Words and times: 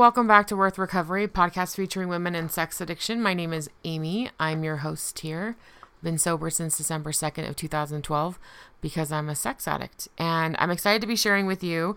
Welcome 0.00 0.26
back 0.26 0.46
to 0.46 0.56
Worth 0.56 0.78
Recovery, 0.78 1.28
podcast 1.28 1.76
featuring 1.76 2.08
women 2.08 2.34
and 2.34 2.50
sex 2.50 2.80
addiction. 2.80 3.20
My 3.20 3.34
name 3.34 3.52
is 3.52 3.68
Amy. 3.84 4.30
I'm 4.40 4.64
your 4.64 4.78
host 4.78 5.18
here. 5.18 5.56
Been 6.02 6.16
sober 6.16 6.48
since 6.48 6.78
December 6.78 7.12
2nd 7.12 7.46
of 7.46 7.54
2012 7.54 8.38
because 8.80 9.12
I'm 9.12 9.28
a 9.28 9.34
sex 9.34 9.68
addict. 9.68 10.08
And 10.16 10.56
I'm 10.58 10.70
excited 10.70 11.02
to 11.02 11.06
be 11.06 11.16
sharing 11.16 11.44
with 11.44 11.62
you 11.62 11.96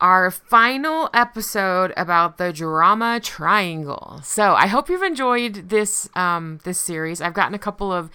our 0.00 0.30
final 0.30 1.10
episode 1.12 1.92
about 1.94 2.38
the 2.38 2.54
drama 2.54 3.20
triangle. 3.22 4.22
So 4.24 4.54
I 4.54 4.66
hope 4.66 4.88
you've 4.88 5.02
enjoyed 5.02 5.68
this 5.68 6.08
um, 6.16 6.60
this 6.64 6.80
series. 6.80 7.20
I've 7.20 7.34
gotten 7.34 7.54
a 7.54 7.58
couple 7.58 7.92
of 7.92 8.08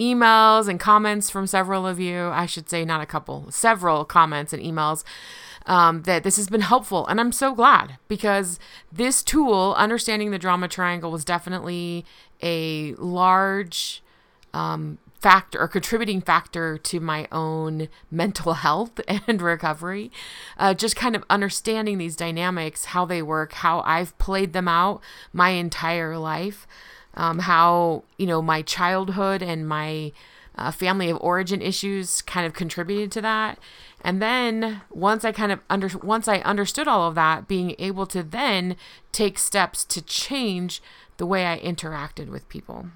emails 0.00 0.66
and 0.66 0.80
comments 0.80 1.30
from 1.30 1.46
several 1.46 1.86
of 1.86 2.00
you. 2.00 2.26
I 2.30 2.46
should 2.46 2.68
say 2.68 2.84
not 2.84 3.00
a 3.00 3.06
couple, 3.06 3.52
several 3.52 4.04
comments 4.04 4.52
and 4.52 4.60
emails 4.60 5.04
um, 5.66 6.02
that 6.02 6.22
this 6.22 6.36
has 6.36 6.48
been 6.48 6.60
helpful. 6.62 7.06
And 7.06 7.20
I'm 7.20 7.32
so 7.32 7.54
glad 7.54 7.98
because 8.08 8.58
this 8.92 9.22
tool, 9.22 9.74
understanding 9.76 10.30
the 10.30 10.38
drama 10.38 10.68
triangle, 10.68 11.10
was 11.10 11.24
definitely 11.24 12.04
a 12.42 12.94
large 12.94 14.02
um, 14.52 14.98
factor 15.24 15.58
or 15.58 15.66
contributing 15.66 16.20
factor 16.20 16.76
to 16.76 17.00
my 17.00 17.26
own 17.32 17.88
mental 18.10 18.52
health 18.64 19.00
and 19.08 19.40
recovery. 19.40 20.12
Uh, 20.58 20.74
just 20.74 20.96
kind 20.96 21.16
of 21.16 21.24
understanding 21.30 21.96
these 21.98 22.14
dynamics, 22.14 22.86
how 22.86 23.06
they 23.06 23.22
work, 23.22 23.54
how 23.54 23.80
I've 23.80 24.16
played 24.18 24.52
them 24.52 24.68
out 24.68 25.00
my 25.32 25.50
entire 25.50 26.18
life, 26.18 26.66
um, 27.14 27.38
how, 27.40 28.04
you 28.18 28.26
know, 28.26 28.42
my 28.42 28.60
childhood 28.60 29.42
and 29.42 29.66
my 29.66 30.12
uh, 30.56 30.70
family 30.70 31.08
of 31.10 31.18
origin 31.20 31.62
issues 31.62 32.20
kind 32.22 32.46
of 32.46 32.52
contributed 32.52 33.10
to 33.12 33.22
that. 33.22 33.58
And 34.04 34.20
then 34.20 34.82
once 34.90 35.24
I 35.24 35.32
kind 35.32 35.50
of 35.50 35.60
under 35.70 35.88
once 35.98 36.28
I 36.28 36.38
understood 36.40 36.86
all 36.86 37.08
of 37.08 37.14
that, 37.14 37.48
being 37.48 37.74
able 37.78 38.06
to 38.06 38.22
then 38.22 38.76
take 39.10 39.38
steps 39.38 39.84
to 39.86 40.02
change 40.02 40.82
the 41.16 41.26
way 41.26 41.46
I 41.46 41.58
interacted 41.58 42.28
with 42.28 42.48
people. 42.50 42.88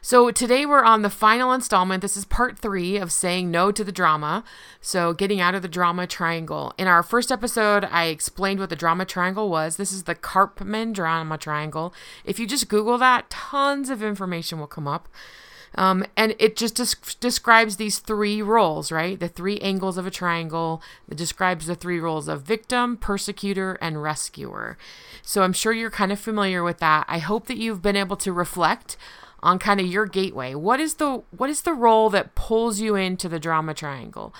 So 0.00 0.30
today 0.30 0.66
we're 0.66 0.84
on 0.84 1.02
the 1.02 1.10
final 1.10 1.52
installment. 1.52 2.00
This 2.00 2.16
is 2.16 2.24
part 2.24 2.58
three 2.58 2.96
of 2.96 3.12
saying 3.12 3.50
no 3.50 3.70
to 3.70 3.84
the 3.84 3.92
drama. 3.92 4.44
So 4.80 5.12
getting 5.12 5.40
out 5.40 5.54
of 5.54 5.62
the 5.62 5.68
drama 5.68 6.06
triangle. 6.06 6.72
In 6.78 6.88
our 6.88 7.02
first 7.02 7.30
episode, 7.30 7.84
I 7.84 8.06
explained 8.06 8.60
what 8.60 8.70
the 8.70 8.76
drama 8.76 9.04
triangle 9.04 9.48
was. 9.48 9.76
This 9.76 9.92
is 9.92 10.04
the 10.04 10.14
Karpman 10.14 10.92
drama 10.92 11.38
triangle. 11.38 11.94
If 12.24 12.40
you 12.40 12.46
just 12.46 12.68
Google 12.68 12.98
that, 12.98 13.30
tons 13.30 13.90
of 13.90 14.02
information 14.02 14.58
will 14.58 14.66
come 14.66 14.88
up. 14.88 15.08
Um, 15.74 16.04
and 16.16 16.34
it 16.38 16.56
just 16.56 16.76
des- 16.76 17.16
describes 17.20 17.76
these 17.76 17.98
three 17.98 18.42
roles, 18.42 18.92
right? 18.92 19.18
The 19.18 19.28
three 19.28 19.58
angles 19.60 19.96
of 19.96 20.06
a 20.06 20.10
triangle. 20.10 20.82
It 21.08 21.16
describes 21.16 21.66
the 21.66 21.74
three 21.74 21.98
roles 21.98 22.28
of 22.28 22.42
victim, 22.42 22.96
persecutor, 22.96 23.78
and 23.80 24.02
rescuer. 24.02 24.76
So 25.22 25.42
I'm 25.42 25.52
sure 25.52 25.72
you're 25.72 25.90
kind 25.90 26.12
of 26.12 26.20
familiar 26.20 26.62
with 26.62 26.78
that. 26.78 27.06
I 27.08 27.18
hope 27.18 27.46
that 27.46 27.56
you've 27.56 27.82
been 27.82 27.96
able 27.96 28.16
to 28.18 28.32
reflect 28.32 28.96
on 29.42 29.58
kind 29.58 29.80
of 29.80 29.86
your 29.86 30.06
gateway. 30.06 30.54
What 30.54 30.78
is 30.78 30.94
the 30.94 31.22
what 31.30 31.50
is 31.50 31.62
the 31.62 31.72
role 31.72 32.10
that 32.10 32.34
pulls 32.34 32.80
you 32.80 32.94
into 32.94 33.28
the 33.28 33.40
drama 33.40 33.74
triangle? 33.74 34.34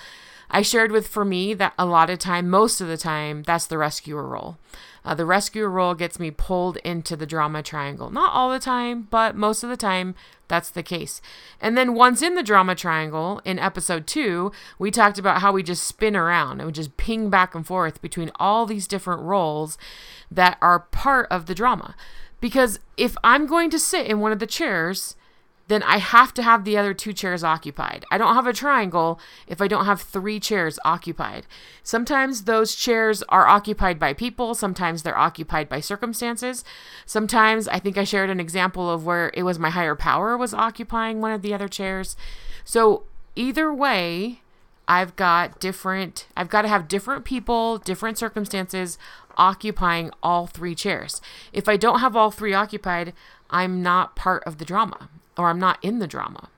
I 0.49 0.61
shared 0.61 0.91
with 0.91 1.07
for 1.07 1.25
me 1.25 1.55
that 1.55 1.73
a 1.79 1.85
lot 1.85 2.11
of 2.11 2.19
time, 2.19 2.47
most 2.47 2.79
of 2.79 2.87
the 2.87 2.97
time, 2.97 3.41
that's 3.41 3.65
the 3.65 3.77
rescuer 3.77 4.27
role. 4.27 4.57
Uh, 5.03 5.15
the 5.15 5.25
rescuer 5.25 5.67
role 5.67 5.95
gets 5.95 6.19
me 6.19 6.29
pulled 6.29 6.77
into 6.77 7.15
the 7.15 7.25
drama 7.25 7.63
triangle. 7.63 8.11
Not 8.11 8.31
all 8.33 8.51
the 8.51 8.59
time, 8.59 9.07
but 9.09 9.35
most 9.35 9.63
of 9.63 9.69
the 9.69 9.77
time, 9.77 10.13
that's 10.53 10.69
the 10.69 10.83
case. 10.83 11.19
And 11.59 11.75
then 11.75 11.95
once 11.95 12.21
in 12.21 12.35
the 12.35 12.43
drama 12.43 12.75
triangle, 12.75 13.41
in 13.43 13.57
episode 13.57 14.05
two, 14.05 14.51
we 14.77 14.91
talked 14.91 15.17
about 15.17 15.41
how 15.41 15.51
we 15.51 15.63
just 15.63 15.83
spin 15.83 16.15
around 16.15 16.59
and 16.59 16.67
we 16.67 16.71
just 16.71 16.95
ping 16.95 17.31
back 17.31 17.55
and 17.55 17.65
forth 17.65 18.03
between 18.03 18.29
all 18.35 18.67
these 18.67 18.87
different 18.87 19.23
roles 19.23 19.79
that 20.29 20.59
are 20.61 20.79
part 20.79 21.27
of 21.31 21.47
the 21.47 21.55
drama. 21.55 21.95
Because 22.39 22.79
if 22.97 23.17
I'm 23.23 23.47
going 23.47 23.71
to 23.71 23.79
sit 23.79 24.05
in 24.05 24.19
one 24.19 24.31
of 24.31 24.37
the 24.37 24.45
chairs, 24.45 25.15
then 25.73 25.81
I 25.83 25.97
have 25.97 26.35
to 26.35 26.43
have 26.43 26.63
the 26.63 26.77
other 26.77 26.93
two 26.93 27.13
chairs 27.13 27.43
occupied. 27.43 28.05
I 28.11 28.19
don't 28.19 28.35
have 28.35 28.45
a 28.45 28.53
triangle 28.53 29.19
if 29.47 29.59
I 29.59 29.67
don't 29.67 29.85
have 29.85 30.01
three 30.01 30.39
chairs 30.39 30.77
occupied. 30.85 31.47
Sometimes 31.81 32.43
those 32.43 32.75
chairs 32.75 33.23
are 33.29 33.47
occupied 33.47 33.97
by 33.97 34.13
people, 34.13 34.53
sometimes 34.53 35.01
they're 35.01 35.17
occupied 35.17 35.69
by 35.69 35.79
circumstances. 35.79 36.63
Sometimes 37.07 37.67
I 37.67 37.79
think 37.79 37.97
I 37.97 38.03
shared 38.03 38.29
an 38.29 38.39
example 38.39 38.87
of 38.87 39.03
where 39.03 39.31
it 39.33 39.41
was 39.41 39.57
my 39.57 39.71
higher 39.71 39.95
power 39.95 40.37
was 40.37 40.53
occupying 40.53 41.19
one 41.21 41.31
of 41.31 41.41
the 41.41 41.55
other 41.55 41.67
chairs. 41.67 42.15
So 42.63 43.03
either 43.35 43.73
way, 43.73 44.41
I've 44.87 45.15
got 45.15 45.59
different 45.59 46.27
I've 46.37 46.49
got 46.49 46.63
to 46.63 46.67
have 46.67 46.87
different 46.87 47.25
people, 47.25 47.79
different 47.79 48.19
circumstances 48.19 48.99
occupying 49.37 50.11
all 50.21 50.45
three 50.45 50.75
chairs. 50.75 51.19
If 51.51 51.67
I 51.67 51.77
don't 51.77 51.99
have 51.99 52.15
all 52.15 52.29
three 52.29 52.53
occupied, 52.53 53.13
I'm 53.49 53.81
not 53.81 54.15
part 54.15 54.43
of 54.43 54.59
the 54.59 54.65
drama 54.65 55.09
or 55.37 55.49
I'm 55.49 55.59
not 55.59 55.79
in 55.81 55.99
the 55.99 56.07
drama. 56.07 56.49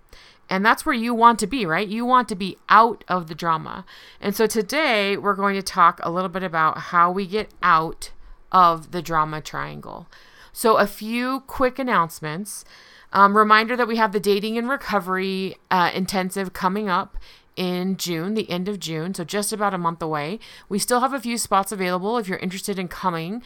And 0.49 0.63
that's 0.63 0.85
where 0.85 0.95
you 0.95 1.13
want 1.13 1.39
to 1.39 1.47
be, 1.47 1.65
right? 1.65 1.87
You 1.87 2.05
want 2.05 2.29
to 2.29 2.35
be 2.35 2.57
out 2.69 3.03
of 3.07 3.27
the 3.27 3.35
drama. 3.35 3.85
And 4.21 4.35
so 4.35 4.45
today 4.45 5.17
we're 5.17 5.33
going 5.33 5.55
to 5.55 5.63
talk 5.63 5.99
a 6.03 6.11
little 6.11 6.29
bit 6.29 6.43
about 6.43 6.77
how 6.77 7.11
we 7.11 7.25
get 7.25 7.49
out 7.63 8.11
of 8.51 8.91
the 8.91 9.01
drama 9.01 9.41
triangle. 9.41 10.07
So, 10.53 10.77
a 10.77 10.87
few 10.87 11.41
quick 11.41 11.79
announcements. 11.79 12.63
Um, 13.11 13.37
reminder 13.37 13.75
that 13.77 13.87
we 13.87 13.95
have 13.97 14.11
the 14.11 14.19
dating 14.19 14.57
and 14.57 14.69
recovery 14.69 15.55
uh, 15.71 15.91
intensive 15.93 16.53
coming 16.53 16.89
up 16.89 17.17
in 17.55 17.97
June, 17.97 18.33
the 18.33 18.49
end 18.49 18.67
of 18.67 18.79
June, 18.79 19.13
so 19.13 19.23
just 19.23 19.53
about 19.53 19.73
a 19.73 19.77
month 19.77 20.01
away. 20.01 20.39
We 20.69 20.79
still 20.79 20.99
have 20.99 21.13
a 21.13 21.19
few 21.19 21.37
spots 21.37 21.71
available 21.71 22.17
if 22.17 22.27
you're 22.27 22.37
interested 22.39 22.77
in 22.77 22.87
coming. 22.87 23.41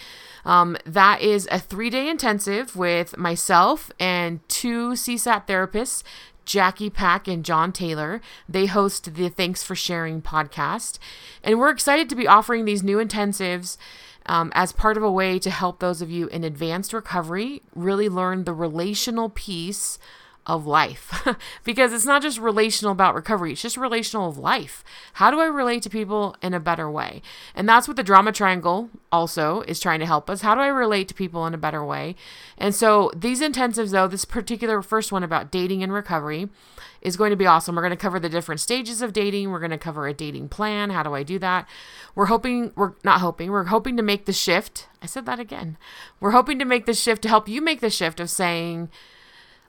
Um, 0.45 0.77
that 0.85 1.21
is 1.21 1.47
a 1.51 1.59
three 1.59 1.89
day 1.89 2.09
intensive 2.09 2.75
with 2.75 3.17
myself 3.17 3.91
and 3.99 4.47
two 4.49 4.91
CSAT 4.91 5.47
therapists. 5.47 6.03
Jackie 6.45 6.89
Pack 6.89 7.27
and 7.27 7.45
John 7.45 7.71
Taylor. 7.71 8.21
They 8.47 8.65
host 8.65 9.13
the 9.13 9.29
Thanks 9.29 9.61
for 9.61 9.75
Sharing 9.75 10.19
podcast. 10.19 10.97
And 11.43 11.59
we're 11.59 11.69
excited 11.69 12.09
to 12.09 12.15
be 12.15 12.27
offering 12.27 12.65
these 12.65 12.81
new 12.81 12.97
intensives 12.97 13.77
um, 14.25 14.51
as 14.55 14.71
part 14.71 14.97
of 14.97 15.03
a 15.03 15.11
way 15.11 15.37
to 15.37 15.49
help 15.51 15.79
those 15.79 16.01
of 16.01 16.09
you 16.09 16.27
in 16.27 16.43
advanced 16.43 16.91
recovery 16.91 17.61
really 17.75 18.09
learn 18.09 18.45
the 18.45 18.53
relational 18.53 19.29
piece 19.29 19.99
of 20.49 20.65
life. 20.65 21.27
Because 21.63 21.93
it's 21.93 22.05
not 22.05 22.23
just 22.23 22.39
relational 22.39 22.91
about 22.91 23.13
recovery 23.13 23.51
it's 23.51 23.61
just 23.61 23.77
relational 23.77 24.29
of 24.29 24.37
life. 24.37 24.83
How 25.13 25.29
do 25.29 25.39
i 25.39 25.45
relate 25.45 25.83
to 25.83 25.89
people 25.89 26.35
in 26.41 26.53
a 26.53 26.59
better 26.59 26.89
way? 26.89 27.21
And 27.53 27.69
that's 27.69 27.87
what 27.87 27.97
the 27.97 28.03
drama 28.03 28.31
triangle 28.31 28.89
also 29.11 29.61
is 29.61 29.79
trying 29.79 29.99
to 29.99 30.05
help 30.05 30.29
us. 30.29 30.41
How 30.41 30.55
do 30.55 30.61
i 30.61 30.67
relate 30.67 31.07
to 31.09 31.13
people 31.13 31.45
in 31.45 31.53
a 31.53 31.57
better 31.57 31.85
way? 31.85 32.15
And 32.57 32.73
so 32.73 33.11
these 33.15 33.41
intensives 33.41 33.91
though 33.91 34.07
this 34.07 34.25
particular 34.25 34.81
first 34.81 35.11
one 35.11 35.23
about 35.23 35.51
dating 35.51 35.83
and 35.83 35.93
recovery 35.93 36.49
is 37.01 37.15
going 37.15 37.29
to 37.29 37.37
be 37.37 37.45
awesome. 37.45 37.75
We're 37.75 37.83
going 37.83 37.91
to 37.91 37.97
cover 37.97 38.19
the 38.19 38.27
different 38.27 38.59
stages 38.59 39.01
of 39.01 39.13
dating. 39.13 39.51
We're 39.51 39.59
going 39.59 39.71
to 39.71 39.77
cover 39.77 40.07
a 40.07 40.13
dating 40.13 40.49
plan. 40.49 40.89
How 40.89 41.03
do 41.03 41.13
i 41.13 41.23
do 41.23 41.37
that? 41.39 41.67
We're 42.15 42.25
hoping 42.25 42.71
we're 42.75 42.93
not 43.03 43.21
hoping 43.21 43.51
we're 43.51 43.65
hoping 43.65 43.95
to 43.97 44.03
make 44.03 44.25
the 44.25 44.33
shift. 44.33 44.87
I 45.01 45.05
said 45.05 45.25
that 45.27 45.39
again. 45.39 45.77
We're 46.19 46.31
hoping 46.31 46.57
to 46.59 46.65
make 46.65 46.85
the 46.85 46.93
shift 46.93 47.21
to 47.23 47.29
help 47.29 47.47
you 47.47 47.61
make 47.61 47.81
the 47.81 47.89
shift 47.89 48.19
of 48.19 48.29
saying 48.29 48.89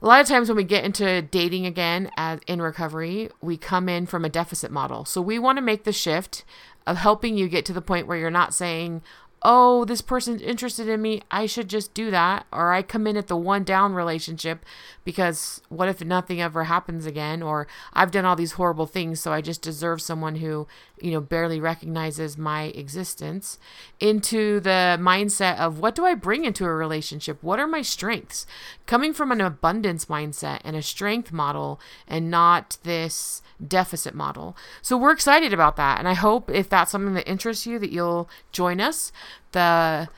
a 0.03 0.07
lot 0.07 0.21
of 0.21 0.27
times 0.27 0.49
when 0.49 0.57
we 0.57 0.65
get 0.65 0.85
into 0.85 1.23
dating 1.23 1.67
again 1.67 2.11
as 2.17 2.41
in 2.47 2.63
recovery, 2.63 3.29
we 3.41 3.57
come 3.57 3.89
in 3.89 4.07
from 4.07 4.25
a 4.25 4.31
deficit 4.31 4.71
model. 4.71 5.05
So 5.05 5.21
we 5.21 5.39
want 5.39 5.59
to 5.59 5.63
make 5.63 5.85
the 5.85 5.93
shift 5.93 6.45
of 6.87 6.97
helping 6.97 7.37
you 7.37 7.49
get 7.49 7.65
to 7.67 7.73
the 7.73 7.83
point 7.83 8.07
where 8.07 8.17
you're 8.17 8.31
not 8.31 8.55
saying, 8.55 9.03
"Oh, 9.43 9.85
this 9.85 10.01
person's 10.01 10.41
interested 10.41 10.89
in 10.89 11.03
me, 11.03 11.23
I 11.31 11.45
should 11.45 11.69
just 11.69 11.93
do 11.93 12.11
that," 12.11 12.47
or 12.51 12.73
I 12.73 12.83
come 12.83 13.07
in 13.07 13.17
at 13.19 13.27
the 13.27 13.37
one 13.37 13.63
down 13.63 13.93
relationship 13.93 14.65
because 15.05 15.61
what 15.69 15.89
if 15.89 16.03
nothing 16.03 16.41
ever 16.41 16.65
happens 16.65 17.05
again 17.05 17.43
or 17.43 17.67
I've 17.93 18.11
done 18.11 18.25
all 18.25 18.37
these 18.37 18.53
horrible 18.53 18.87
things 18.87 19.21
so 19.21 19.33
I 19.33 19.41
just 19.43 19.63
deserve 19.63 20.01
someone 20.01 20.37
who 20.37 20.67
you 21.01 21.13
know, 21.13 21.21
barely 21.21 21.61
recognizes 21.61 22.37
my 22.39 22.65
existence 22.65 23.59
into 23.99 24.61
the 24.61 24.99
mindset 25.01 25.59
of 25.59 25.79
what 25.79 25.95
do 25.95 26.05
I 26.05 26.15
bring 26.15 26.45
into 26.45 26.65
a 26.65 26.73
relationship? 26.73 27.43
What 27.43 27.59
are 27.59 27.67
my 27.67 27.83
strengths? 27.83 28.47
Coming 28.87 29.13
from 29.13 29.33
an 29.33 29.41
abundance 29.41 30.07
mindset 30.07 30.61
and 30.65 30.77
a 30.77 30.83
strength 30.83 31.33
model 31.33 31.81
and 32.07 32.31
not 32.31 32.79
this 32.83 33.43
deficit 33.67 34.15
model. 34.15 34.57
So 34.83 34.97
we're 34.97 35.13
excited 35.13 35.53
about 35.53 35.77
that. 35.77 35.99
And 35.99 36.09
I 36.09 36.15
hope 36.15 36.51
if 36.51 36.69
that's 36.69 36.91
something 36.91 37.15
that 37.15 37.29
interests 37.29 37.67
you 37.67 37.79
that 37.79 37.93
you'll 37.93 38.29
join 38.53 38.81
us. 38.81 39.13
The 39.53 40.09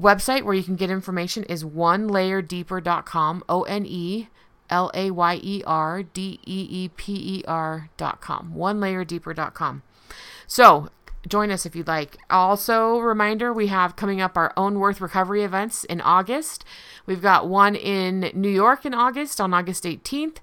website 0.00 0.42
where 0.42 0.54
you 0.54 0.62
can 0.62 0.76
get 0.76 0.90
information 0.90 1.44
is 1.44 1.64
one 1.64 2.08
layer 2.08 2.42
onelayerdeeper.com, 2.42 3.44
O 3.48 3.62
N 3.62 3.86
E 3.86 4.28
L 4.68 4.90
A 4.94 5.10
Y 5.10 5.40
E 5.42 5.62
R 5.66 6.02
D 6.02 6.40
E 6.44 6.66
E 6.70 6.88
P 6.88 7.12
E 7.12 7.44
R.com, 7.46 8.52
onelayerdeeper.com. 8.56 9.82
So 10.46 10.88
join 11.28 11.50
us 11.50 11.66
if 11.66 11.74
you'd 11.74 11.88
like. 11.88 12.16
Also, 12.30 12.98
reminder 12.98 13.52
we 13.52 13.66
have 13.68 13.96
coming 13.96 14.20
up 14.20 14.36
our 14.36 14.52
own 14.56 14.78
Worth 14.78 15.00
Recovery 15.00 15.42
events 15.42 15.84
in 15.84 16.00
August. 16.00 16.64
We've 17.04 17.22
got 17.22 17.48
one 17.48 17.74
in 17.74 18.30
New 18.34 18.50
York 18.50 18.84
in 18.84 18.94
August 18.94 19.40
on 19.40 19.52
August 19.52 19.84
18th, 19.84 20.36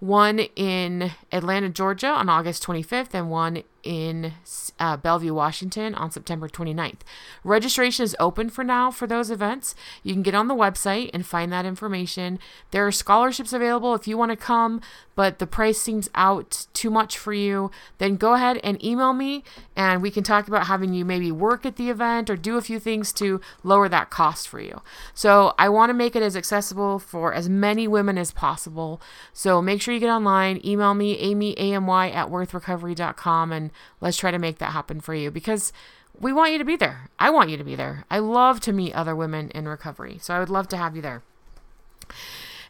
one 0.00 0.38
in 0.38 1.12
Atlanta, 1.32 1.68
Georgia 1.68 2.08
on 2.08 2.28
August 2.28 2.64
25th, 2.64 3.14
and 3.14 3.30
one 3.30 3.62
in 3.88 4.34
uh, 4.78 4.98
Bellevue, 4.98 5.32
Washington 5.32 5.94
on 5.94 6.10
September 6.10 6.46
29th. 6.46 7.00
Registration 7.42 8.04
is 8.04 8.14
open 8.20 8.50
for 8.50 8.62
now 8.62 8.90
for 8.90 9.06
those 9.06 9.30
events. 9.30 9.74
You 10.02 10.12
can 10.12 10.22
get 10.22 10.34
on 10.34 10.46
the 10.46 10.54
website 10.54 11.08
and 11.14 11.24
find 11.24 11.50
that 11.54 11.64
information. 11.64 12.38
There 12.70 12.86
are 12.86 12.92
scholarships 12.92 13.54
available 13.54 13.94
if 13.94 14.06
you 14.06 14.18
want 14.18 14.30
to 14.30 14.36
come, 14.36 14.82
but 15.14 15.38
the 15.38 15.46
price 15.46 15.80
seems 15.80 16.10
out 16.14 16.66
too 16.74 16.90
much 16.90 17.16
for 17.16 17.32
you. 17.32 17.70
Then 17.96 18.16
go 18.16 18.34
ahead 18.34 18.60
and 18.62 18.84
email 18.84 19.14
me 19.14 19.42
and 19.74 20.02
we 20.02 20.10
can 20.10 20.22
talk 20.22 20.48
about 20.48 20.66
having 20.66 20.92
you 20.92 21.06
maybe 21.06 21.32
work 21.32 21.64
at 21.64 21.76
the 21.76 21.88
event 21.88 22.28
or 22.28 22.36
do 22.36 22.58
a 22.58 22.62
few 22.62 22.78
things 22.78 23.10
to 23.14 23.40
lower 23.64 23.88
that 23.88 24.10
cost 24.10 24.48
for 24.48 24.60
you. 24.60 24.82
So 25.14 25.54
I 25.58 25.70
want 25.70 25.88
to 25.88 25.94
make 25.94 26.14
it 26.14 26.22
as 26.22 26.36
accessible 26.36 26.98
for 26.98 27.32
as 27.32 27.48
many 27.48 27.88
women 27.88 28.18
as 28.18 28.32
possible. 28.32 29.00
So 29.32 29.62
make 29.62 29.80
sure 29.80 29.94
you 29.94 30.00
get 30.00 30.10
online, 30.10 30.60
email 30.62 30.92
me, 30.92 31.16
amy, 31.16 31.54
A-M-Y 31.58 32.10
at 32.10 32.28
worthrecovery.com 32.28 33.50
and 33.50 33.70
let's 34.00 34.16
try 34.16 34.30
to 34.30 34.38
make 34.38 34.58
that 34.58 34.72
happen 34.72 35.00
for 35.00 35.14
you 35.14 35.30
because 35.30 35.72
we 36.18 36.32
want 36.32 36.52
you 36.52 36.58
to 36.58 36.64
be 36.64 36.76
there. 36.76 37.10
I 37.18 37.30
want 37.30 37.50
you 37.50 37.56
to 37.56 37.64
be 37.64 37.76
there. 37.76 38.04
I 38.10 38.18
love 38.18 38.60
to 38.60 38.72
meet 38.72 38.94
other 38.94 39.14
women 39.14 39.50
in 39.50 39.68
recovery. 39.68 40.18
So 40.20 40.34
I 40.34 40.40
would 40.40 40.50
love 40.50 40.68
to 40.68 40.76
have 40.76 40.96
you 40.96 41.02
there. 41.02 41.22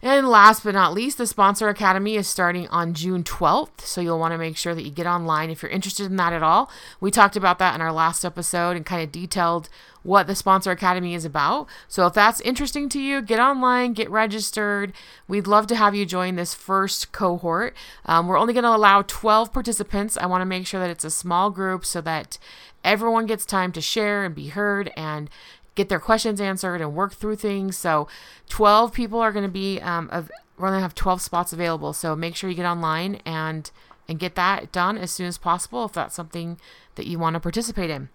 And 0.02 0.28
last 0.28 0.64
but 0.64 0.74
not 0.74 0.94
least, 0.94 1.18
the 1.18 1.26
Sponsor 1.26 1.68
Academy 1.68 2.14
is 2.16 2.28
starting 2.28 2.68
on 2.68 2.94
June 2.94 3.24
12th. 3.24 3.80
So 3.80 4.00
you'll 4.00 4.18
want 4.18 4.32
to 4.32 4.38
make 4.38 4.56
sure 4.56 4.74
that 4.74 4.84
you 4.84 4.90
get 4.90 5.06
online 5.06 5.50
if 5.50 5.62
you're 5.62 5.70
interested 5.70 6.06
in 6.06 6.16
that 6.16 6.32
at 6.32 6.42
all. 6.42 6.70
We 7.00 7.10
talked 7.10 7.36
about 7.36 7.58
that 7.58 7.74
in 7.74 7.80
our 7.80 7.92
last 7.92 8.24
episode 8.24 8.76
and 8.76 8.86
kind 8.86 9.02
of 9.02 9.10
detailed 9.10 9.68
what 10.04 10.26
the 10.26 10.34
Sponsor 10.34 10.70
Academy 10.70 11.14
is 11.14 11.24
about. 11.24 11.68
So 11.88 12.06
if 12.06 12.14
that's 12.14 12.40
interesting 12.42 12.88
to 12.90 13.00
you, 13.00 13.20
get 13.20 13.40
online, 13.40 13.92
get 13.92 14.10
registered. 14.10 14.92
We'd 15.26 15.46
love 15.46 15.66
to 15.68 15.76
have 15.76 15.94
you 15.94 16.06
join 16.06 16.36
this 16.36 16.54
first 16.54 17.12
cohort. 17.12 17.76
Um, 18.06 18.28
we're 18.28 18.38
only 18.38 18.54
going 18.54 18.64
to 18.64 18.74
allow 18.74 19.02
12 19.02 19.52
participants. 19.52 20.16
I 20.16 20.26
want 20.26 20.42
to 20.42 20.46
make 20.46 20.66
sure 20.66 20.80
that 20.80 20.90
it's 20.90 21.04
a 21.04 21.10
small 21.10 21.50
group 21.50 21.84
so 21.84 22.00
that 22.02 22.38
everyone 22.84 23.26
gets 23.26 23.44
time 23.44 23.72
to 23.72 23.80
share 23.80 24.24
and 24.24 24.34
be 24.34 24.48
heard 24.48 24.92
and 24.96 25.28
get 25.78 25.88
their 25.88 26.00
questions 26.00 26.40
answered 26.40 26.82
and 26.82 26.94
work 26.94 27.14
through 27.14 27.36
things. 27.36 27.78
So 27.78 28.08
12 28.50 28.92
people 28.92 29.20
are 29.20 29.32
going 29.32 29.44
to 29.44 29.50
be, 29.50 29.80
um, 29.80 30.10
of, 30.10 30.30
we're 30.58 30.68
going 30.68 30.78
to 30.78 30.82
have 30.82 30.94
12 30.94 31.22
spots 31.22 31.52
available. 31.54 31.94
So 31.94 32.14
make 32.14 32.36
sure 32.36 32.50
you 32.50 32.56
get 32.56 32.66
online 32.66 33.22
and 33.24 33.70
and 34.10 34.18
get 34.18 34.34
that 34.36 34.72
done 34.72 34.96
as 34.96 35.10
soon 35.10 35.26
as 35.26 35.36
possible 35.36 35.84
if 35.84 35.92
that's 35.92 36.14
something 36.14 36.58
that 36.94 37.06
you 37.06 37.18
want 37.18 37.34
to 37.34 37.40
participate 37.40 37.90
in. 37.90 38.08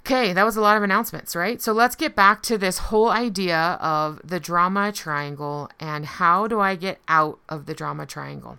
Okay, 0.00 0.34
that 0.34 0.44
was 0.44 0.56
a 0.56 0.60
lot 0.60 0.76
of 0.76 0.82
announcements, 0.82 1.34
right? 1.34 1.62
So 1.62 1.72
let's 1.72 1.96
get 1.96 2.14
back 2.14 2.42
to 2.42 2.58
this 2.58 2.76
whole 2.78 3.08
idea 3.08 3.78
of 3.80 4.20
the 4.22 4.38
drama 4.38 4.92
triangle 4.92 5.70
and 5.80 6.04
how 6.04 6.46
do 6.46 6.60
I 6.60 6.74
get 6.74 7.00
out 7.08 7.38
of 7.48 7.64
the 7.64 7.74
drama 7.74 8.04
triangle? 8.04 8.58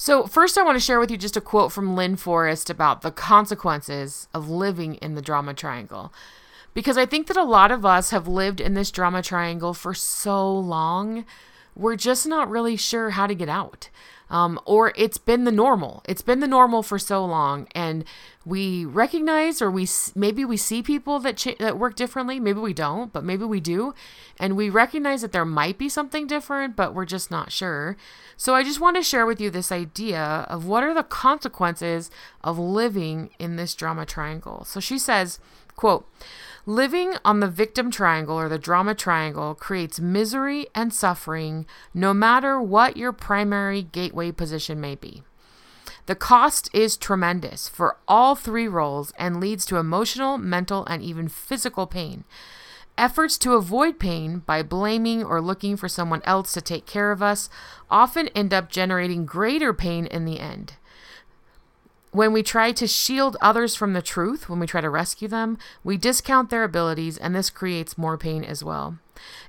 So, 0.00 0.28
first, 0.28 0.56
I 0.56 0.62
want 0.62 0.76
to 0.76 0.84
share 0.84 1.00
with 1.00 1.10
you 1.10 1.16
just 1.16 1.36
a 1.36 1.40
quote 1.40 1.72
from 1.72 1.96
Lynn 1.96 2.14
Forrest 2.14 2.70
about 2.70 3.02
the 3.02 3.10
consequences 3.10 4.28
of 4.32 4.48
living 4.48 4.94
in 4.94 5.16
the 5.16 5.20
drama 5.20 5.54
triangle. 5.54 6.12
Because 6.72 6.96
I 6.96 7.04
think 7.04 7.26
that 7.26 7.36
a 7.36 7.42
lot 7.42 7.72
of 7.72 7.84
us 7.84 8.10
have 8.10 8.28
lived 8.28 8.60
in 8.60 8.74
this 8.74 8.92
drama 8.92 9.22
triangle 9.22 9.74
for 9.74 9.94
so 9.94 10.56
long, 10.56 11.24
we're 11.74 11.96
just 11.96 12.28
not 12.28 12.48
really 12.48 12.76
sure 12.76 13.10
how 13.10 13.26
to 13.26 13.34
get 13.34 13.48
out 13.48 13.90
um, 14.30 14.60
or 14.64 14.92
it's 14.96 15.18
been 15.18 15.44
the 15.44 15.52
normal. 15.52 16.02
It's 16.06 16.22
been 16.22 16.40
the 16.40 16.46
normal 16.46 16.82
for 16.82 16.98
so 16.98 17.24
long, 17.24 17.68
and 17.74 18.04
we 18.44 18.84
recognize, 18.84 19.60
or 19.62 19.70
we 19.70 19.86
maybe 20.14 20.44
we 20.44 20.56
see 20.56 20.82
people 20.82 21.18
that 21.20 21.36
ch- 21.36 21.58
that 21.58 21.78
work 21.78 21.96
differently. 21.96 22.38
Maybe 22.40 22.60
we 22.60 22.74
don't, 22.74 23.12
but 23.12 23.24
maybe 23.24 23.44
we 23.44 23.60
do, 23.60 23.94
and 24.38 24.56
we 24.56 24.70
recognize 24.70 25.22
that 25.22 25.32
there 25.32 25.44
might 25.44 25.78
be 25.78 25.88
something 25.88 26.26
different, 26.26 26.76
but 26.76 26.94
we're 26.94 27.04
just 27.04 27.30
not 27.30 27.52
sure. 27.52 27.96
So 28.36 28.54
I 28.54 28.62
just 28.62 28.80
want 28.80 28.96
to 28.96 29.02
share 29.02 29.26
with 29.26 29.40
you 29.40 29.50
this 29.50 29.72
idea 29.72 30.46
of 30.48 30.66
what 30.66 30.82
are 30.82 30.94
the 30.94 31.02
consequences 31.02 32.10
of 32.44 32.58
living 32.58 33.30
in 33.38 33.56
this 33.56 33.74
drama 33.74 34.06
triangle. 34.06 34.64
So 34.64 34.80
she 34.80 34.98
says, 34.98 35.40
"quote." 35.76 36.08
Living 36.68 37.14
on 37.24 37.40
the 37.40 37.48
victim 37.48 37.90
triangle 37.90 38.38
or 38.38 38.46
the 38.46 38.58
drama 38.58 38.94
triangle 38.94 39.54
creates 39.54 39.98
misery 39.98 40.66
and 40.74 40.92
suffering 40.92 41.64
no 41.94 42.12
matter 42.12 42.60
what 42.60 42.94
your 42.94 43.10
primary 43.10 43.80
gateway 43.84 44.30
position 44.30 44.78
may 44.78 44.94
be. 44.94 45.22
The 46.04 46.14
cost 46.14 46.68
is 46.74 46.98
tremendous 46.98 47.70
for 47.70 47.96
all 48.06 48.34
three 48.34 48.68
roles 48.68 49.14
and 49.18 49.40
leads 49.40 49.64
to 49.64 49.78
emotional, 49.78 50.36
mental, 50.36 50.84
and 50.84 51.02
even 51.02 51.28
physical 51.28 51.86
pain. 51.86 52.24
Efforts 52.98 53.38
to 53.38 53.54
avoid 53.54 53.98
pain 53.98 54.40
by 54.40 54.62
blaming 54.62 55.24
or 55.24 55.40
looking 55.40 55.74
for 55.74 55.88
someone 55.88 56.20
else 56.24 56.52
to 56.52 56.60
take 56.60 56.84
care 56.84 57.12
of 57.12 57.22
us 57.22 57.48
often 57.90 58.28
end 58.34 58.52
up 58.52 58.68
generating 58.68 59.24
greater 59.24 59.72
pain 59.72 60.04
in 60.04 60.26
the 60.26 60.38
end. 60.38 60.74
When 62.10 62.32
we 62.32 62.42
try 62.42 62.72
to 62.72 62.86
shield 62.86 63.36
others 63.40 63.74
from 63.74 63.92
the 63.92 64.00
truth, 64.02 64.48
when 64.48 64.58
we 64.58 64.66
try 64.66 64.80
to 64.80 64.88
rescue 64.88 65.28
them, 65.28 65.58
we 65.84 65.96
discount 65.96 66.48
their 66.48 66.64
abilities, 66.64 67.18
and 67.18 67.34
this 67.34 67.50
creates 67.50 67.98
more 67.98 68.16
pain 68.16 68.44
as 68.44 68.64
well. 68.64 68.98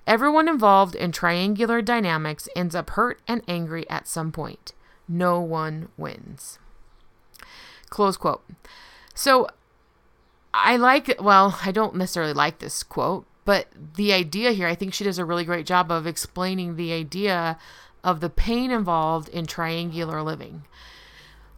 Everyone 0.05 0.49
involved 0.49 0.95
in 0.95 1.11
triangular 1.11 1.81
dynamics 1.81 2.49
ends 2.55 2.75
up 2.75 2.91
hurt 2.91 3.21
and 3.27 3.43
angry 3.47 3.89
at 3.89 4.07
some 4.07 4.31
point. 4.31 4.73
No 5.07 5.39
one 5.39 5.89
wins. 5.95 6.59
Close 7.89 8.17
quote. 8.17 8.43
So 9.15 9.47
I 10.53 10.75
like, 10.75 11.15
well, 11.19 11.59
I 11.63 11.71
don't 11.71 11.95
necessarily 11.95 12.33
like 12.33 12.59
this 12.59 12.83
quote, 12.83 13.25
but 13.45 13.67
the 13.95 14.11
idea 14.11 14.51
here, 14.51 14.67
I 14.67 14.75
think 14.75 14.93
she 14.93 15.03
does 15.03 15.17
a 15.17 15.25
really 15.25 15.45
great 15.45 15.65
job 15.65 15.91
of 15.91 16.05
explaining 16.05 16.75
the 16.75 16.91
idea 16.91 17.57
of 18.03 18.19
the 18.19 18.29
pain 18.29 18.69
involved 18.69 19.29
in 19.29 19.45
triangular 19.45 20.21
living 20.21 20.63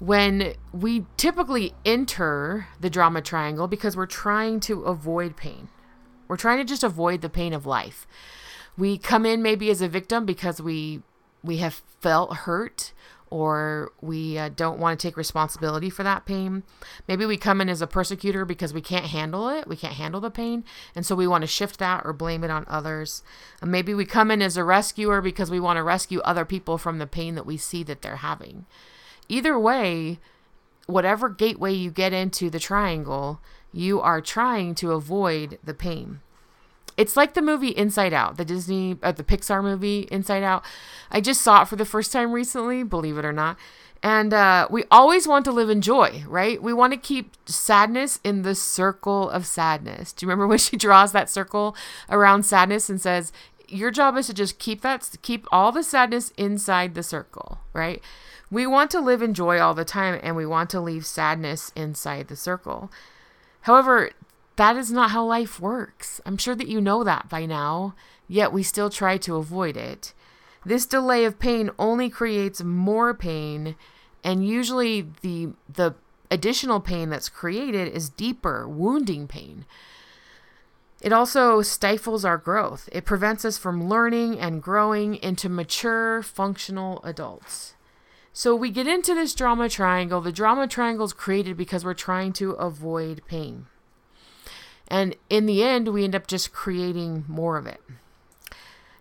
when 0.02 0.56
we 0.74 1.06
typically 1.16 1.76
enter 1.86 2.66
the 2.80 2.90
drama 2.90 3.22
triangle 3.22 3.68
because 3.68 3.96
we're 3.96 4.08
trying 4.08 4.60
to 4.60 4.82
avoid 4.82 5.38
pain. 5.38 5.70
We're 6.28 6.38
trying 6.38 6.58
to 6.58 6.64
just 6.64 6.84
avoid 6.84 7.22
the 7.22 7.30
pain 7.30 7.54
of 7.54 7.68
life. 7.68 8.08
We 8.76 8.98
come 8.98 9.28
in 9.28 9.44
maybe 9.44 9.70
as 9.70 9.80
a 9.80 9.88
victim 9.88 10.26
because 10.26 10.60
we 10.60 11.04
we 11.44 11.58
have 11.58 11.84
felt 12.00 12.36
hurt 12.38 12.94
or 13.30 13.92
we 14.02 14.40
uh, 14.40 14.50
don't 14.50 14.80
want 14.80 15.00
to 15.00 15.08
take 15.08 15.18
responsibility 15.18 15.92
for 15.92 16.02
that 16.02 16.26
pain. 16.26 16.64
Maybe 17.08 17.24
we 17.24 17.38
come 17.38 17.62
in 17.62 17.70
as 17.70 17.82
a 17.84 17.88
persecutor 17.88 18.44
because 18.44 18.74
we 18.74 18.82
can't 18.82 19.06
handle 19.06 19.50
it. 19.50 19.68
We 19.68 19.78
can't 19.78 19.94
handle 19.94 20.20
the 20.20 20.32
pain. 20.32 20.64
And 20.96 21.06
so 21.06 21.14
we 21.16 21.28
want 21.28 21.44
to 21.44 21.48
shift 21.48 21.78
that 21.78 22.02
or 22.06 22.12
blame 22.12 22.44
it 22.44 22.50
on 22.50 22.66
others. 22.68 23.22
And 23.62 23.72
maybe 23.72 23.94
we 23.94 24.06
come 24.06 24.32
in 24.32 24.42
as 24.42 24.58
a 24.58 24.64
rescuer 24.64 25.22
because 25.22 25.52
we 25.52 25.60
want 25.60 25.78
to 25.78 25.84
rescue 25.84 26.22
other 26.22 26.44
people 26.44 26.80
from 26.80 26.98
the 26.98 27.08
pain 27.08 27.36
that 27.36 27.46
we 27.46 27.56
see 27.56 27.84
that 27.84 28.02
they're 28.02 28.18
having. 28.18 28.66
Either 29.32 29.58
way, 29.58 30.20
whatever 30.88 31.30
gateway 31.30 31.72
you 31.72 31.90
get 31.90 32.12
into 32.12 32.50
the 32.50 32.60
triangle, 32.60 33.40
you 33.72 34.02
are 34.02 34.20
trying 34.20 34.76
to 34.76 34.92
avoid 34.92 35.58
the 35.64 35.74
pain. 35.74 36.20
It's 36.98 37.16
like 37.16 37.34
the 37.34 37.42
movie 37.42 37.70
Inside 37.70 38.12
Out, 38.12 38.36
the 38.36 38.44
Disney, 38.44 38.98
uh, 39.02 39.14
the 39.14 39.24
Pixar 39.24 39.64
movie 39.64 40.02
Inside 40.12 40.44
Out. 40.44 40.66
I 41.10 41.22
just 41.22 41.42
saw 41.42 41.62
it 41.62 41.70
for 41.70 41.78
the 41.78 41.86
first 41.86 42.12
time 42.12 42.34
recently, 42.34 42.84
believe 42.84 43.18
it 43.18 43.24
or 43.24 43.32
not. 43.32 43.58
And 44.04 44.34
uh, 44.34 44.68
we 44.70 44.84
always 44.92 45.30
want 45.30 45.46
to 45.46 45.54
live 45.54 45.70
in 45.70 45.80
joy, 45.80 46.26
right? 46.28 46.62
We 46.62 46.74
want 46.74 46.92
to 46.92 47.00
keep 47.00 47.38
sadness 47.46 48.20
in 48.26 48.42
the 48.42 48.54
circle 48.54 49.30
of 49.30 49.46
sadness. 49.46 50.12
Do 50.12 50.26
you 50.26 50.30
remember 50.30 50.48
when 50.50 50.58
she 50.58 50.76
draws 50.76 51.14
that 51.14 51.30
circle 51.30 51.74
around 52.10 52.44
sadness 52.44 52.90
and 52.90 53.00
says, 53.00 53.32
"Your 53.70 53.92
job 53.92 54.18
is 54.18 54.28
to 54.28 54.34
just 54.34 54.60
keep 54.60 54.82
that, 54.82 55.10
keep 55.22 55.48
all 55.54 55.72
the 55.72 55.84
sadness 55.84 56.34
inside 56.36 56.96
the 56.96 57.04
circle," 57.04 57.60
right? 57.72 58.02
We 58.52 58.68
want 58.68 58.92
to 58.92 59.00
live 59.00 59.22
in 59.22 59.34
joy 59.34 59.60
all 59.60 59.74
the 59.74 59.86
time 59.86 60.20
and 60.22 60.36
we 60.36 60.46
want 60.46 60.70
to 60.72 60.82
leave 60.82 61.06
sadness 61.06 61.72
inside 61.76 62.28
the 62.28 62.36
circle. 62.36 62.92
However, 63.62 64.12
that 64.58 64.76
is 64.76 64.92
not 64.92 65.12
how 65.12 65.26
life 65.26 65.60
works. 65.60 66.20
I'm 66.26 66.38
sure 66.38 66.56
that 66.56 66.68
you 66.68 66.82
know 66.82 67.04
that 67.04 67.30
by 67.30 67.46
now, 67.46 67.96
yet 68.28 68.52
we 68.52 68.62
still 68.62 68.90
try 68.90 69.18
to 69.20 69.38
avoid 69.38 69.78
it. 69.78 70.14
This 70.66 70.86
delay 70.86 71.24
of 71.26 71.40
pain 71.40 71.72
only 71.80 72.10
creates 72.10 72.62
more 72.62 73.14
pain 73.14 73.76
And 74.24 74.48
usually 74.48 75.08
the 75.22 75.50
the 75.68 75.96
additional 76.30 76.80
pain 76.80 77.10
that's 77.10 77.30
created 77.30 77.88
is 77.94 78.10
deeper, 78.10 78.68
wounding 78.68 79.28
pain. 79.28 79.66
It 81.02 81.12
also 81.12 81.62
stifles 81.62 82.24
our 82.24 82.38
growth. 82.38 82.88
It 82.92 83.06
prevents 83.06 83.44
us 83.44 83.58
from 83.58 83.90
learning 83.90 84.40
and 84.40 84.62
growing 84.62 85.16
into 85.16 85.50
mature, 85.50 86.22
functional 86.22 87.02
adults. 87.04 87.74
So 88.34 88.56
we 88.56 88.70
get 88.70 88.88
into 88.88 89.14
this 89.14 89.36
drama 89.36 89.68
triangle. 89.68 90.22
The 90.22 90.32
drama 90.32 90.68
triangle 90.68 91.06
is 91.06 91.14
created 91.14 91.58
because 91.58 91.84
we're 91.84 91.94
trying 91.94 92.34
to 92.34 92.52
avoid 92.52 93.22
pain. 93.28 93.68
And 94.88 95.16
in 95.30 95.46
the 95.46 95.64
end, 95.64 95.90
we 95.90 96.04
end 96.04 96.16
up 96.16 96.28
just 96.28 96.54
creating 96.54 97.26
more 97.28 97.58
of 97.58 97.66
it. 97.66 97.82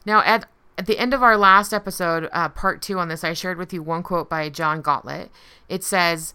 Now, 0.05 0.21
at, 0.21 0.47
at 0.79 0.87
the 0.87 0.99
end 0.99 1.15
of 1.15 1.23
our 1.23 1.37
last 1.37 1.73
episode, 1.73 2.29
uh, 2.33 2.49
part 2.49 2.83
two 2.83 2.99
on 2.99 3.09
this, 3.09 3.25
I 3.25 3.33
shared 3.33 3.59
with 3.59 3.73
you 3.73 3.83
one 3.83 4.03
quote 4.03 4.29
by 4.29 4.49
John 4.49 4.83
Gottlieb. 4.83 5.29
It 5.69 5.85
says, 5.85 6.35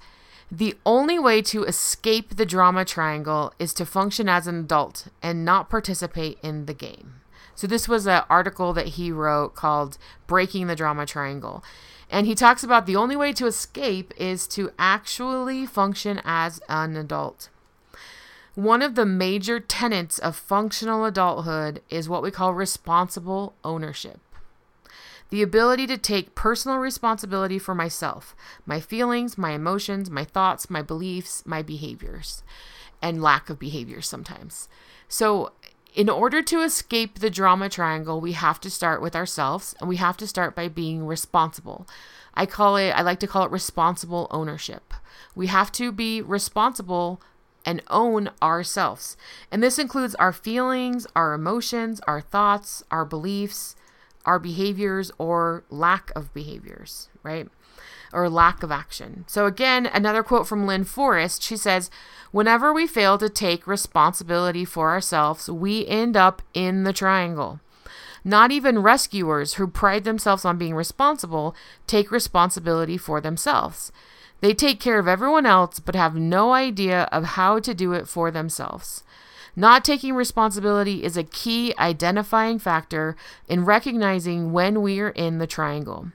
the 0.52 0.76
only 0.86 1.18
way 1.18 1.42
to 1.42 1.64
escape 1.64 2.36
the 2.36 2.46
drama 2.46 2.86
triangle 2.86 3.54
is 3.58 3.74
to 3.74 3.86
function 3.86 4.30
as 4.30 4.46
an 4.46 4.60
adult 4.60 5.08
and 5.22 5.44
not 5.44 5.70
participate 5.70 6.38
in 6.44 6.66
the 6.66 6.74
game. 6.74 7.16
So, 7.56 7.66
this 7.68 7.88
was 7.88 8.06
an 8.06 8.24
article 8.30 8.74
that 8.74 8.90
he 8.90 9.12
wrote 9.12 9.56
called 9.56 9.98
Breaking 10.28 10.68
the 10.68 10.76
Drama 10.76 11.06
Triangle. 11.06 11.64
And 12.10 12.28
he 12.28 12.36
talks 12.36 12.64
about 12.64 12.86
the 12.86 12.96
only 12.96 13.16
way 13.16 13.34
to 13.34 13.48
escape 13.48 14.14
is 14.18 14.48
to 14.50 14.72
actually 14.78 15.66
function 15.66 16.22
as 16.24 16.62
an 16.70 16.96
adult. 16.96 17.50
One 18.54 18.82
of 18.82 18.96
the 18.96 19.06
major 19.06 19.60
tenets 19.60 20.18
of 20.20 20.36
functional 20.36 21.04
adulthood 21.04 21.82
is 21.90 22.08
what 22.08 22.24
we 22.24 22.32
call 22.32 22.54
responsible 22.54 23.54
ownership 23.64 24.20
the 25.30 25.42
ability 25.42 25.88
to 25.88 25.98
take 25.98 26.36
personal 26.36 26.78
responsibility 26.78 27.58
for 27.60 27.76
myself, 27.76 28.36
my 28.66 28.80
feelings, 28.80 29.38
my 29.38 29.52
emotions, 29.52 30.10
my 30.10 30.24
thoughts, 30.24 30.70
my 30.70 30.82
beliefs, 30.82 31.44
my 31.46 31.62
behaviors, 31.62 32.44
and 33.02 33.22
lack 33.22 33.50
of 33.50 33.60
behaviors 33.60 34.08
sometimes. 34.08 34.70
So, 35.08 35.52
in 35.96 36.10
order 36.10 36.42
to 36.42 36.62
escape 36.62 37.20
the 37.20 37.30
drama 37.30 37.70
triangle, 37.70 38.20
we 38.20 38.34
have 38.34 38.60
to 38.62 38.70
start 38.70 39.02
with 39.02 39.16
ourselves 39.16 39.74
and 39.80 39.88
we 39.88 39.96
have 39.96 40.18
to 40.18 40.28
start 40.28 40.54
by 40.54 40.68
being 40.68 41.06
responsible. 41.06 41.88
I 42.34 42.46
call 42.46 42.76
it, 42.76 42.92
I 42.92 43.02
like 43.02 43.22
to 43.22 43.28
call 43.28 43.46
it 43.46 43.52
responsible 43.52 44.28
ownership. 44.30 44.94
We 45.36 45.48
have 45.48 45.72
to 45.74 45.94
be 45.94 46.22
responsible 46.22 47.22
and 47.66 47.82
own 47.90 48.30
ourselves. 48.44 49.16
And 49.50 49.64
this 49.64 49.80
includes 49.80 50.16
our 50.16 50.34
feelings, 50.34 51.08
our 51.16 51.34
emotions, 51.34 52.02
our 52.02 52.20
thoughts, 52.20 52.84
our 52.92 53.06
beliefs, 53.06 53.78
our 54.26 54.38
behaviors 54.38 55.12
or 55.18 55.64
lack 55.70 56.12
of 56.14 56.34
behaviors, 56.34 57.08
right? 57.24 57.48
Or 58.16 58.30
lack 58.30 58.64
of 58.64 58.72
action. 58.72 59.26
So, 59.28 59.46
again, 59.46 59.88
another 59.88 60.24
quote 60.24 60.48
from 60.48 60.66
Lynn 60.66 60.86
Forrest. 60.86 61.44
She 61.44 61.58
says, 61.58 61.92
Whenever 62.32 62.72
we 62.72 62.88
fail 62.88 63.18
to 63.18 63.28
take 63.28 63.68
responsibility 63.68 64.64
for 64.64 64.90
ourselves, 64.92 65.50
we 65.50 65.86
end 65.86 66.16
up 66.16 66.42
in 66.54 66.86
the 66.86 66.94
triangle. 66.94 67.60
Not 68.24 68.52
even 68.52 68.82
rescuers 68.82 69.56
who 69.56 69.68
pride 69.68 70.06
themselves 70.06 70.46
on 70.46 70.58
being 70.58 70.76
responsible 70.76 71.56
take 71.88 72.10
responsibility 72.10 72.98
for 72.98 73.20
themselves. 73.20 73.92
They 74.40 74.54
take 74.54 74.80
care 74.80 74.98
of 74.98 75.08
everyone 75.08 75.46
else 75.46 75.80
but 75.80 75.96
have 75.96 76.16
no 76.16 76.54
idea 76.54 77.10
of 77.12 77.36
how 77.36 77.60
to 77.60 77.74
do 77.74 77.92
it 77.92 78.08
for 78.08 78.32
themselves. 78.32 79.04
Not 79.56 79.86
taking 79.86 80.16
responsibility 80.16 81.04
is 81.04 81.18
a 81.18 81.24
key 81.24 81.74
identifying 81.78 82.60
factor 82.60 83.16
in 83.48 83.66
recognizing 83.66 84.52
when 84.52 84.82
we 84.82 85.00
are 85.00 85.10
in 85.10 85.38
the 85.38 85.48
triangle. 85.48 86.12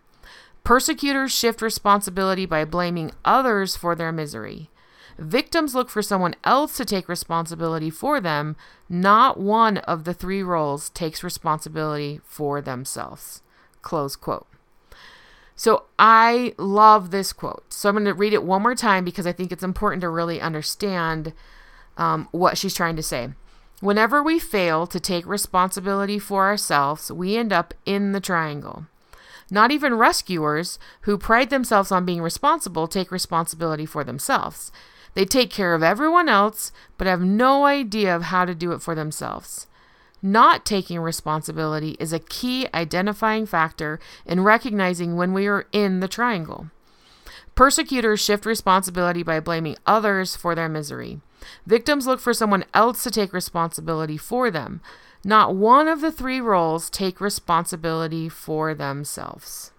Persecutors 0.64 1.32
shift 1.32 1.62
responsibility 1.62 2.46
by 2.46 2.64
blaming 2.64 3.12
others 3.24 3.76
for 3.76 3.94
their 3.94 4.12
misery. 4.12 4.70
Victims 5.18 5.74
look 5.74 5.90
for 5.90 6.00
someone 6.00 6.34
else 6.44 6.76
to 6.76 6.84
take 6.84 7.08
responsibility 7.08 7.90
for 7.90 8.20
them. 8.20 8.56
Not 8.88 9.38
one 9.38 9.78
of 9.78 10.04
the 10.04 10.14
three 10.14 10.42
roles 10.42 10.90
takes 10.90 11.22
responsibility 11.22 12.20
for 12.24 12.60
themselves. 12.60 13.42
Close 13.82 14.16
quote. 14.16 14.46
So 15.56 15.84
I 15.98 16.54
love 16.56 17.10
this 17.10 17.34
quote. 17.34 17.70
So 17.70 17.90
I'm 17.90 17.96
going 17.96 18.06
to 18.06 18.14
read 18.14 18.32
it 18.32 18.44
one 18.44 18.62
more 18.62 18.74
time 18.74 19.04
because 19.04 19.26
I 19.26 19.32
think 19.32 19.52
it's 19.52 19.62
important 19.62 20.00
to 20.00 20.08
really 20.08 20.40
understand 20.40 21.34
um, 21.98 22.28
what 22.30 22.56
she's 22.56 22.74
trying 22.74 22.96
to 22.96 23.02
say. 23.02 23.28
Whenever 23.80 24.22
we 24.22 24.38
fail 24.38 24.86
to 24.86 24.98
take 24.98 25.26
responsibility 25.26 26.18
for 26.18 26.46
ourselves, 26.46 27.12
we 27.12 27.36
end 27.36 27.52
up 27.52 27.74
in 27.84 28.12
the 28.12 28.20
triangle. 28.20 28.86
Not 29.50 29.70
even 29.70 29.94
rescuers 29.94 30.78
who 31.02 31.18
pride 31.18 31.50
themselves 31.50 31.90
on 31.90 32.04
being 32.04 32.22
responsible 32.22 32.86
take 32.86 33.10
responsibility 33.10 33.86
for 33.86 34.04
themselves. 34.04 34.70
They 35.14 35.24
take 35.24 35.50
care 35.50 35.74
of 35.74 35.82
everyone 35.82 36.28
else, 36.28 36.70
but 36.96 37.06
have 37.06 37.20
no 37.20 37.64
idea 37.64 38.14
of 38.14 38.24
how 38.24 38.44
to 38.44 38.54
do 38.54 38.72
it 38.72 38.80
for 38.80 38.94
themselves. 38.94 39.66
Not 40.22 40.66
taking 40.66 41.00
responsibility 41.00 41.96
is 41.98 42.12
a 42.12 42.18
key 42.18 42.68
identifying 42.74 43.46
factor 43.46 43.98
in 44.26 44.42
recognizing 44.42 45.16
when 45.16 45.32
we 45.32 45.46
are 45.46 45.66
in 45.72 46.00
the 46.00 46.08
triangle. 46.08 46.70
Persecutors 47.54 48.20
shift 48.20 48.46
responsibility 48.46 49.22
by 49.22 49.40
blaming 49.40 49.76
others 49.86 50.36
for 50.36 50.54
their 50.54 50.68
misery. 50.68 51.20
Victims 51.66 52.06
look 52.06 52.20
for 52.20 52.34
someone 52.34 52.64
else 52.74 53.02
to 53.02 53.10
take 53.10 53.32
responsibility 53.32 54.16
for 54.16 54.50
them. 54.50 54.80
Not 55.22 55.54
one 55.54 55.86
of 55.88 56.00
the 56.00 56.12
three 56.12 56.40
roles 56.40 56.88
take 56.88 57.20
responsibility 57.20 58.28
for 58.28 58.74
themselves. 58.74 59.72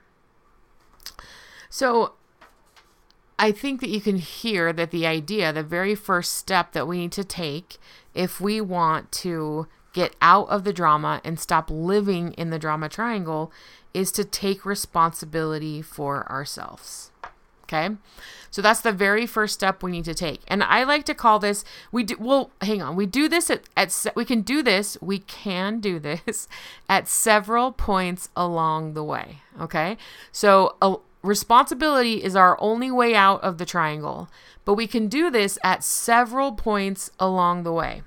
So, 1.70 2.14
I 3.40 3.52
think 3.52 3.82
that 3.82 3.90
you 3.90 4.02
can 4.02 4.18
hear 4.18 4.72
that 4.72 4.92
the 4.92 5.08
idea, 5.08 5.52
the 5.52 5.64
very 5.64 5.96
first 5.96 6.36
step 6.36 6.74
that 6.74 6.88
we 6.88 7.00
need 7.00 7.12
to 7.14 7.24
take 7.24 7.78
if 8.14 8.40
we 8.40 8.62
want 8.62 9.12
to 9.14 9.68
get 9.94 10.16
out 10.22 10.48
of 10.50 10.64
the 10.64 10.74
drama 10.74 11.22
and 11.24 11.40
stop 11.40 11.70
living 11.72 12.34
in 12.34 12.52
the 12.52 12.60
drama 12.60 12.88
triangle, 12.88 13.52
is 13.94 14.12
to 14.12 14.24
take 14.24 14.66
responsibility 14.66 15.82
for 15.82 16.30
ourselves. 16.32 17.11
Okay. 17.72 17.96
So 18.50 18.62
that's 18.62 18.82
the 18.82 18.92
very 18.92 19.26
first 19.26 19.54
step 19.54 19.82
we 19.82 19.92
need 19.92 20.04
to 20.06 20.14
take. 20.14 20.42
And 20.48 20.62
I 20.62 20.84
like 20.84 21.06
to 21.06 21.14
call 21.14 21.40
this, 21.40 21.64
we 21.92 22.04
do, 22.04 22.18
well, 22.20 22.52
hang 22.60 22.82
on. 22.82 22.98
We 22.98 23.06
do 23.06 23.30
this 23.30 23.50
at, 23.50 23.64
at 23.78 24.08
we 24.14 24.26
can 24.26 24.42
do 24.42 24.62
this, 24.62 24.98
we 25.02 25.20
can 25.20 25.80
do 25.80 25.98
this 25.98 26.50
at 26.90 27.08
several 27.08 27.72
points 27.72 28.30
along 28.36 28.94
the 28.94 29.04
way. 29.04 29.38
Okay. 29.60 29.96
So 30.34 30.76
a, 30.82 30.96
responsibility 31.24 32.22
is 32.22 32.36
our 32.36 32.58
only 32.60 32.92
way 32.92 33.16
out 33.16 33.42
of 33.42 33.58
the 33.58 33.66
triangle, 33.66 34.28
but 34.66 34.74
we 34.74 34.86
can 34.86 35.08
do 35.08 35.32
this 35.32 35.58
at 35.64 35.84
several 35.84 36.52
points 36.52 37.10
along 37.20 37.64
the 37.64 37.72
way. 37.72 38.02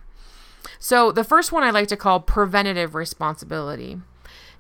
So 0.79 1.11
the 1.11 1.25
first 1.25 1.53
one 1.53 1.63
I 1.63 1.71
like 1.71 1.89
to 1.89 1.97
call 1.97 2.21
preventative 2.21 2.95
responsibility. 2.95 3.99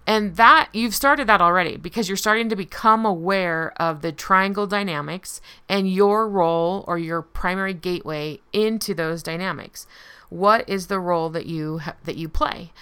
And 0.06 0.37
that 0.37 0.68
you've 0.73 0.94
started 0.94 1.26
that 1.28 1.40
already 1.40 1.76
because 1.76 2.08
you're 2.08 2.16
starting 2.16 2.49
to 2.50 2.56
become 2.56 3.06
aware 3.06 3.73
of 3.80 4.02
the 4.02 4.12
triangle 4.12 4.66
dynamics 4.66 5.40
and 5.68 5.90
your 5.90 6.28
role 6.28 6.84
or 6.87 6.99
your 6.99 7.23
primary 7.23 7.73
gateway 7.73 8.40
into 8.52 8.92
those 8.92 9.23
dynamics. 9.23 9.87
What 10.28 10.68
is 10.68 10.88
the 10.88 11.00
role 11.00 11.30
that 11.30 11.46
you 11.46 11.78
ha- 11.78 11.96
that 12.04 12.16
you 12.16 12.28
play? 12.28 12.73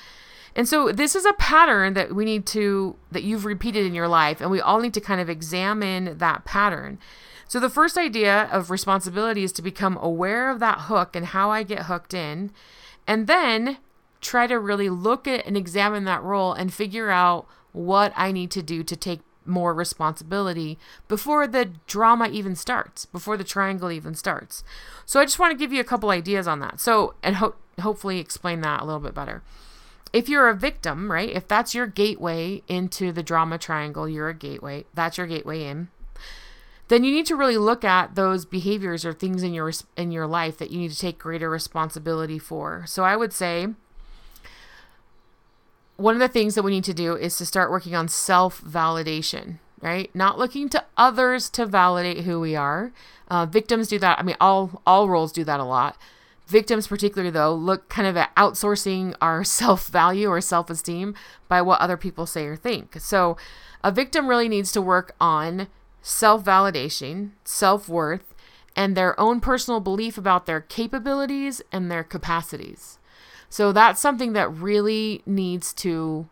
And 0.54 0.68
so 0.68 0.92
this 0.92 1.14
is 1.14 1.24
a 1.24 1.32
pattern 1.34 1.94
that 1.94 2.14
we 2.14 2.24
need 2.24 2.44
to 2.46 2.96
that 3.10 3.22
you've 3.22 3.44
repeated 3.44 3.86
in 3.86 3.94
your 3.94 4.08
life 4.08 4.40
and 4.40 4.50
we 4.50 4.60
all 4.60 4.80
need 4.80 4.94
to 4.94 5.00
kind 5.00 5.20
of 5.20 5.30
examine 5.30 6.18
that 6.18 6.44
pattern. 6.44 6.98
So 7.46 7.60
the 7.60 7.70
first 7.70 7.96
idea 7.96 8.48
of 8.50 8.70
responsibility 8.70 9.44
is 9.44 9.52
to 9.52 9.62
become 9.62 9.98
aware 9.98 10.50
of 10.50 10.58
that 10.60 10.82
hook 10.82 11.14
and 11.14 11.26
how 11.26 11.50
I 11.50 11.62
get 11.62 11.84
hooked 11.84 12.14
in. 12.14 12.50
And 13.06 13.26
then 13.26 13.78
try 14.22 14.46
to 14.46 14.58
really 14.58 14.88
look 14.88 15.28
at 15.28 15.44
and 15.44 15.56
examine 15.56 16.04
that 16.04 16.22
role 16.22 16.54
and 16.54 16.72
figure 16.72 17.10
out 17.10 17.46
what 17.72 18.12
I 18.16 18.32
need 18.32 18.50
to 18.52 18.62
do 18.62 18.82
to 18.82 18.96
take 18.96 19.20
more 19.44 19.74
responsibility 19.74 20.78
before 21.08 21.46
the 21.46 21.66
drama 21.86 22.28
even 22.28 22.54
starts, 22.54 23.06
before 23.06 23.36
the 23.36 23.44
triangle 23.44 23.90
even 23.90 24.14
starts. 24.14 24.62
So 25.04 25.20
I 25.20 25.24
just 25.24 25.38
want 25.38 25.50
to 25.50 25.58
give 25.58 25.72
you 25.72 25.80
a 25.80 25.84
couple 25.84 26.10
ideas 26.10 26.46
on 26.46 26.60
that. 26.60 26.80
So, 26.80 27.14
and 27.22 27.36
ho- 27.36 27.56
hopefully 27.80 28.18
explain 28.18 28.60
that 28.60 28.80
a 28.80 28.84
little 28.84 29.00
bit 29.00 29.14
better. 29.14 29.42
If 30.12 30.28
you're 30.28 30.48
a 30.48 30.54
victim, 30.54 31.10
right? 31.10 31.30
If 31.30 31.48
that's 31.48 31.74
your 31.74 31.86
gateway 31.86 32.62
into 32.68 33.12
the 33.12 33.22
drama 33.22 33.58
triangle, 33.58 34.08
you're 34.08 34.28
a 34.28 34.34
gateway, 34.34 34.84
that's 34.94 35.18
your 35.18 35.26
gateway 35.26 35.64
in. 35.64 35.88
Then 36.88 37.04
you 37.04 37.12
need 37.12 37.26
to 37.26 37.36
really 37.36 37.56
look 37.56 37.84
at 37.84 38.14
those 38.14 38.44
behaviors 38.44 39.06
or 39.06 39.14
things 39.14 39.42
in 39.42 39.54
your 39.54 39.72
in 39.96 40.12
your 40.12 40.26
life 40.26 40.58
that 40.58 40.70
you 40.70 40.78
need 40.78 40.90
to 40.90 40.98
take 40.98 41.18
greater 41.18 41.48
responsibility 41.48 42.38
for. 42.38 42.84
So 42.86 43.02
I 43.02 43.16
would 43.16 43.32
say 43.32 43.68
one 46.02 46.14
of 46.14 46.20
the 46.20 46.28
things 46.28 46.54
that 46.54 46.64
we 46.64 46.72
need 46.72 46.84
to 46.84 46.94
do 46.94 47.16
is 47.16 47.36
to 47.38 47.46
start 47.46 47.70
working 47.70 47.94
on 47.94 48.08
self 48.08 48.60
validation, 48.60 49.58
right? 49.80 50.14
Not 50.14 50.38
looking 50.38 50.68
to 50.70 50.84
others 50.96 51.48
to 51.50 51.64
validate 51.64 52.24
who 52.24 52.40
we 52.40 52.56
are. 52.56 52.92
Uh, 53.28 53.46
victims 53.46 53.88
do 53.88 53.98
that. 54.00 54.18
I 54.18 54.22
mean, 54.22 54.36
all 54.40 54.82
all 54.86 55.08
roles 55.08 55.32
do 55.32 55.44
that 55.44 55.60
a 55.60 55.64
lot. 55.64 55.96
Victims, 56.46 56.88
particularly 56.88 57.30
though, 57.30 57.54
look 57.54 57.88
kind 57.88 58.08
of 58.08 58.16
at 58.16 58.34
outsourcing 58.34 59.14
our 59.22 59.44
self 59.60 59.86
value 59.86 60.28
or 60.28 60.40
self 60.40 60.68
esteem 60.68 61.14
by 61.48 61.62
what 61.62 61.80
other 61.80 61.96
people 61.96 62.26
say 62.26 62.46
or 62.46 62.56
think. 62.56 63.00
So, 63.00 63.36
a 63.84 63.92
victim 63.92 64.28
really 64.28 64.48
needs 64.48 64.72
to 64.72 64.82
work 64.82 65.14
on 65.20 65.68
self 66.02 66.44
validation, 66.44 67.30
self 67.44 67.88
worth, 67.88 68.34
and 68.74 68.96
their 68.96 69.18
own 69.20 69.40
personal 69.40 69.78
belief 69.78 70.18
about 70.18 70.46
their 70.46 70.60
capabilities 70.60 71.62
and 71.70 71.90
their 71.90 72.02
capacities. 72.02 72.98
So 73.52 73.70
that's 73.70 74.00
something 74.00 74.32
that 74.32 74.50
really 74.50 75.20
needs 75.26 75.74
to, 75.74 76.26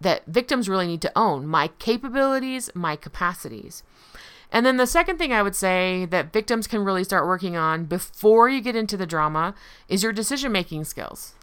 that 0.00 0.24
victims 0.24 0.70
really 0.70 0.86
need 0.86 1.02
to 1.02 1.12
own 1.14 1.46
my 1.46 1.68
capabilities, 1.78 2.70
my 2.74 2.96
capacities. 2.96 3.82
And 4.50 4.64
then 4.64 4.78
the 4.78 4.86
second 4.86 5.18
thing 5.18 5.34
I 5.34 5.42
would 5.42 5.54
say 5.54 6.06
that 6.06 6.32
victims 6.32 6.66
can 6.66 6.82
really 6.82 7.04
start 7.04 7.26
working 7.26 7.58
on 7.58 7.84
before 7.84 8.48
you 8.48 8.62
get 8.62 8.74
into 8.74 8.96
the 8.96 9.04
drama 9.04 9.54
is 9.86 10.02
your 10.02 10.14
decision 10.14 10.50
making 10.50 10.84
skills 10.84 11.34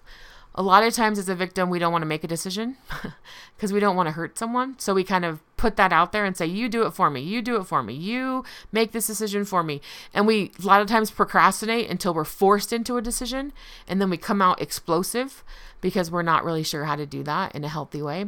a 0.56 0.64
lot 0.64 0.84
of 0.84 0.94
times 0.94 1.20
as 1.20 1.30
a 1.30 1.36
victim 1.36 1.70
we 1.70 1.80
don't 1.80 1.92
want 1.92 2.02
to 2.02 2.08
make 2.08 2.24
a 2.24 2.28
decision 2.28 2.76
because 3.56 3.72
we 3.72 3.80
don't 3.80 3.96
want 3.96 4.08
to 4.08 4.12
hurt 4.12 4.38
someone 4.38 4.78
so 4.80 4.94
we 4.94 5.04
kind 5.04 5.24
of 5.26 5.40
put 5.58 5.76
that 5.78 5.94
out 5.94 6.12
there 6.12 6.26
and 6.26 6.36
say 6.36 6.46
you 6.46 6.68
do 6.68 6.86
it 6.86 6.92
for 6.92 7.10
me 7.10 7.22
you 7.22 7.42
do 7.42 7.58
it 7.58 7.66
for 7.66 7.84
me 7.84 7.94
you 7.94 8.44
make 8.72 8.92
this 8.92 9.08
decision 9.08 9.46
for 9.46 9.64
me 9.64 9.82
and 10.14 10.26
we 10.26 10.52
a 10.62 10.66
lot 10.66 10.82
of 10.82 10.88
times 10.88 11.12
procrastinate 11.12 11.90
until 11.90 12.14
we're 12.14 12.24
forced 12.24 12.74
into 12.74 12.98
a 12.98 13.02
decision 13.02 13.54
and 13.88 14.02
then 14.02 14.10
we 14.10 14.18
come 14.18 14.42
out 14.42 14.62
explosive 14.62 15.44
because 15.82 16.12
we're 16.12 16.22
not 16.22 16.44
really 16.44 16.64
sure 16.64 16.86
how 16.86 16.96
to 16.96 17.06
do 17.06 17.24
that 17.24 17.54
in 17.56 17.64
a 17.64 17.70
healthy 17.70 18.02
way 18.02 18.26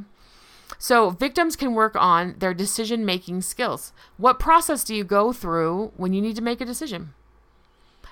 so, 0.78 1.10
victims 1.10 1.56
can 1.56 1.74
work 1.74 1.96
on 1.96 2.36
their 2.40 2.54
decision 2.54 3.06
making 3.06 3.42
skills. 3.42 3.94
What 4.18 4.40
process 4.40 4.84
do 4.84 4.96
you 4.96 5.04
go 5.04 5.34
through 5.34 5.92
when 5.98 6.14
you 6.14 6.22
need 6.22 6.36
to 6.38 6.42
make 6.42 6.62
a 6.62 6.66
decision? 6.66 7.14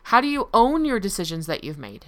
How 0.04 0.22
do 0.22 0.28
you 0.28 0.50
own 0.54 0.86
your 0.86 1.00
decisions 1.00 1.46
that 1.48 1.64
you've 1.64 1.78
made? 1.78 2.08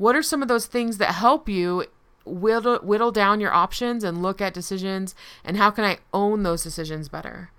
What 0.00 0.16
are 0.16 0.22
some 0.22 0.40
of 0.40 0.48
those 0.48 0.64
things 0.64 0.96
that 0.96 1.16
help 1.16 1.46
you 1.46 1.84
whittle, 2.24 2.78
whittle 2.78 3.12
down 3.12 3.38
your 3.38 3.52
options 3.52 4.02
and 4.02 4.22
look 4.22 4.40
at 4.40 4.54
decisions? 4.54 5.14
And 5.44 5.58
how 5.58 5.70
can 5.70 5.84
I 5.84 5.98
own 6.14 6.42
those 6.42 6.62
decisions 6.62 7.10
better? 7.10 7.50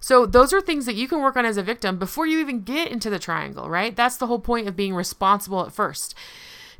So, 0.00 0.26
those 0.26 0.52
are 0.52 0.60
things 0.60 0.86
that 0.86 0.96
you 0.96 1.06
can 1.06 1.22
work 1.22 1.36
on 1.36 1.46
as 1.46 1.56
a 1.56 1.62
victim 1.62 1.96
before 1.96 2.26
you 2.26 2.40
even 2.40 2.62
get 2.62 2.90
into 2.90 3.10
the 3.10 3.20
triangle, 3.20 3.70
right? 3.70 3.94
That's 3.94 4.16
the 4.16 4.26
whole 4.26 4.40
point 4.40 4.66
of 4.66 4.74
being 4.74 4.92
responsible 4.92 5.64
at 5.64 5.72
first. 5.72 6.16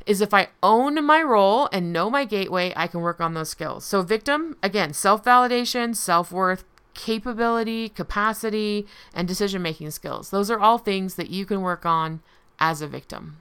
Is 0.05 0.19
if 0.19 0.33
I 0.33 0.49
own 0.61 1.01
my 1.05 1.23
role 1.23 1.69
and 1.71 1.93
know 1.93 2.09
my 2.09 2.25
gateway, 2.25 2.73
I 2.75 2.87
can 2.87 2.99
work 2.99 3.21
on 3.21 3.35
those 3.35 3.49
skills. 3.49 3.85
So, 3.85 4.01
victim, 4.01 4.57
again, 4.61 4.91
self 4.91 5.23
validation, 5.23 5.95
self 5.95 6.29
worth, 6.29 6.65
capability, 6.93 7.87
capacity, 7.87 8.85
and 9.13 9.29
decision 9.29 9.61
making 9.61 9.91
skills. 9.91 10.29
Those 10.29 10.51
are 10.51 10.59
all 10.59 10.77
things 10.77 11.15
that 11.15 11.29
you 11.29 11.45
can 11.45 11.61
work 11.61 11.85
on 11.85 12.19
as 12.59 12.81
a 12.81 12.87
victim. 12.87 13.37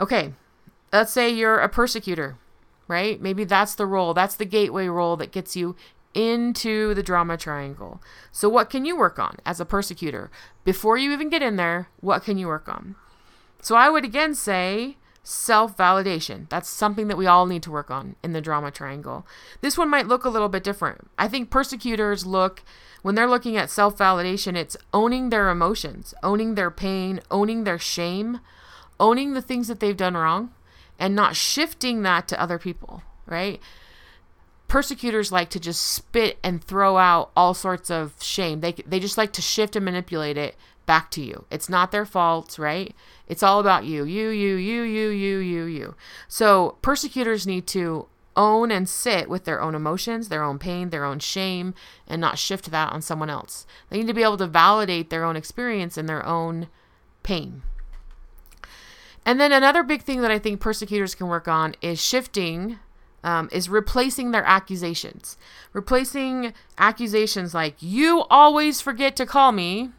Okay, 0.00 0.32
let's 0.92 1.12
say 1.12 1.30
you're 1.30 1.58
a 1.58 1.68
persecutor, 1.68 2.36
right? 2.86 3.20
Maybe 3.20 3.44
that's 3.44 3.74
the 3.74 3.86
role, 3.86 4.14
that's 4.14 4.36
the 4.36 4.44
gateway 4.44 4.86
role 4.86 5.16
that 5.16 5.32
gets 5.32 5.56
you 5.56 5.76
into 6.14 6.94
the 6.94 7.02
drama 7.02 7.36
triangle. 7.36 8.02
So, 8.32 8.48
what 8.48 8.70
can 8.70 8.84
you 8.84 8.96
work 8.96 9.18
on 9.18 9.36
as 9.44 9.60
a 9.60 9.64
persecutor? 9.64 10.30
Before 10.64 10.96
you 10.96 11.12
even 11.12 11.28
get 11.28 11.42
in 11.42 11.56
there, 11.56 11.88
what 12.00 12.24
can 12.24 12.38
you 12.38 12.46
work 12.46 12.68
on? 12.68 12.96
So, 13.60 13.76
I 13.76 13.88
would 13.88 14.04
again 14.04 14.34
say 14.34 14.96
self 15.22 15.76
validation. 15.76 16.48
That's 16.48 16.68
something 16.68 17.08
that 17.08 17.18
we 17.18 17.26
all 17.26 17.46
need 17.46 17.62
to 17.64 17.70
work 17.70 17.90
on 17.90 18.16
in 18.22 18.32
the 18.32 18.40
drama 18.40 18.70
triangle. 18.70 19.26
This 19.60 19.76
one 19.76 19.90
might 19.90 20.08
look 20.08 20.24
a 20.24 20.30
little 20.30 20.48
bit 20.48 20.64
different. 20.64 21.08
I 21.18 21.28
think 21.28 21.50
persecutors 21.50 22.24
look, 22.24 22.62
when 23.02 23.14
they're 23.14 23.28
looking 23.28 23.56
at 23.56 23.70
self 23.70 23.98
validation, 23.98 24.56
it's 24.56 24.76
owning 24.92 25.28
their 25.28 25.50
emotions, 25.50 26.14
owning 26.22 26.54
their 26.54 26.70
pain, 26.70 27.20
owning 27.30 27.64
their 27.64 27.78
shame, 27.78 28.40
owning 28.98 29.34
the 29.34 29.42
things 29.42 29.68
that 29.68 29.80
they've 29.80 29.96
done 29.96 30.16
wrong 30.16 30.52
and 30.98 31.14
not 31.14 31.36
shifting 31.36 32.02
that 32.02 32.28
to 32.28 32.40
other 32.40 32.58
people, 32.58 33.02
right? 33.26 33.60
Persecutors 34.66 35.32
like 35.32 35.48
to 35.50 35.60
just 35.60 35.82
spit 35.82 36.38
and 36.42 36.62
throw 36.62 36.98
out 36.98 37.30
all 37.36 37.54
sorts 37.54 37.90
of 37.90 38.14
shame. 38.20 38.60
They, 38.60 38.72
they 38.86 39.00
just 39.00 39.16
like 39.16 39.32
to 39.34 39.42
shift 39.42 39.76
and 39.76 39.84
manipulate 39.84 40.36
it 40.36 40.56
back 40.84 41.10
to 41.12 41.22
you. 41.22 41.44
It's 41.50 41.68
not 41.68 41.92
their 41.92 42.06
fault, 42.06 42.58
right? 42.58 42.94
It's 43.26 43.42
all 43.42 43.60
about 43.60 43.84
you. 43.84 44.04
You, 44.04 44.30
you, 44.30 44.56
you, 44.56 44.82
you, 44.82 45.08
you, 45.10 45.38
you, 45.38 45.64
you. 45.64 45.94
So 46.28 46.76
persecutors 46.82 47.46
need 47.46 47.66
to 47.68 48.08
own 48.36 48.70
and 48.70 48.88
sit 48.88 49.28
with 49.28 49.44
their 49.44 49.60
own 49.60 49.74
emotions, 49.74 50.28
their 50.28 50.44
own 50.44 50.58
pain, 50.58 50.90
their 50.90 51.04
own 51.04 51.18
shame, 51.18 51.74
and 52.06 52.20
not 52.20 52.38
shift 52.38 52.70
that 52.70 52.92
on 52.92 53.02
someone 53.02 53.28
else. 53.28 53.66
They 53.90 53.98
need 53.98 54.06
to 54.06 54.14
be 54.14 54.22
able 54.22 54.36
to 54.38 54.46
validate 54.46 55.10
their 55.10 55.24
own 55.24 55.36
experience 55.36 55.96
and 55.96 56.08
their 56.08 56.24
own 56.24 56.68
pain. 57.22 57.62
And 59.28 59.38
then 59.38 59.52
another 59.52 59.82
big 59.82 60.00
thing 60.00 60.22
that 60.22 60.30
I 60.30 60.38
think 60.38 60.58
persecutors 60.58 61.14
can 61.14 61.26
work 61.28 61.46
on 61.46 61.74
is 61.82 62.00
shifting, 62.00 62.78
um, 63.22 63.50
is 63.52 63.68
replacing 63.68 64.30
their 64.30 64.42
accusations. 64.42 65.36
Replacing 65.74 66.54
accusations 66.78 67.52
like, 67.52 67.74
you 67.78 68.24
always 68.30 68.80
forget 68.80 69.16
to 69.16 69.26
call 69.26 69.52
me, 69.52 69.90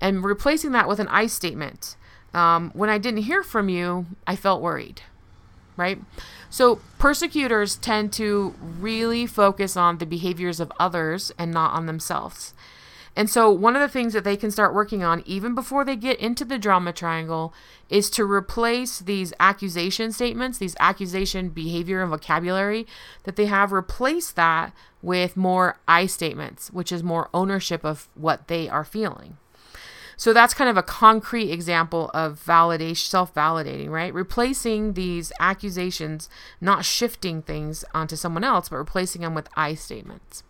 and 0.00 0.22
replacing 0.22 0.70
that 0.70 0.86
with 0.86 1.00
an 1.00 1.08
I 1.08 1.26
statement. 1.26 1.96
Um, 2.32 2.70
when 2.72 2.88
I 2.88 2.98
didn't 2.98 3.24
hear 3.24 3.42
from 3.42 3.68
you, 3.68 4.06
I 4.24 4.36
felt 4.36 4.62
worried, 4.62 5.02
right? 5.76 5.98
So 6.48 6.78
persecutors 6.96 7.74
tend 7.74 8.12
to 8.12 8.54
really 8.78 9.26
focus 9.26 9.76
on 9.76 9.98
the 9.98 10.06
behaviors 10.06 10.60
of 10.60 10.70
others 10.78 11.32
and 11.36 11.50
not 11.50 11.72
on 11.72 11.86
themselves. 11.86 12.54
And 13.16 13.28
so, 13.28 13.50
one 13.50 13.74
of 13.74 13.82
the 13.82 13.88
things 13.88 14.12
that 14.12 14.24
they 14.24 14.36
can 14.36 14.50
start 14.50 14.74
working 14.74 15.02
on, 15.02 15.22
even 15.26 15.54
before 15.54 15.84
they 15.84 15.96
get 15.96 16.20
into 16.20 16.44
the 16.44 16.58
drama 16.58 16.92
triangle, 16.92 17.52
is 17.88 18.08
to 18.10 18.24
replace 18.24 19.00
these 19.00 19.32
accusation 19.40 20.12
statements, 20.12 20.58
these 20.58 20.76
accusation 20.78 21.48
behavior 21.48 22.02
and 22.02 22.10
vocabulary 22.10 22.86
that 23.24 23.36
they 23.36 23.46
have, 23.46 23.72
replace 23.72 24.30
that 24.30 24.72
with 25.02 25.36
more 25.36 25.76
I 25.88 26.06
statements, 26.06 26.70
which 26.70 26.92
is 26.92 27.02
more 27.02 27.28
ownership 27.34 27.84
of 27.84 28.08
what 28.14 28.48
they 28.48 28.68
are 28.68 28.84
feeling. 28.84 29.38
So 30.16 30.34
that's 30.34 30.52
kind 30.52 30.68
of 30.68 30.76
a 30.76 30.82
concrete 30.82 31.50
example 31.50 32.10
of 32.12 32.44
validation, 32.44 33.08
self 33.08 33.34
validating, 33.34 33.88
right? 33.88 34.12
Replacing 34.12 34.92
these 34.92 35.32
accusations, 35.40 36.28
not 36.60 36.84
shifting 36.84 37.40
things 37.40 37.86
onto 37.94 38.16
someone 38.16 38.44
else, 38.44 38.68
but 38.68 38.76
replacing 38.76 39.22
them 39.22 39.34
with 39.34 39.48
I 39.56 39.74
statements. 39.74 40.42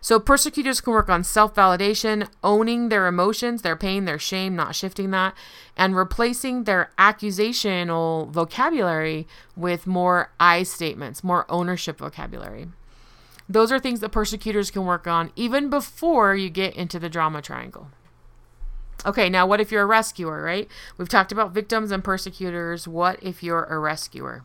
So 0.00 0.18
persecutors 0.18 0.80
can 0.80 0.92
work 0.92 1.10
on 1.10 1.24
self 1.24 1.54
validation, 1.54 2.28
owning 2.42 2.88
their 2.88 3.06
emotions, 3.06 3.62
their 3.62 3.76
pain, 3.76 4.06
their 4.06 4.18
shame, 4.18 4.56
not 4.56 4.74
shifting 4.74 5.10
that, 5.10 5.34
and 5.76 5.94
replacing 5.94 6.64
their 6.64 6.90
accusational 6.98 8.30
vocabulary 8.30 9.26
with 9.56 9.86
more 9.86 10.32
I 10.40 10.62
statements, 10.62 11.22
more 11.22 11.44
ownership 11.50 11.98
vocabulary. 11.98 12.68
Those 13.48 13.72
are 13.72 13.80
things 13.80 14.00
that 14.00 14.10
persecutors 14.10 14.70
can 14.70 14.84
work 14.84 15.06
on 15.06 15.32
even 15.36 15.68
before 15.68 16.34
you 16.34 16.48
get 16.48 16.74
into 16.76 16.98
the 16.98 17.08
drama 17.08 17.42
triangle. 17.42 17.88
Okay, 19.04 19.28
now 19.28 19.46
what 19.46 19.60
if 19.60 19.72
you're 19.72 19.82
a 19.82 19.86
rescuer, 19.86 20.42
right? 20.42 20.68
We've 20.96 21.08
talked 21.08 21.32
about 21.32 21.52
victims 21.52 21.90
and 21.90 22.04
persecutors. 22.04 22.86
What 22.86 23.18
if 23.22 23.42
you're 23.42 23.64
a 23.64 23.78
rescuer? 23.78 24.44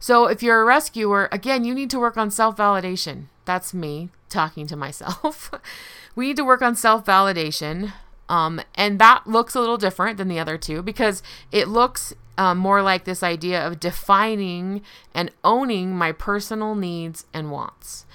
So, 0.00 0.26
if 0.26 0.42
you're 0.42 0.60
a 0.60 0.64
rescuer, 0.64 1.28
again, 1.32 1.64
you 1.64 1.74
need 1.74 1.90
to 1.90 1.98
work 1.98 2.16
on 2.16 2.30
self 2.30 2.56
validation. 2.56 3.26
That's 3.44 3.74
me 3.74 4.10
talking 4.28 4.66
to 4.68 4.76
myself. 4.76 5.50
we 6.14 6.28
need 6.28 6.36
to 6.36 6.44
work 6.44 6.62
on 6.62 6.76
self 6.76 7.04
validation. 7.04 7.92
Um, 8.28 8.60
and 8.74 8.98
that 8.98 9.26
looks 9.26 9.54
a 9.54 9.60
little 9.60 9.78
different 9.78 10.18
than 10.18 10.28
the 10.28 10.38
other 10.38 10.58
two 10.58 10.82
because 10.82 11.22
it 11.50 11.66
looks 11.66 12.12
um, 12.36 12.58
more 12.58 12.82
like 12.82 13.04
this 13.04 13.22
idea 13.22 13.66
of 13.66 13.80
defining 13.80 14.82
and 15.14 15.30
owning 15.42 15.96
my 15.96 16.12
personal 16.12 16.74
needs 16.74 17.26
and 17.32 17.50
wants. 17.50 18.06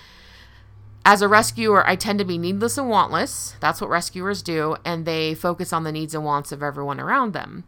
As 1.05 1.21
a 1.21 1.27
rescuer, 1.27 1.85
I 1.85 1.97
tend 1.97 2.19
to 2.19 2.25
be 2.25 2.37
needless 2.37 2.77
and 2.77 2.89
wantless. 2.89 3.59
That's 3.59 3.81
what 3.81 3.89
rescuers 3.89 4.41
do, 4.41 4.77
and 4.85 5.05
they 5.05 5.33
focus 5.33 5.73
on 5.73 5.83
the 5.83 5.91
needs 5.91 6.15
and 6.15 6.23
wants 6.23 6.53
of 6.53 6.63
everyone 6.63 6.99
around 6.99 7.33
them. 7.33 7.65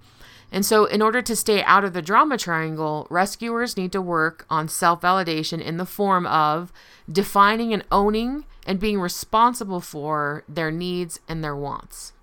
And 0.51 0.65
so, 0.65 0.85
in 0.85 1.01
order 1.01 1.21
to 1.21 1.35
stay 1.35 1.63
out 1.63 1.83
of 1.83 1.93
the 1.93 2.01
drama 2.01 2.37
triangle, 2.37 3.07
rescuers 3.09 3.75
need 3.75 3.91
to 3.91 4.01
work 4.01 4.45
on 4.49 4.67
self 4.67 5.01
validation 5.01 5.61
in 5.61 5.77
the 5.77 5.85
form 5.85 6.25
of 6.27 6.71
defining 7.11 7.73
and 7.73 7.83
owning 7.91 8.45
and 8.65 8.79
being 8.79 8.99
responsible 8.99 9.81
for 9.81 10.43
their 10.47 10.71
needs 10.71 11.19
and 11.27 11.43
their 11.43 11.55
wants. 11.55 12.13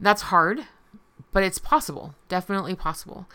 That's 0.00 0.22
hard, 0.22 0.66
but 1.32 1.42
it's 1.42 1.58
possible, 1.58 2.14
definitely 2.28 2.74
possible. 2.74 3.26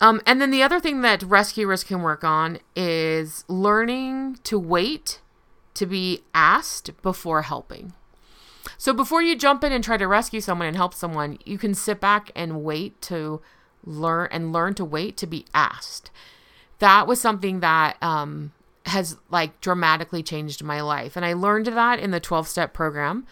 Um, 0.00 0.20
and 0.26 0.40
then 0.40 0.50
the 0.50 0.62
other 0.62 0.78
thing 0.78 1.00
that 1.02 1.22
rescuers 1.22 1.82
can 1.82 2.02
work 2.02 2.22
on 2.22 2.58
is 2.76 3.44
learning 3.48 4.38
to 4.44 4.58
wait 4.58 5.20
to 5.74 5.86
be 5.86 6.22
asked 6.34 6.90
before 7.02 7.42
helping. 7.42 7.92
So 8.78 8.94
before 8.94 9.20
you 9.20 9.36
jump 9.36 9.64
in 9.64 9.72
and 9.72 9.82
try 9.82 9.96
to 9.96 10.06
rescue 10.06 10.40
someone 10.40 10.68
and 10.68 10.76
help 10.76 10.94
someone, 10.94 11.38
you 11.44 11.58
can 11.58 11.74
sit 11.74 12.00
back 12.00 12.30
and 12.36 12.62
wait 12.62 13.02
to 13.02 13.42
learn 13.84 14.28
and 14.30 14.52
learn 14.52 14.74
to 14.74 14.84
wait 14.84 15.16
to 15.18 15.26
be 15.26 15.44
asked. 15.52 16.12
That 16.78 17.08
was 17.08 17.20
something 17.20 17.58
that 17.58 17.96
um, 18.00 18.52
has 18.86 19.16
like 19.30 19.60
dramatically 19.60 20.22
changed 20.22 20.62
my 20.62 20.80
life. 20.80 21.16
And 21.16 21.26
I 21.26 21.32
learned 21.32 21.66
that 21.66 21.98
in 21.98 22.12
the 22.12 22.20
12 22.20 22.46
step 22.46 22.72
program. 22.72 23.26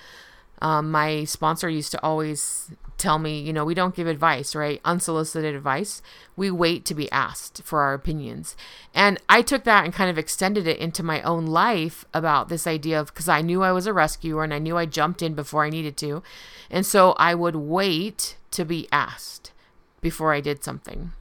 Um, 0.61 0.91
my 0.91 1.23
sponsor 1.25 1.69
used 1.69 1.93
to 1.93 2.03
always 2.03 2.73
tell 2.99 3.19
me, 3.19 3.41
you 3.41 3.53
know, 3.53 3.65
we 3.65 3.75
don't 3.75 3.95
give 3.95 4.07
advice, 4.07 4.55
right? 4.55 4.81
Unsolicited 4.85 5.55
advice. 5.55 6.03
We 6.35 6.51
wait 6.51 6.85
to 6.87 6.95
be 6.95 7.11
asked 7.13 7.63
for 7.63 7.81
our 7.81 7.95
opinions. 7.95 8.57
And 8.95 9.19
I 9.29 9.43
took 9.43 9.65
that 9.65 9.85
and 9.85 9.93
kind 9.93 10.11
of 10.11 10.19
extended 10.19 10.67
it 10.67 10.79
into 10.79 11.03
my 11.03 11.21
own 11.23 11.47
life 11.47 12.05
about 12.15 12.49
this 12.49 12.67
idea 12.67 13.01
of 13.01 13.09
because 13.09 13.29
I 13.29 13.43
knew 13.43 13.63
I 13.63 13.73
was 13.73 13.87
a 13.87 13.93
rescuer 13.93 14.45
and 14.45 14.55
I 14.55 14.59
knew 14.59 14.77
I 14.77 14.87
jumped 14.87 15.23
in 15.23 15.35
before 15.35 15.65
I 15.65 15.71
needed 15.71 15.97
to. 15.99 16.23
And 16.71 16.87
so 16.87 17.13
I 17.13 17.35
would 17.35 17.57
wait 17.57 18.37
to 18.53 18.65
be 18.65 18.89
asked 18.91 19.53
before 20.01 20.33
I 20.33 20.41
did 20.41 20.65
something. 20.65 21.13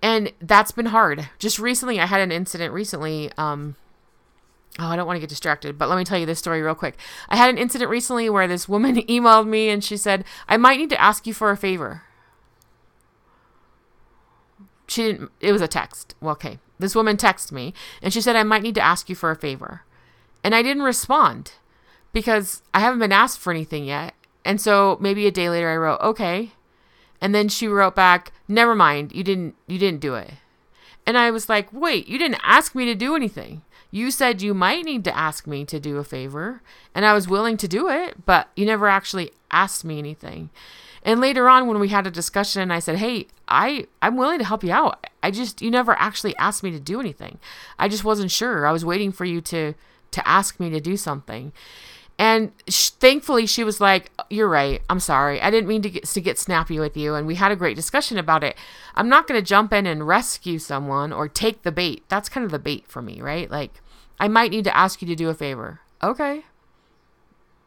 And 0.00 0.32
that's 0.40 0.72
been 0.72 0.86
hard. 0.86 1.28
Just 1.38 1.58
recently, 1.58 2.00
I 2.00 2.06
had 2.06 2.20
an 2.20 2.32
incident 2.32 2.72
recently. 2.74 3.30
Um, 3.38 3.76
Oh, 4.78 4.86
I 4.86 4.96
don't 4.96 5.06
want 5.06 5.16
to 5.16 5.20
get 5.20 5.28
distracted, 5.28 5.76
but 5.76 5.88
let 5.88 5.98
me 5.98 6.04
tell 6.04 6.18
you 6.18 6.24
this 6.24 6.38
story 6.38 6.62
real 6.62 6.74
quick. 6.74 6.96
I 7.28 7.36
had 7.36 7.50
an 7.50 7.58
incident 7.58 7.90
recently 7.90 8.30
where 8.30 8.48
this 8.48 8.68
woman 8.68 8.96
emailed 9.02 9.46
me 9.46 9.68
and 9.68 9.84
she 9.84 9.96
said, 9.96 10.24
I 10.48 10.56
might 10.56 10.78
need 10.78 10.90
to 10.90 11.00
ask 11.00 11.26
you 11.26 11.34
for 11.34 11.50
a 11.50 11.56
favor. 11.56 12.02
She 14.86 15.02
didn't, 15.02 15.30
it 15.40 15.52
was 15.52 15.62
a 15.62 15.68
text. 15.68 16.14
Well, 16.20 16.32
okay. 16.32 16.58
This 16.78 16.94
woman 16.94 17.16
texted 17.16 17.52
me 17.52 17.74
and 18.00 18.12
she 18.12 18.20
said, 18.20 18.34
I 18.34 18.42
might 18.42 18.62
need 18.62 18.74
to 18.76 18.80
ask 18.80 19.08
you 19.08 19.14
for 19.14 19.30
a 19.30 19.36
favor. 19.36 19.82
And 20.42 20.54
I 20.54 20.62
didn't 20.62 20.82
respond 20.82 21.52
because 22.12 22.62
I 22.74 22.80
haven't 22.80 22.98
been 22.98 23.12
asked 23.12 23.38
for 23.38 23.52
anything 23.52 23.84
yet. 23.84 24.14
And 24.44 24.60
so 24.60 24.96
maybe 25.00 25.26
a 25.26 25.30
day 25.30 25.48
later 25.48 25.70
I 25.70 25.76
wrote, 25.76 26.00
okay. 26.00 26.52
And 27.20 27.34
then 27.34 27.48
she 27.48 27.68
wrote 27.68 27.94
back, 27.94 28.32
never 28.48 28.74
mind. 28.74 29.12
You 29.12 29.22
didn't, 29.22 29.54
you 29.66 29.78
didn't 29.78 30.00
do 30.00 30.14
it. 30.14 30.32
And 31.06 31.18
I 31.18 31.30
was 31.30 31.48
like, 31.48 31.72
wait, 31.72 32.08
you 32.08 32.18
didn't 32.18 32.40
ask 32.42 32.74
me 32.74 32.84
to 32.86 32.94
do 32.94 33.14
anything. 33.14 33.62
You 33.94 34.10
said 34.10 34.40
you 34.40 34.54
might 34.54 34.86
need 34.86 35.04
to 35.04 35.16
ask 35.16 35.46
me 35.46 35.66
to 35.66 35.78
do 35.78 35.98
a 35.98 36.04
favor, 36.04 36.62
and 36.94 37.04
I 37.04 37.12
was 37.12 37.28
willing 37.28 37.58
to 37.58 37.68
do 37.68 37.90
it, 37.90 38.24
but 38.24 38.48
you 38.56 38.64
never 38.64 38.88
actually 38.88 39.32
asked 39.50 39.84
me 39.84 39.98
anything. 39.98 40.48
And 41.02 41.20
later 41.20 41.46
on 41.46 41.66
when 41.66 41.78
we 41.78 41.88
had 41.88 42.06
a 42.06 42.10
discussion, 42.10 42.62
and 42.62 42.72
I 42.72 42.78
said, 42.78 42.96
"Hey, 42.96 43.26
I 43.48 43.86
I'm 44.00 44.16
willing 44.16 44.38
to 44.38 44.46
help 44.46 44.64
you 44.64 44.72
out. 44.72 45.06
I 45.22 45.30
just 45.30 45.60
you 45.60 45.70
never 45.70 45.92
actually 45.92 46.34
asked 46.36 46.62
me 46.62 46.70
to 46.70 46.80
do 46.80 47.00
anything. 47.00 47.38
I 47.78 47.88
just 47.88 48.02
wasn't 48.02 48.30
sure. 48.30 48.66
I 48.66 48.72
was 48.72 48.84
waiting 48.84 49.12
for 49.12 49.26
you 49.26 49.42
to 49.42 49.74
to 50.12 50.28
ask 50.28 50.58
me 50.58 50.70
to 50.70 50.80
do 50.80 50.96
something." 50.96 51.52
And 52.18 52.52
sh- 52.68 52.90
thankfully, 52.90 53.46
she 53.46 53.64
was 53.64 53.78
like, 53.80 54.10
"You're 54.30 54.48
right. 54.48 54.80
I'm 54.88 55.00
sorry. 55.00 55.42
I 55.42 55.50
didn't 55.50 55.68
mean 55.68 55.82
to 55.82 55.90
get 55.90 56.04
to 56.06 56.20
get 56.20 56.38
snappy 56.38 56.78
with 56.78 56.96
you." 56.96 57.14
And 57.14 57.26
we 57.26 57.34
had 57.34 57.52
a 57.52 57.56
great 57.56 57.76
discussion 57.76 58.16
about 58.16 58.42
it. 58.42 58.56
I'm 58.94 59.08
not 59.10 59.26
going 59.26 59.38
to 59.38 59.46
jump 59.46 59.72
in 59.72 59.86
and 59.86 60.06
rescue 60.06 60.58
someone 60.58 61.12
or 61.12 61.28
take 61.28 61.62
the 61.62 61.72
bait. 61.72 62.04
That's 62.08 62.30
kind 62.30 62.44
of 62.44 62.52
the 62.52 62.58
bait 62.58 62.86
for 62.88 63.02
me, 63.02 63.20
right? 63.20 63.50
Like, 63.50 63.81
I 64.22 64.28
might 64.28 64.52
need 64.52 64.62
to 64.64 64.76
ask 64.76 65.02
you 65.02 65.08
to 65.08 65.16
do 65.16 65.30
a 65.30 65.34
favor. 65.34 65.80
Okay. 66.00 66.44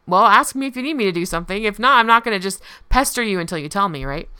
Well, 0.06 0.24
ask 0.24 0.54
me 0.54 0.66
if 0.66 0.74
you 0.74 0.82
need 0.82 0.94
me 0.94 1.04
to 1.04 1.12
do 1.12 1.26
something. 1.26 1.64
If 1.64 1.78
not, 1.78 1.98
I'm 1.98 2.06
not 2.06 2.24
going 2.24 2.34
to 2.34 2.42
just 2.42 2.62
pester 2.88 3.22
you 3.22 3.38
until 3.38 3.58
you 3.58 3.68
tell 3.68 3.90
me, 3.90 4.06
right? 4.06 4.30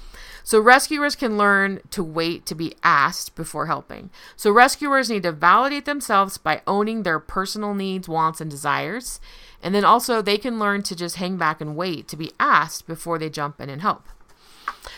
So, 0.42 0.58
rescuers 0.58 1.14
can 1.14 1.36
learn 1.36 1.80
to 1.90 2.02
wait 2.02 2.46
to 2.46 2.54
be 2.54 2.74
asked 2.82 3.34
before 3.34 3.66
helping. 3.66 4.08
So, 4.34 4.50
rescuers 4.50 5.10
need 5.10 5.24
to 5.24 5.32
validate 5.32 5.84
themselves 5.84 6.38
by 6.38 6.62
owning 6.66 7.02
their 7.02 7.18
personal 7.18 7.74
needs, 7.74 8.08
wants, 8.08 8.40
and 8.40 8.50
desires. 8.50 9.20
And 9.62 9.74
then 9.74 9.84
also, 9.84 10.22
they 10.22 10.38
can 10.38 10.58
learn 10.58 10.84
to 10.84 10.96
just 10.96 11.16
hang 11.16 11.36
back 11.36 11.60
and 11.60 11.76
wait 11.76 12.08
to 12.08 12.16
be 12.16 12.32
asked 12.40 12.86
before 12.86 13.18
they 13.18 13.28
jump 13.28 13.60
in 13.60 13.68
and 13.68 13.82
help. 13.82 14.04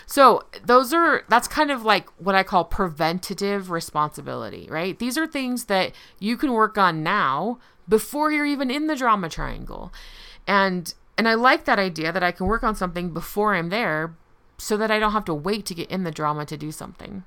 So, 0.06 0.44
those 0.64 0.92
are 0.92 1.24
that's 1.28 1.48
kind 1.48 1.70
of 1.70 1.84
like 1.84 2.08
what 2.18 2.34
I 2.34 2.42
call 2.42 2.64
preventative 2.64 3.70
responsibility, 3.70 4.66
right? 4.70 4.98
These 4.98 5.16
are 5.16 5.26
things 5.26 5.64
that 5.64 5.92
you 6.18 6.36
can 6.36 6.52
work 6.52 6.76
on 6.78 7.02
now 7.02 7.58
before 7.88 8.30
you're 8.30 8.46
even 8.46 8.70
in 8.70 8.86
the 8.86 8.96
drama 8.96 9.28
triangle. 9.28 9.92
And 10.46 10.92
and 11.16 11.28
I 11.28 11.34
like 11.34 11.64
that 11.64 11.78
idea 11.78 12.12
that 12.12 12.22
I 12.22 12.32
can 12.32 12.46
work 12.46 12.62
on 12.62 12.76
something 12.76 13.10
before 13.10 13.54
I'm 13.54 13.70
there 13.70 14.14
so 14.58 14.76
that 14.76 14.90
I 14.90 14.98
don't 14.98 15.12
have 15.12 15.24
to 15.26 15.34
wait 15.34 15.66
to 15.66 15.74
get 15.74 15.90
in 15.90 16.04
the 16.04 16.10
drama 16.10 16.44
to 16.46 16.56
do 16.56 16.72
something. 16.72 17.24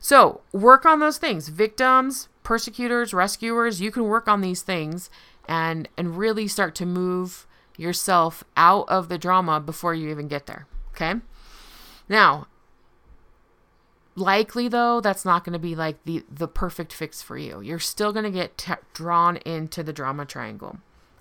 So, 0.00 0.42
work 0.52 0.84
on 0.84 1.00
those 1.00 1.16
things. 1.16 1.48
Victims, 1.48 2.28
persecutors, 2.42 3.14
rescuers, 3.14 3.80
you 3.80 3.90
can 3.90 4.04
work 4.04 4.28
on 4.28 4.40
these 4.42 4.62
things 4.62 5.08
and 5.48 5.88
and 5.96 6.16
really 6.16 6.48
start 6.48 6.74
to 6.76 6.86
move 6.86 7.46
yourself 7.76 8.44
out 8.56 8.88
of 8.88 9.08
the 9.08 9.18
drama 9.18 9.60
before 9.60 9.94
you 9.94 10.10
even 10.10 10.28
get 10.28 10.46
there. 10.46 10.66
Okay? 10.94 11.20
Now, 12.08 12.46
likely 14.16 14.68
though, 14.68 15.00
that's 15.00 15.24
not 15.24 15.44
going 15.44 15.54
to 15.54 15.58
be 15.58 15.74
like 15.74 16.02
the 16.04 16.24
the 16.30 16.48
perfect 16.48 16.92
fix 16.92 17.22
for 17.22 17.36
you. 17.36 17.60
You're 17.60 17.78
still 17.78 18.12
going 18.12 18.24
to 18.24 18.30
get 18.30 18.58
t- 18.58 18.72
drawn 18.92 19.36
into 19.38 19.82
the 19.82 19.92
drama 19.92 20.24
triangle. 20.24 20.78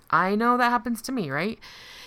I 0.10 0.36
know 0.36 0.58
that 0.58 0.70
happens 0.70 1.02
to 1.04 1.12
me, 1.12 1.32
right? 1.32 1.60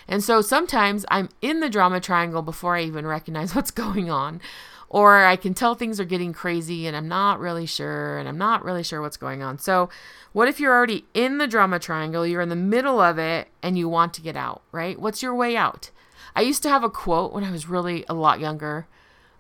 And 0.07 0.23
so 0.23 0.41
sometimes 0.41 1.05
I'm 1.11 1.29
in 1.43 1.61
the 1.61 1.69
drama 1.69 2.01
triangle 2.01 2.43
before 2.43 2.77
I 2.77 2.83
even 2.83 3.07
recognize 3.07 3.55
what's 3.55 3.71
going 3.71 4.11
on. 4.11 4.41
Or 4.89 5.25
I 5.25 5.35
can 5.35 5.53
tell 5.53 5.75
things 5.75 5.99
are 5.99 6.05
getting 6.05 6.33
crazy 6.33 6.87
and 6.87 6.97
I'm 6.97 7.09
not 7.09 7.41
really 7.41 7.67
sure 7.67 8.19
and 8.19 8.29
I'm 8.29 8.39
not 8.39 8.65
really 8.65 8.85
sure 8.85 9.03
what's 9.03 9.17
going 9.17 9.43
on. 9.43 9.59
So, 9.59 9.91
what 10.33 10.47
if 10.47 10.61
you're 10.61 10.73
already 10.73 11.05
in 11.13 11.39
the 11.39 11.49
drama 11.49 11.81
triangle, 11.81 12.25
you're 12.25 12.41
in 12.41 12.51
the 12.51 12.57
middle 12.57 13.01
of 13.01 13.19
it 13.19 13.49
and 13.65 13.77
you 13.77 13.89
want 13.89 14.15
to 14.15 14.21
get 14.21 14.37
out, 14.37 14.63
right? 14.71 14.97
What's 14.97 15.25
your 15.25 15.35
way 15.35 15.57
out? 15.57 15.91
I 16.37 16.43
used 16.43 16.63
to 16.63 16.69
have 16.69 16.85
a 16.85 16.91
quote 16.91 17.33
when 17.33 17.43
I 17.43 17.51
was 17.51 17.69
really 17.69 18.05
a 18.09 18.15
lot 18.15 18.39
younger 18.39 18.87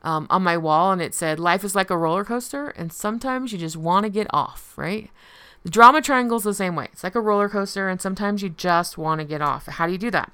um, 0.03 0.27
on 0.31 0.43
my 0.43 0.57
wall 0.57 0.91
and 0.91 1.01
it 1.01 1.15
said, 1.15 1.39
Life 1.39 1.63
is 1.63 1.77
like 1.77 1.91
a 1.91 1.97
roller 1.97 2.25
coaster 2.25 2.71
and 2.71 2.93
sometimes 2.93 3.53
you 3.53 3.59
just 3.59 3.77
want 3.77 4.05
to 4.05 4.11
get 4.11 4.27
off, 4.31 4.73
right? 4.77 5.11
The 5.63 5.71
drama 5.71 6.03
triangle 6.03 6.39
is 6.39 6.45
the 6.45 6.55
same 6.55 6.75
way. 6.75 6.89
It's 6.93 7.05
like 7.05 7.15
a 7.15 7.21
roller 7.21 7.49
coaster 7.49 7.89
and 7.89 8.01
sometimes 8.01 8.43
you 8.43 8.49
just 8.49 8.99
want 8.99 9.21
to 9.21 9.27
get 9.27 9.43
off. 9.43 9.67
How 9.67 9.87
do 9.87 9.93
you 9.93 9.99
do 9.99 10.11
that? 10.11 10.33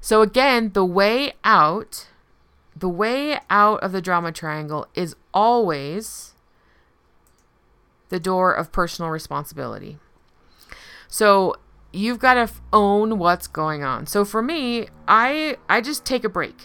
So, 0.00 0.20
again, 0.20 0.72
the 0.74 0.84
way 0.84 1.34
out 1.44 2.08
the 2.76 2.88
way 2.88 3.38
out 3.48 3.82
of 3.82 3.92
the 3.92 4.02
drama 4.02 4.32
triangle 4.32 4.86
is 4.94 5.14
always 5.32 6.34
the 8.08 8.20
door 8.20 8.52
of 8.52 8.72
personal 8.72 9.10
responsibility. 9.10 9.98
So 11.08 11.56
you've 11.94 12.18
got 12.18 12.34
to 12.34 12.50
own 12.72 13.18
what's 13.18 13.46
going 13.46 13.84
on. 13.84 14.06
So 14.06 14.24
for 14.24 14.42
me, 14.42 14.88
I 15.06 15.56
I 15.68 15.80
just 15.80 16.04
take 16.04 16.24
a 16.24 16.28
break. 16.28 16.56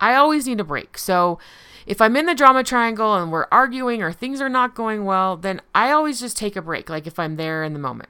I 0.00 0.14
always 0.16 0.46
need 0.46 0.60
a 0.60 0.64
break. 0.64 0.98
So 0.98 1.38
if 1.86 2.00
I'm 2.00 2.16
in 2.16 2.26
the 2.26 2.34
drama 2.34 2.64
triangle 2.64 3.14
and 3.14 3.30
we're 3.30 3.46
arguing 3.52 4.02
or 4.02 4.12
things 4.12 4.40
are 4.40 4.48
not 4.48 4.74
going 4.74 5.04
well, 5.04 5.36
then 5.36 5.60
I 5.74 5.90
always 5.90 6.20
just 6.20 6.36
take 6.36 6.56
a 6.56 6.62
break 6.62 6.90
like 6.90 7.06
if 7.06 7.18
I'm 7.18 7.36
there 7.36 7.62
in 7.62 7.72
the 7.72 7.78
moment. 7.78 8.08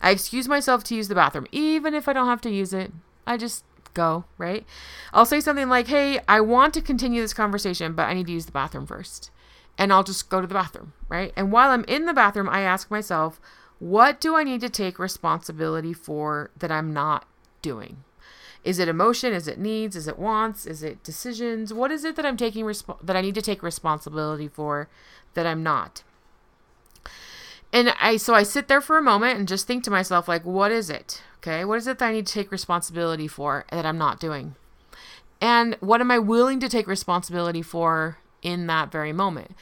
I 0.00 0.10
excuse 0.10 0.46
myself 0.46 0.84
to 0.84 0.94
use 0.94 1.08
the 1.08 1.14
bathroom 1.14 1.46
even 1.50 1.94
if 1.94 2.08
I 2.08 2.12
don't 2.12 2.26
have 2.26 2.40
to 2.42 2.50
use 2.50 2.72
it. 2.72 2.92
I 3.26 3.36
just 3.36 3.64
go, 3.94 4.24
right? 4.36 4.64
I'll 5.12 5.26
say 5.26 5.40
something 5.40 5.68
like, 5.68 5.88
hey, 5.88 6.20
I 6.28 6.40
want 6.40 6.72
to 6.74 6.80
continue 6.80 7.20
this 7.20 7.34
conversation, 7.34 7.94
but 7.94 8.04
I 8.04 8.14
need 8.14 8.26
to 8.26 8.32
use 8.32 8.46
the 8.46 8.52
bathroom 8.52 8.86
first. 8.86 9.30
And 9.76 9.92
I'll 9.92 10.04
just 10.04 10.28
go 10.28 10.40
to 10.40 10.46
the 10.46 10.54
bathroom, 10.54 10.92
right? 11.08 11.32
And 11.36 11.52
while 11.52 11.70
I'm 11.70 11.84
in 11.84 12.06
the 12.06 12.14
bathroom, 12.14 12.48
I 12.48 12.60
ask 12.60 12.90
myself, 12.90 13.40
what 13.78 14.20
do 14.20 14.36
I 14.36 14.44
need 14.44 14.60
to 14.62 14.68
take 14.68 14.98
responsibility 14.98 15.92
for 15.92 16.50
that 16.56 16.72
I'm 16.72 16.92
not 16.92 17.26
doing? 17.62 18.04
Is 18.64 18.78
it 18.78 18.88
emotion? 18.88 19.32
Is 19.32 19.46
it 19.46 19.58
needs? 19.58 19.94
Is 19.94 20.08
it 20.08 20.18
wants? 20.18 20.66
Is 20.66 20.82
it 20.82 21.04
decisions? 21.04 21.72
What 21.72 21.90
is 21.90 22.04
it 22.04 22.16
that 22.16 22.26
I'm 22.26 22.36
taking 22.36 22.64
resp- 22.64 22.98
that 23.02 23.16
I 23.16 23.20
need 23.20 23.36
to 23.36 23.42
take 23.42 23.62
responsibility 23.62 24.48
for 24.48 24.88
that 25.34 25.46
I'm 25.46 25.62
not? 25.62 26.02
And 27.72 27.94
I 28.00 28.16
so 28.16 28.34
I 28.34 28.42
sit 28.42 28.68
there 28.68 28.80
for 28.80 28.98
a 28.98 29.02
moment 29.02 29.38
and 29.38 29.46
just 29.46 29.66
think 29.66 29.84
to 29.84 29.90
myself 29.90 30.26
like 30.26 30.44
what 30.44 30.72
is 30.72 30.90
it? 30.90 31.22
Okay? 31.38 31.64
What 31.64 31.78
is 31.78 31.86
it 31.86 31.98
that 31.98 32.08
I 32.08 32.12
need 32.12 32.26
to 32.26 32.32
take 32.32 32.50
responsibility 32.50 33.28
for 33.28 33.64
that 33.70 33.86
I'm 33.86 33.98
not 33.98 34.18
doing? 34.18 34.56
And 35.40 35.76
what 35.80 36.00
am 36.00 36.10
I 36.10 36.18
willing 36.18 36.58
to 36.60 36.68
take 36.68 36.88
responsibility 36.88 37.62
for 37.62 38.18
in 38.42 38.66
that 38.66 38.90
very 38.90 39.12
moment? 39.12 39.52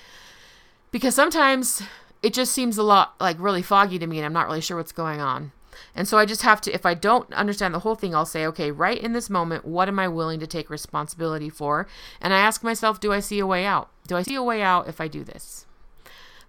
Because 0.91 1.15
sometimes 1.15 1.83
it 2.27 2.35
just 2.35 2.51
seems 2.51 2.77
a 2.77 2.83
lot 2.83 3.15
like 3.21 3.37
really 3.39 3.63
foggy 3.63 4.01
to 4.01 4.07
me 4.07 4.19
and 4.19 4.27
I'm 4.27 4.33
not 4.33 4.49
really 4.49 4.61
sure 4.61 4.77
what's 4.77 4.91
going 4.91 5.21
on. 5.21 5.53
And 5.95 6.09
so 6.09 6.19
I 6.19 6.27
just 6.27 6.43
have 6.43 6.61
to, 6.63 6.75
if 6.75 6.85
I 6.85 6.93
don't 6.93 7.33
understand 7.33 7.73
the 7.73 7.79
whole 7.79 7.95
thing, 7.95 8.17
I'll 8.17 8.27
say, 8.27 8.45
okay, 8.47 8.73
right 8.73 8.99
in 8.99 9.13
this 9.13 9.31
moment, 9.31 9.65
what 9.65 9.87
am 9.87 10.01
I 10.01 10.09
willing 10.09 10.41
to 10.41 10.47
take 10.47 10.69
responsibility 10.69 11.49
for? 11.49 11.87
And 12.21 12.35
I 12.35 12.41
ask 12.41 12.65
myself, 12.65 12.99
do 12.99 13.13
I 13.13 13.21
see 13.21 13.39
a 13.39 13.47
way 13.47 13.65
out? 13.65 13.91
Do 14.09 14.17
I 14.17 14.23
see 14.23 14.35
a 14.35 14.43
way 14.43 14.61
out 14.61 14.89
if 14.89 15.01
I 15.01 15.07
do 15.07 15.23
this? 15.23 15.67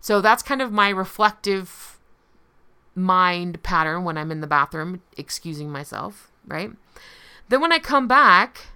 So 0.01 0.19
that's 0.19 0.41
kind 0.41 0.63
of 0.63 0.71
my 0.71 0.89
reflective 0.89 1.99
mind 2.95 3.61
pattern 3.61 4.03
when 4.03 4.17
I'm 4.17 4.31
in 4.31 4.41
the 4.41 4.47
bathroom, 4.47 5.03
excusing 5.15 5.69
myself, 5.69 6.31
right? 6.47 6.71
Then 7.49 7.61
when 7.61 7.71
I 7.71 7.77
come 7.77 8.07
back, 8.07 8.69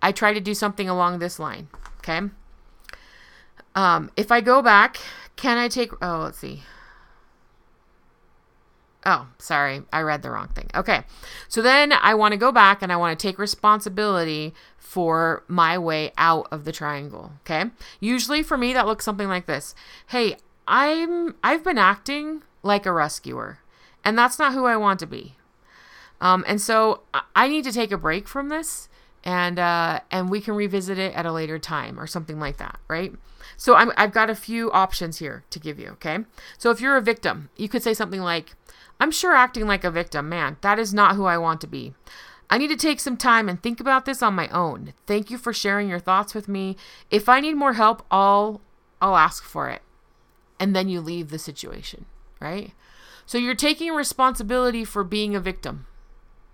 I 0.00 0.12
try 0.12 0.32
to 0.32 0.40
do 0.40 0.54
something 0.54 0.88
along 0.88 1.18
this 1.18 1.40
line, 1.40 1.66
okay? 1.98 2.20
Um, 3.74 4.10
if 4.16 4.30
I 4.30 4.40
go 4.40 4.62
back, 4.62 4.98
can 5.36 5.58
I 5.58 5.68
take, 5.68 5.92
oh, 6.02 6.20
let's 6.24 6.38
see. 6.38 6.62
Oh, 9.04 9.26
sorry. 9.38 9.82
I 9.92 10.02
read 10.02 10.22
the 10.22 10.30
wrong 10.30 10.48
thing. 10.48 10.70
Okay. 10.74 11.02
So 11.48 11.60
then 11.60 11.92
I 11.92 12.14
want 12.14 12.32
to 12.32 12.38
go 12.38 12.52
back 12.52 12.82
and 12.82 12.92
I 12.92 12.96
want 12.96 13.18
to 13.18 13.26
take 13.26 13.38
responsibility 13.38 14.54
for 14.78 15.42
my 15.48 15.76
way 15.76 16.12
out 16.16 16.46
of 16.52 16.64
the 16.64 16.72
triangle. 16.72 17.32
Okay. 17.40 17.70
Usually 17.98 18.42
for 18.42 18.56
me, 18.56 18.72
that 18.74 18.86
looks 18.86 19.04
something 19.04 19.28
like 19.28 19.46
this. 19.46 19.74
Hey, 20.08 20.36
I'm, 20.68 21.34
I've 21.42 21.64
been 21.64 21.78
acting 21.78 22.42
like 22.62 22.86
a 22.86 22.92
rescuer, 22.92 23.58
and 24.04 24.16
that's 24.16 24.38
not 24.38 24.52
who 24.52 24.66
I 24.66 24.76
want 24.76 25.00
to 25.00 25.06
be. 25.06 25.34
Um, 26.20 26.44
and 26.46 26.60
so 26.60 27.02
I 27.34 27.48
need 27.48 27.64
to 27.64 27.72
take 27.72 27.90
a 27.90 27.98
break 27.98 28.28
from 28.28 28.48
this 28.48 28.88
and 29.24 29.58
uh, 29.58 30.00
and 30.10 30.30
we 30.30 30.40
can 30.40 30.54
revisit 30.54 30.98
it 30.98 31.14
at 31.14 31.26
a 31.26 31.32
later 31.32 31.58
time 31.58 31.98
or 31.98 32.06
something 32.06 32.38
like 32.38 32.56
that, 32.58 32.78
right? 32.88 33.12
So 33.56 33.74
I'm, 33.74 33.92
I've 33.96 34.12
got 34.12 34.30
a 34.30 34.34
few 34.34 34.70
options 34.72 35.18
here 35.18 35.44
to 35.50 35.58
give 35.58 35.78
you, 35.78 35.88
okay? 35.90 36.20
So 36.58 36.70
if 36.70 36.80
you're 36.80 36.96
a 36.96 37.02
victim, 37.02 37.50
you 37.56 37.68
could 37.68 37.82
say 37.82 37.94
something 37.94 38.20
like, 38.20 38.54
I'm 38.98 39.10
sure 39.10 39.34
acting 39.34 39.66
like 39.66 39.84
a 39.84 39.90
victim, 39.90 40.28
man, 40.28 40.56
that 40.62 40.78
is 40.78 40.92
not 40.94 41.16
who 41.16 41.26
I 41.26 41.38
want 41.38 41.60
to 41.60 41.66
be. 41.66 41.94
I 42.50 42.58
need 42.58 42.68
to 42.68 42.76
take 42.76 43.00
some 43.00 43.16
time 43.16 43.48
and 43.48 43.62
think 43.62 43.80
about 43.80 44.04
this 44.04 44.22
on 44.22 44.34
my 44.34 44.48
own. 44.48 44.92
Thank 45.06 45.30
you 45.30 45.38
for 45.38 45.52
sharing 45.52 45.88
your 45.88 45.98
thoughts 45.98 46.34
with 46.34 46.48
me. 46.48 46.76
If 47.10 47.28
I 47.28 47.40
need 47.40 47.54
more 47.54 47.74
help, 47.74 48.04
I'll 48.10 48.60
I'll 49.00 49.16
ask 49.16 49.42
for 49.42 49.68
it. 49.68 49.82
And 50.60 50.76
then 50.76 50.88
you 50.88 51.00
leave 51.00 51.30
the 51.30 51.38
situation, 51.38 52.04
right? 52.40 52.72
So 53.26 53.38
you're 53.38 53.54
taking 53.54 53.92
responsibility 53.92 54.84
for 54.84 55.02
being 55.02 55.34
a 55.34 55.40
victim, 55.40 55.86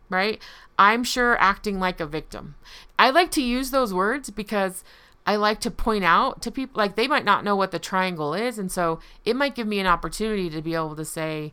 right? 0.09 0.41
I'm 0.79 1.05
sure 1.05 1.39
acting 1.41 1.81
like 1.81 2.01
a 2.01 2.07
victim. 2.07 2.55
I 2.99 3.11
like 3.11 3.31
to 3.33 3.43
use 3.43 3.71
those 3.71 3.95
words 3.95 4.31
because 4.31 4.85
I 5.27 5.37
like 5.37 5.61
to 5.61 5.71
point 5.71 6.05
out 6.05 6.41
to 6.43 6.51
people, 6.51 6.79
like 6.79 6.97
they 6.97 7.07
might 7.07 7.25
not 7.25 7.45
know 7.45 7.55
what 7.55 7.71
the 7.71 7.79
triangle 7.79 8.33
is. 8.35 8.59
And 8.59 8.73
so 8.73 9.01
it 9.25 9.37
might 9.37 9.55
give 9.55 9.67
me 9.67 9.79
an 9.79 9.87
opportunity 9.87 10.49
to 10.51 10.63
be 10.63 10.75
able 10.75 10.97
to 10.97 11.05
say, 11.05 11.53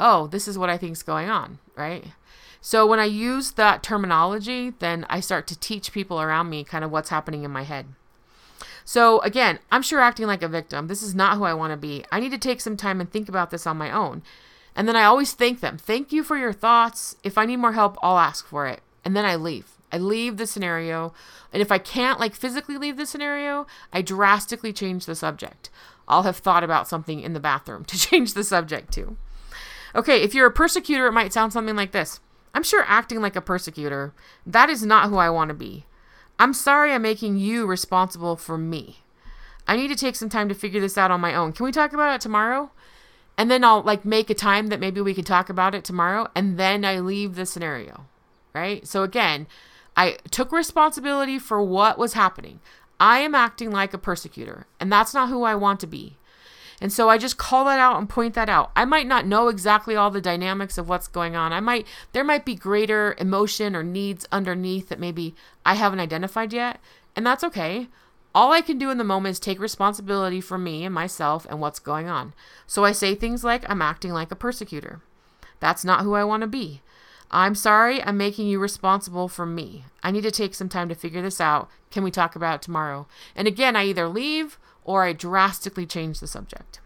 oh, 0.00 0.26
this 0.26 0.48
is 0.48 0.58
what 0.58 0.70
I 0.70 0.76
think 0.76 0.92
is 0.92 1.02
going 1.02 1.28
on, 1.28 1.58
right? 1.76 2.04
So 2.60 2.86
when 2.86 2.98
I 2.98 3.04
use 3.04 3.52
that 3.52 3.82
terminology, 3.82 4.70
then 4.78 5.06
I 5.08 5.20
start 5.20 5.46
to 5.48 5.58
teach 5.58 5.92
people 5.92 6.20
around 6.20 6.48
me 6.48 6.64
kind 6.64 6.84
of 6.84 6.90
what's 6.90 7.10
happening 7.10 7.44
in 7.44 7.50
my 7.50 7.62
head. 7.62 7.86
So 8.84 9.20
again, 9.20 9.58
I'm 9.70 9.82
sure 9.82 10.00
acting 10.00 10.26
like 10.26 10.42
a 10.42 10.48
victim. 10.48 10.86
This 10.86 11.02
is 11.02 11.14
not 11.14 11.36
who 11.36 11.44
I 11.44 11.54
want 11.54 11.72
to 11.72 11.76
be. 11.76 12.04
I 12.10 12.20
need 12.20 12.32
to 12.32 12.38
take 12.38 12.60
some 12.60 12.76
time 12.76 13.00
and 13.00 13.10
think 13.10 13.28
about 13.28 13.50
this 13.50 13.66
on 13.66 13.76
my 13.76 13.90
own. 13.90 14.22
And 14.74 14.88
then 14.88 14.96
I 14.96 15.04
always 15.04 15.32
thank 15.32 15.60
them. 15.60 15.76
Thank 15.76 16.12
you 16.12 16.24
for 16.24 16.36
your 16.36 16.52
thoughts. 16.52 17.16
If 17.22 17.36
I 17.36 17.44
need 17.44 17.56
more 17.56 17.72
help, 17.72 17.98
I'll 18.02 18.18
ask 18.18 18.46
for 18.46 18.66
it. 18.66 18.80
And 19.04 19.16
then 19.16 19.24
I 19.24 19.36
leave. 19.36 19.76
I 19.92 19.98
leave 19.98 20.38
the 20.38 20.46
scenario. 20.46 21.12
And 21.52 21.60
if 21.60 21.70
I 21.70 21.78
can't 21.78 22.18
like 22.18 22.34
physically 22.34 22.78
leave 22.78 22.96
the 22.96 23.04
scenario, 23.04 23.66
I 23.92 24.00
drastically 24.00 24.72
change 24.72 25.04
the 25.04 25.14
subject. 25.14 25.68
I'll 26.08 26.22
have 26.22 26.38
thought 26.38 26.64
about 26.64 26.88
something 26.88 27.20
in 27.20 27.34
the 27.34 27.40
bathroom 27.40 27.84
to 27.86 27.98
change 27.98 28.34
the 28.34 28.44
subject 28.44 28.92
to. 28.94 29.16
Okay, 29.94 30.22
if 30.22 30.34
you're 30.34 30.46
a 30.46 30.52
persecutor, 30.52 31.06
it 31.06 31.12
might 31.12 31.32
sound 31.32 31.52
something 31.52 31.76
like 31.76 31.92
this 31.92 32.20
I'm 32.54 32.62
sure 32.62 32.84
acting 32.86 33.20
like 33.20 33.36
a 33.36 33.40
persecutor, 33.40 34.12
that 34.46 34.70
is 34.70 34.84
not 34.84 35.08
who 35.08 35.16
I 35.16 35.30
want 35.30 35.48
to 35.48 35.54
be. 35.54 35.86
I'm 36.38 36.54
sorry 36.54 36.92
I'm 36.92 37.02
making 37.02 37.36
you 37.36 37.66
responsible 37.66 38.36
for 38.36 38.58
me. 38.58 38.98
I 39.66 39.76
need 39.76 39.88
to 39.88 39.96
take 39.96 40.16
some 40.16 40.28
time 40.28 40.48
to 40.48 40.54
figure 40.54 40.80
this 40.80 40.98
out 40.98 41.10
on 41.10 41.20
my 41.20 41.34
own. 41.34 41.52
Can 41.52 41.64
we 41.64 41.72
talk 41.72 41.92
about 41.92 42.14
it 42.14 42.20
tomorrow? 42.20 42.70
And 43.36 43.50
then 43.50 43.64
I'll 43.64 43.82
like 43.82 44.04
make 44.04 44.30
a 44.30 44.34
time 44.34 44.68
that 44.68 44.80
maybe 44.80 45.00
we 45.00 45.14
could 45.14 45.26
talk 45.26 45.48
about 45.48 45.74
it 45.74 45.84
tomorrow 45.84 46.28
and 46.34 46.58
then 46.58 46.84
I 46.84 46.98
leave 46.98 47.34
the 47.34 47.46
scenario. 47.46 48.06
Right? 48.54 48.86
So 48.86 49.02
again, 49.02 49.46
I 49.96 50.18
took 50.30 50.52
responsibility 50.52 51.38
for 51.38 51.62
what 51.62 51.98
was 51.98 52.12
happening. 52.12 52.60
I 53.00 53.18
am 53.18 53.34
acting 53.34 53.70
like 53.70 53.92
a 53.92 53.98
persecutor, 53.98 54.66
and 54.78 54.92
that's 54.92 55.12
not 55.12 55.28
who 55.28 55.42
I 55.42 55.54
want 55.54 55.80
to 55.80 55.86
be. 55.86 56.18
And 56.80 56.92
so 56.92 57.08
I 57.08 57.18
just 57.18 57.36
call 57.36 57.64
that 57.66 57.78
out 57.78 57.98
and 57.98 58.08
point 58.08 58.34
that 58.34 58.48
out. 58.48 58.72
I 58.74 58.84
might 58.84 59.06
not 59.06 59.26
know 59.26 59.48
exactly 59.48 59.94
all 59.94 60.10
the 60.10 60.20
dynamics 60.20 60.78
of 60.78 60.88
what's 60.88 61.08
going 61.08 61.36
on. 61.36 61.52
I 61.52 61.60
might 61.60 61.86
there 62.12 62.24
might 62.24 62.44
be 62.44 62.54
greater 62.54 63.14
emotion 63.18 63.76
or 63.76 63.82
needs 63.82 64.26
underneath 64.32 64.88
that 64.88 65.00
maybe 65.00 65.34
I 65.64 65.74
haven't 65.74 66.00
identified 66.00 66.52
yet, 66.52 66.80
and 67.14 67.26
that's 67.26 67.44
okay. 67.44 67.88
All 68.34 68.52
I 68.52 68.62
can 68.62 68.78
do 68.78 68.90
in 68.90 68.98
the 68.98 69.04
moment 69.04 69.32
is 69.32 69.40
take 69.40 69.60
responsibility 69.60 70.40
for 70.40 70.56
me 70.56 70.84
and 70.84 70.94
myself 70.94 71.46
and 71.50 71.60
what's 71.60 71.78
going 71.78 72.08
on. 72.08 72.32
So 72.66 72.84
I 72.84 72.92
say 72.92 73.14
things 73.14 73.44
like, 73.44 73.68
I'm 73.68 73.82
acting 73.82 74.12
like 74.12 74.30
a 74.30 74.36
persecutor. 74.36 75.02
That's 75.60 75.84
not 75.84 76.02
who 76.02 76.14
I 76.14 76.24
want 76.24 76.40
to 76.40 76.46
be. 76.46 76.80
I'm 77.30 77.54
sorry, 77.54 78.02
I'm 78.02 78.16
making 78.16 78.46
you 78.46 78.58
responsible 78.58 79.28
for 79.28 79.46
me. 79.46 79.84
I 80.02 80.10
need 80.10 80.22
to 80.22 80.30
take 80.30 80.54
some 80.54 80.68
time 80.68 80.88
to 80.88 80.94
figure 80.94 81.22
this 81.22 81.40
out. 81.40 81.70
Can 81.90 82.04
we 82.04 82.10
talk 82.10 82.36
about 82.36 82.56
it 82.56 82.62
tomorrow? 82.62 83.06
And 83.34 83.48
again, 83.48 83.74
I 83.76 83.84
either 83.84 84.08
leave 84.08 84.58
or 84.84 85.04
I 85.04 85.12
drastically 85.12 85.86
change 85.86 86.20
the 86.20 86.26
subject. 86.26 86.80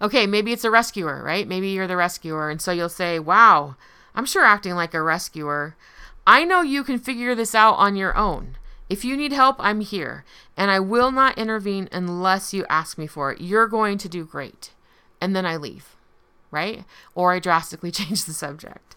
Okay, 0.00 0.26
maybe 0.26 0.52
it's 0.52 0.64
a 0.64 0.70
rescuer, 0.70 1.22
right? 1.22 1.48
Maybe 1.48 1.68
you're 1.68 1.86
the 1.86 1.96
rescuer. 1.96 2.50
And 2.50 2.60
so 2.60 2.72
you'll 2.72 2.88
say, 2.88 3.18
Wow, 3.18 3.76
I'm 4.14 4.26
sure 4.26 4.44
acting 4.44 4.74
like 4.74 4.94
a 4.94 5.02
rescuer. 5.02 5.74
I 6.26 6.44
know 6.44 6.60
you 6.60 6.84
can 6.84 6.98
figure 6.98 7.34
this 7.34 7.54
out 7.54 7.74
on 7.74 7.96
your 7.96 8.16
own. 8.16 8.56
If 8.88 9.04
you 9.04 9.16
need 9.16 9.32
help, 9.32 9.56
I'm 9.58 9.80
here, 9.80 10.24
and 10.56 10.70
I 10.70 10.78
will 10.78 11.10
not 11.10 11.38
intervene 11.38 11.88
unless 11.90 12.54
you 12.54 12.64
ask 12.68 12.98
me 12.98 13.06
for 13.06 13.32
it. 13.32 13.40
You're 13.40 13.66
going 13.66 13.98
to 13.98 14.08
do 14.08 14.24
great. 14.24 14.70
And 15.20 15.34
then 15.34 15.44
I 15.44 15.56
leave, 15.56 15.96
right? 16.50 16.84
Or 17.14 17.32
I 17.32 17.38
drastically 17.40 17.90
change 17.92 18.24
the 18.24 18.32
subject. 18.32 18.94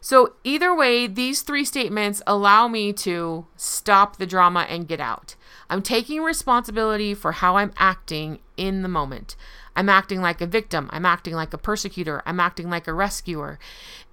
So, 0.00 0.34
either 0.44 0.74
way, 0.74 1.06
these 1.06 1.40
three 1.40 1.64
statements 1.64 2.20
allow 2.26 2.68
me 2.68 2.92
to 2.92 3.46
stop 3.56 4.18
the 4.18 4.26
drama 4.26 4.66
and 4.68 4.86
get 4.86 5.00
out. 5.00 5.34
I'm 5.70 5.80
taking 5.80 6.22
responsibility 6.22 7.14
for 7.14 7.32
how 7.32 7.56
I'm 7.56 7.72
acting 7.78 8.40
in 8.58 8.82
the 8.82 8.88
moment. 8.88 9.34
I'm 9.74 9.88
acting 9.88 10.20
like 10.20 10.42
a 10.42 10.46
victim. 10.46 10.90
I'm 10.92 11.06
acting 11.06 11.34
like 11.34 11.54
a 11.54 11.58
persecutor. 11.58 12.22
I'm 12.26 12.38
acting 12.38 12.68
like 12.68 12.86
a 12.86 12.92
rescuer. 12.92 13.58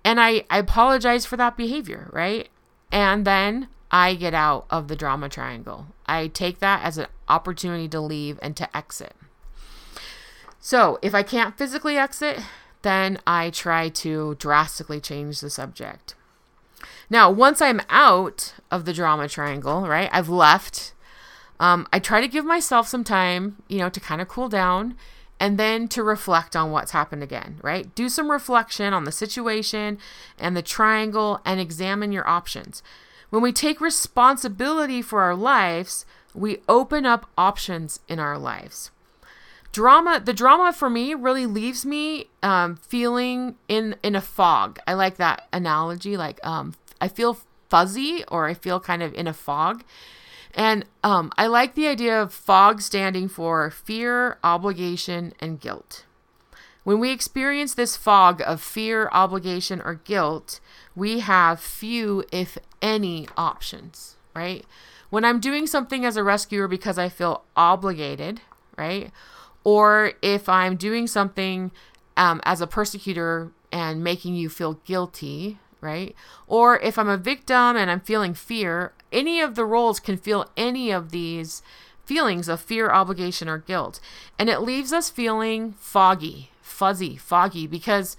And 0.03 0.19
I, 0.19 0.45
I 0.49 0.59
apologize 0.59 1.25
for 1.25 1.37
that 1.37 1.57
behavior, 1.57 2.09
right? 2.11 2.47
And 2.91 3.25
then 3.25 3.67
I 3.91 4.15
get 4.15 4.33
out 4.33 4.65
of 4.69 4.87
the 4.87 4.95
drama 4.95 5.27
triangle. 5.27 5.87
I 6.05 6.27
take 6.27 6.59
that 6.59 6.83
as 6.83 6.97
an 6.97 7.07
opportunity 7.27 7.89
to 7.89 7.99
leave 7.99 8.39
and 8.41 8.55
to 8.55 8.75
exit. 8.75 9.13
So, 10.59 10.97
if 11.01 11.13
I 11.13 11.23
can't 11.23 11.57
physically 11.57 11.97
exit, 11.97 12.39
then 12.83 13.19
I 13.27 13.49
try 13.49 13.89
to 13.89 14.35
drastically 14.35 15.01
change 15.01 15.41
the 15.41 15.49
subject. 15.49 16.15
Now, 17.09 17.29
once 17.29 17.61
I'm 17.61 17.81
out 17.89 18.53
of 18.71 18.85
the 18.85 18.93
drama 18.93 19.27
triangle, 19.27 19.87
right, 19.87 20.09
I've 20.13 20.29
left, 20.29 20.93
um, 21.59 21.87
I 21.91 21.99
try 21.99 22.21
to 22.21 22.27
give 22.27 22.45
myself 22.45 22.87
some 22.87 23.03
time, 23.03 23.61
you 23.67 23.79
know, 23.79 23.89
to 23.89 23.99
kind 23.99 24.21
of 24.21 24.27
cool 24.27 24.47
down 24.47 24.95
and 25.39 25.57
then 25.57 25.87
to 25.89 26.03
reflect 26.03 26.55
on 26.55 26.71
what's 26.71 26.91
happened 26.91 27.23
again, 27.23 27.59
right? 27.63 27.93
Do 27.95 28.07
some 28.07 28.31
reflection 28.31 28.93
on 28.93 29.03
the 29.03 29.11
situation 29.11 29.97
and 30.39 30.55
the 30.55 30.61
triangle 30.61 31.41
and 31.43 31.59
examine 31.59 32.11
your 32.11 32.27
options. 32.27 32.83
When 33.31 33.41
we 33.41 33.53
take 33.53 33.79
responsibility 33.81 35.01
for 35.01 35.21
our 35.21 35.35
lives, 35.35 36.05
we 36.35 36.59
open 36.67 37.05
up 37.05 37.29
options 37.37 38.01
in 38.07 38.19
our 38.19 38.37
lives. 38.37 38.91
Drama, 39.71 40.21
the 40.23 40.33
drama 40.33 40.73
for 40.73 40.89
me 40.89 41.13
really 41.13 41.45
leaves 41.45 41.85
me 41.85 42.25
um, 42.43 42.75
feeling 42.75 43.55
in 43.69 43.95
in 44.03 44.15
a 44.15 44.21
fog. 44.21 44.79
I 44.85 44.93
like 44.93 45.15
that 45.15 45.47
analogy. 45.53 46.17
Like 46.17 46.45
um, 46.45 46.73
I 46.99 47.07
feel 47.07 47.37
fuzzy, 47.69 48.25
or 48.27 48.47
I 48.47 48.53
feel 48.53 48.81
kind 48.81 49.01
of 49.01 49.13
in 49.13 49.27
a 49.27 49.33
fog. 49.33 49.85
And 50.53 50.83
um, 51.01 51.31
I 51.37 51.47
like 51.47 51.75
the 51.75 51.87
idea 51.87 52.21
of 52.21 52.33
fog 52.33 52.81
standing 52.81 53.29
for 53.29 53.71
fear, 53.71 54.37
obligation, 54.43 55.33
and 55.39 55.57
guilt. 55.57 56.03
When 56.83 56.99
we 56.99 57.11
experience 57.11 57.73
this 57.73 57.95
fog 57.95 58.41
of 58.45 58.61
fear, 58.61 59.09
obligation, 59.11 59.81
or 59.81 59.95
guilt, 59.95 60.59
we 60.95 61.19
have 61.19 61.59
few, 61.59 62.23
if 62.31 62.57
any, 62.81 63.27
options, 63.37 64.15
right? 64.35 64.65
When 65.09 65.23
I'm 65.23 65.39
doing 65.39 65.67
something 65.67 66.05
as 66.05 66.17
a 66.17 66.23
rescuer 66.23 66.67
because 66.67 66.97
I 66.97 67.09
feel 67.09 67.43
obligated, 67.55 68.41
right? 68.77 69.11
Or 69.63 70.13
if 70.21 70.49
I'm 70.49 70.75
doing 70.75 71.05
something 71.05 71.71
um, 72.17 72.41
as 72.43 72.61
a 72.61 72.67
persecutor 72.67 73.51
and 73.71 74.03
making 74.03 74.35
you 74.35 74.49
feel 74.49 74.79
guilty, 74.85 75.59
right? 75.81 76.15
Or 76.47 76.79
if 76.79 76.97
I'm 76.97 77.09
a 77.09 77.17
victim 77.17 77.75
and 77.75 77.91
I'm 77.91 77.99
feeling 77.99 78.33
fear, 78.33 78.93
any 79.11 79.41
of 79.41 79.55
the 79.55 79.65
roles 79.65 79.99
can 79.99 80.17
feel 80.17 80.49
any 80.55 80.91
of 80.91 81.11
these 81.11 81.61
feelings 82.05 82.47
of 82.47 82.59
fear, 82.59 82.89
obligation, 82.89 83.47
or 83.47 83.57
guilt. 83.57 83.99
And 84.39 84.49
it 84.49 84.61
leaves 84.61 84.91
us 84.91 85.09
feeling 85.09 85.73
foggy, 85.73 86.50
fuzzy, 86.81 87.15
foggy, 87.15 87.67
because 87.67 88.17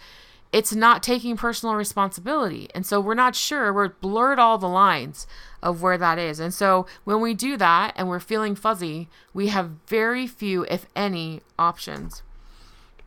it's 0.53 0.73
not 0.73 1.03
taking 1.03 1.37
personal 1.37 1.75
responsibility. 1.75 2.69
And 2.77 2.87
so 2.87 3.01
we're 3.01 3.15
not 3.15 3.35
sure, 3.35 3.73
we're 3.73 3.89
blurred 3.89 4.39
all 4.39 4.57
the 4.57 4.69
lines 4.69 5.27
of 5.65 5.83
where 5.83 5.99
that 5.99 6.17
is. 6.17 6.39
And 6.39 6.55
so 6.55 6.87
when 7.03 7.21
we 7.21 7.35
do 7.35 7.57
that 7.57 7.93
and 7.97 8.09
we're 8.09 8.21
feeling 8.21 8.55
fuzzy, 8.55 9.09
we 9.35 9.49
have 9.49 9.79
very 9.89 10.29
few, 10.29 10.65
if 10.71 10.87
any, 10.95 11.41
options. 11.59 12.23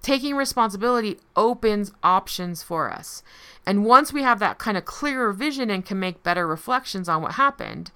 Taking 0.01 0.35
responsibility 0.35 1.19
opens 1.37 1.93
options 2.03 2.61
for 2.61 2.91
us. 2.91 3.23
And 3.65 3.85
once 3.85 4.11
we 4.11 4.23
have 4.23 4.39
that 4.39 4.57
kind 4.57 4.75
of 4.75 4.83
clearer 4.83 5.31
vision 5.31 5.69
and 5.69 5.85
can 5.85 6.01
make 6.01 6.21
better 6.21 6.45
reflections 6.45 7.07
on 7.07 7.21
what 7.21 7.35
happened, 7.35 7.91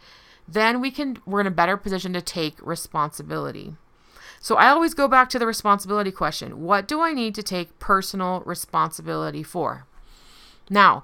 then 0.47 0.79
we 0.79 0.91
can 0.91 1.17
we're 1.25 1.41
in 1.41 1.47
a 1.47 1.51
better 1.51 1.75
position 1.75 2.13
to 2.13 2.21
take 2.21 2.65
responsibility. 2.65 3.75
So 4.41 4.55
I 4.55 4.69
always 4.69 4.93
go 4.93 5.07
back 5.07 5.29
to 5.29 5.39
the 5.39 5.45
responsibility 5.45 6.11
question 6.11 6.63
what 6.63 6.87
do 6.87 7.01
I 7.01 7.13
need 7.13 7.35
to 7.35 7.43
take 7.43 7.79
personal 7.79 8.41
responsibility 8.45 9.43
for? 9.43 9.85
Now, 10.69 11.03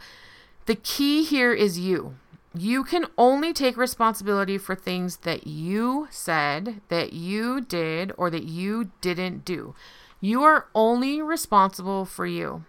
the 0.66 0.76
key 0.76 1.24
here 1.24 1.54
is 1.54 1.80
you. 1.80 2.16
You 2.58 2.84
can 2.86 3.08
only 3.18 3.52
take 3.52 3.76
responsibility 3.76 4.58
for 4.58 4.76
things 4.76 5.18
that 5.18 5.46
you 5.46 6.08
said, 6.10 6.82
that 6.88 7.12
you 7.12 7.60
did, 7.60 8.14
or 8.18 8.30
that 8.30 8.46
you 8.46 8.92
didn't 9.02 9.44
do. 9.44 9.76
You 10.22 10.44
are 10.44 10.68
only 10.74 11.22
responsible 11.22 12.06
for 12.06 12.26
you. 12.26 12.64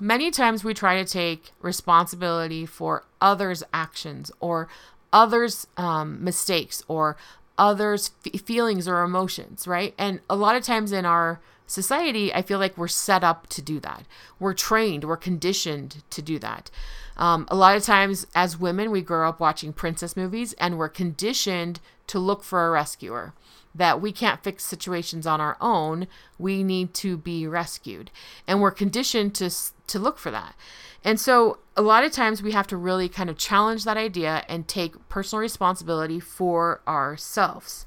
many 0.00 0.30
times 0.30 0.64
we 0.64 0.74
try 0.74 1.02
to 1.02 1.10
take 1.10 1.52
responsibility 1.60 2.66
for 2.66 3.04
others' 3.20 3.62
actions 3.72 4.30
or 4.40 4.68
others' 5.12 5.66
um, 5.76 6.22
mistakes 6.22 6.82
or 6.88 7.16
others' 7.58 8.10
f- 8.26 8.40
feelings 8.40 8.88
or 8.88 9.02
emotions, 9.02 9.66
right? 9.66 9.94
And 9.98 10.20
a 10.28 10.36
lot 10.36 10.56
of 10.56 10.62
times 10.62 10.92
in 10.92 11.04
our 11.04 11.40
society, 11.66 12.32
I 12.32 12.42
feel 12.42 12.58
like 12.58 12.76
we're 12.76 12.88
set 12.88 13.24
up 13.24 13.46
to 13.48 13.62
do 13.62 13.80
that. 13.80 14.04
We're 14.38 14.54
trained, 14.54 15.04
we're 15.04 15.16
conditioned 15.16 16.02
to 16.10 16.22
do 16.22 16.38
that. 16.40 16.70
Um, 17.16 17.46
a 17.48 17.56
lot 17.56 17.76
of 17.76 17.84
times, 17.84 18.26
as 18.34 18.58
women, 18.58 18.90
we 18.90 19.00
grow 19.00 19.28
up 19.28 19.40
watching 19.40 19.72
princess 19.72 20.16
movies 20.16 20.52
and 20.54 20.76
we're 20.76 20.88
conditioned 20.88 21.80
to 22.08 22.18
look 22.18 22.42
for 22.42 22.66
a 22.66 22.70
rescuer. 22.70 23.32
That 23.74 24.00
we 24.00 24.12
can't 24.12 24.42
fix 24.42 24.64
situations 24.64 25.26
on 25.26 25.40
our 25.40 25.56
own. 25.60 26.06
We 26.38 26.62
need 26.62 26.94
to 26.94 27.16
be 27.16 27.46
rescued. 27.46 28.10
And 28.46 28.60
we're 28.60 28.70
conditioned 28.70 29.34
to, 29.36 29.50
to 29.88 29.98
look 29.98 30.18
for 30.18 30.30
that. 30.30 30.54
And 31.02 31.20
so, 31.20 31.58
a 31.76 31.82
lot 31.82 32.04
of 32.04 32.12
times, 32.12 32.42
we 32.42 32.52
have 32.52 32.66
to 32.68 32.76
really 32.76 33.08
kind 33.08 33.28
of 33.28 33.36
challenge 33.36 33.84
that 33.84 33.96
idea 33.96 34.44
and 34.48 34.66
take 34.66 35.08
personal 35.08 35.40
responsibility 35.40 36.18
for 36.18 36.80
ourselves. 36.88 37.84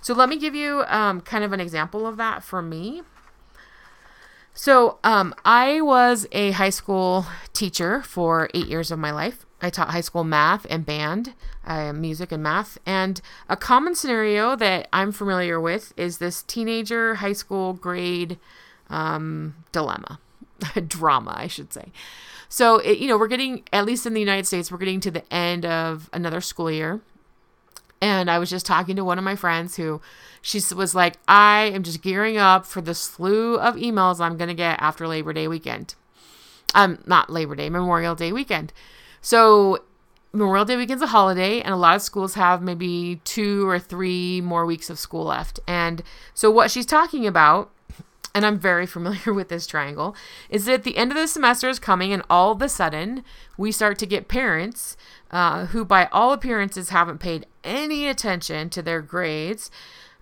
So, 0.00 0.12
let 0.12 0.28
me 0.28 0.36
give 0.36 0.56
you 0.56 0.82
um, 0.88 1.20
kind 1.20 1.44
of 1.44 1.52
an 1.52 1.60
example 1.60 2.06
of 2.06 2.16
that 2.16 2.42
for 2.42 2.60
me. 2.60 3.02
So, 4.54 4.98
um, 5.04 5.36
I 5.44 5.80
was 5.80 6.26
a 6.32 6.50
high 6.50 6.70
school 6.70 7.26
teacher 7.52 8.02
for 8.02 8.50
eight 8.54 8.66
years 8.66 8.90
of 8.90 8.98
my 8.98 9.12
life. 9.12 9.46
I 9.60 9.70
taught 9.70 9.90
high 9.90 10.02
school 10.02 10.24
math 10.24 10.66
and 10.70 10.86
band, 10.86 11.34
uh, 11.66 11.92
music 11.92 12.30
and 12.30 12.42
math. 12.42 12.78
And 12.86 13.20
a 13.48 13.56
common 13.56 13.94
scenario 13.94 14.54
that 14.56 14.88
I'm 14.92 15.10
familiar 15.12 15.60
with 15.60 15.92
is 15.96 16.18
this 16.18 16.42
teenager 16.42 17.16
high 17.16 17.32
school 17.32 17.72
grade 17.72 18.38
um, 18.88 19.56
dilemma, 19.72 20.20
drama, 20.86 21.34
I 21.36 21.48
should 21.48 21.72
say. 21.72 21.86
So, 22.48 22.78
it, 22.78 22.98
you 22.98 23.08
know, 23.08 23.18
we're 23.18 23.28
getting, 23.28 23.64
at 23.72 23.84
least 23.84 24.06
in 24.06 24.14
the 24.14 24.20
United 24.20 24.46
States, 24.46 24.70
we're 24.70 24.78
getting 24.78 25.00
to 25.00 25.10
the 25.10 25.32
end 25.32 25.66
of 25.66 26.08
another 26.12 26.40
school 26.40 26.70
year. 26.70 27.00
And 28.00 28.30
I 28.30 28.38
was 28.38 28.48
just 28.48 28.64
talking 28.64 28.96
to 28.96 29.04
one 29.04 29.18
of 29.18 29.24
my 29.24 29.34
friends 29.34 29.76
who 29.76 30.00
she 30.40 30.60
was 30.74 30.94
like, 30.94 31.16
I 31.26 31.72
am 31.74 31.82
just 31.82 32.00
gearing 32.00 32.36
up 32.36 32.64
for 32.64 32.80
the 32.80 32.94
slew 32.94 33.58
of 33.58 33.74
emails 33.74 34.20
I'm 34.20 34.36
going 34.36 34.48
to 34.48 34.54
get 34.54 34.80
after 34.80 35.08
Labor 35.08 35.32
Day 35.32 35.48
weekend. 35.48 35.94
Um, 36.74 36.98
not 37.06 37.28
Labor 37.28 37.56
Day, 37.56 37.68
Memorial 37.68 38.14
Day 38.14 38.30
weekend. 38.30 38.72
So 39.20 39.82
Memorial 40.32 40.66
Day 40.66 40.76
weekend's 40.76 41.02
a 41.02 41.06
holiday, 41.06 41.60
and 41.62 41.72
a 41.72 41.76
lot 41.76 41.96
of 41.96 42.02
schools 42.02 42.34
have 42.34 42.60
maybe 42.62 43.20
two 43.24 43.66
or 43.66 43.78
three 43.78 44.42
more 44.42 44.66
weeks 44.66 44.90
of 44.90 44.98
school 44.98 45.24
left. 45.24 45.58
And 45.66 46.02
so, 46.34 46.50
what 46.50 46.70
she's 46.70 46.84
talking 46.84 47.26
about, 47.26 47.70
and 48.34 48.44
I'm 48.44 48.58
very 48.58 48.86
familiar 48.96 49.32
with 49.32 49.48
this 49.48 49.66
triangle, 49.66 50.14
is 50.50 50.66
that 50.66 50.84
the 50.84 50.98
end 50.98 51.12
of 51.12 51.16
the 51.16 51.26
semester 51.28 51.68
is 51.68 51.78
coming, 51.78 52.12
and 52.12 52.22
all 52.28 52.52
of 52.52 52.60
a 52.60 52.68
sudden, 52.68 53.24
we 53.56 53.72
start 53.72 53.98
to 54.00 54.06
get 54.06 54.28
parents 54.28 54.98
uh, 55.30 55.66
who, 55.66 55.82
by 55.84 56.06
all 56.12 56.32
appearances, 56.32 56.90
haven't 56.90 57.18
paid 57.18 57.46
any 57.64 58.06
attention 58.06 58.68
to 58.70 58.82
their 58.82 59.00
grades, 59.00 59.70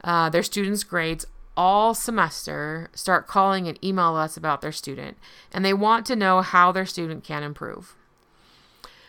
uh, 0.04 0.30
their 0.30 0.44
students' 0.44 0.84
grades 0.84 1.26
all 1.56 1.94
semester, 1.94 2.90
start 2.94 3.26
calling 3.26 3.66
and 3.66 3.82
email 3.84 4.14
us 4.14 4.36
about 4.36 4.60
their 4.60 4.72
student, 4.72 5.16
and 5.52 5.64
they 5.64 5.74
want 5.74 6.06
to 6.06 6.14
know 6.14 6.42
how 6.42 6.70
their 6.70 6.86
student 6.86 7.24
can 7.24 7.42
improve. 7.42 7.96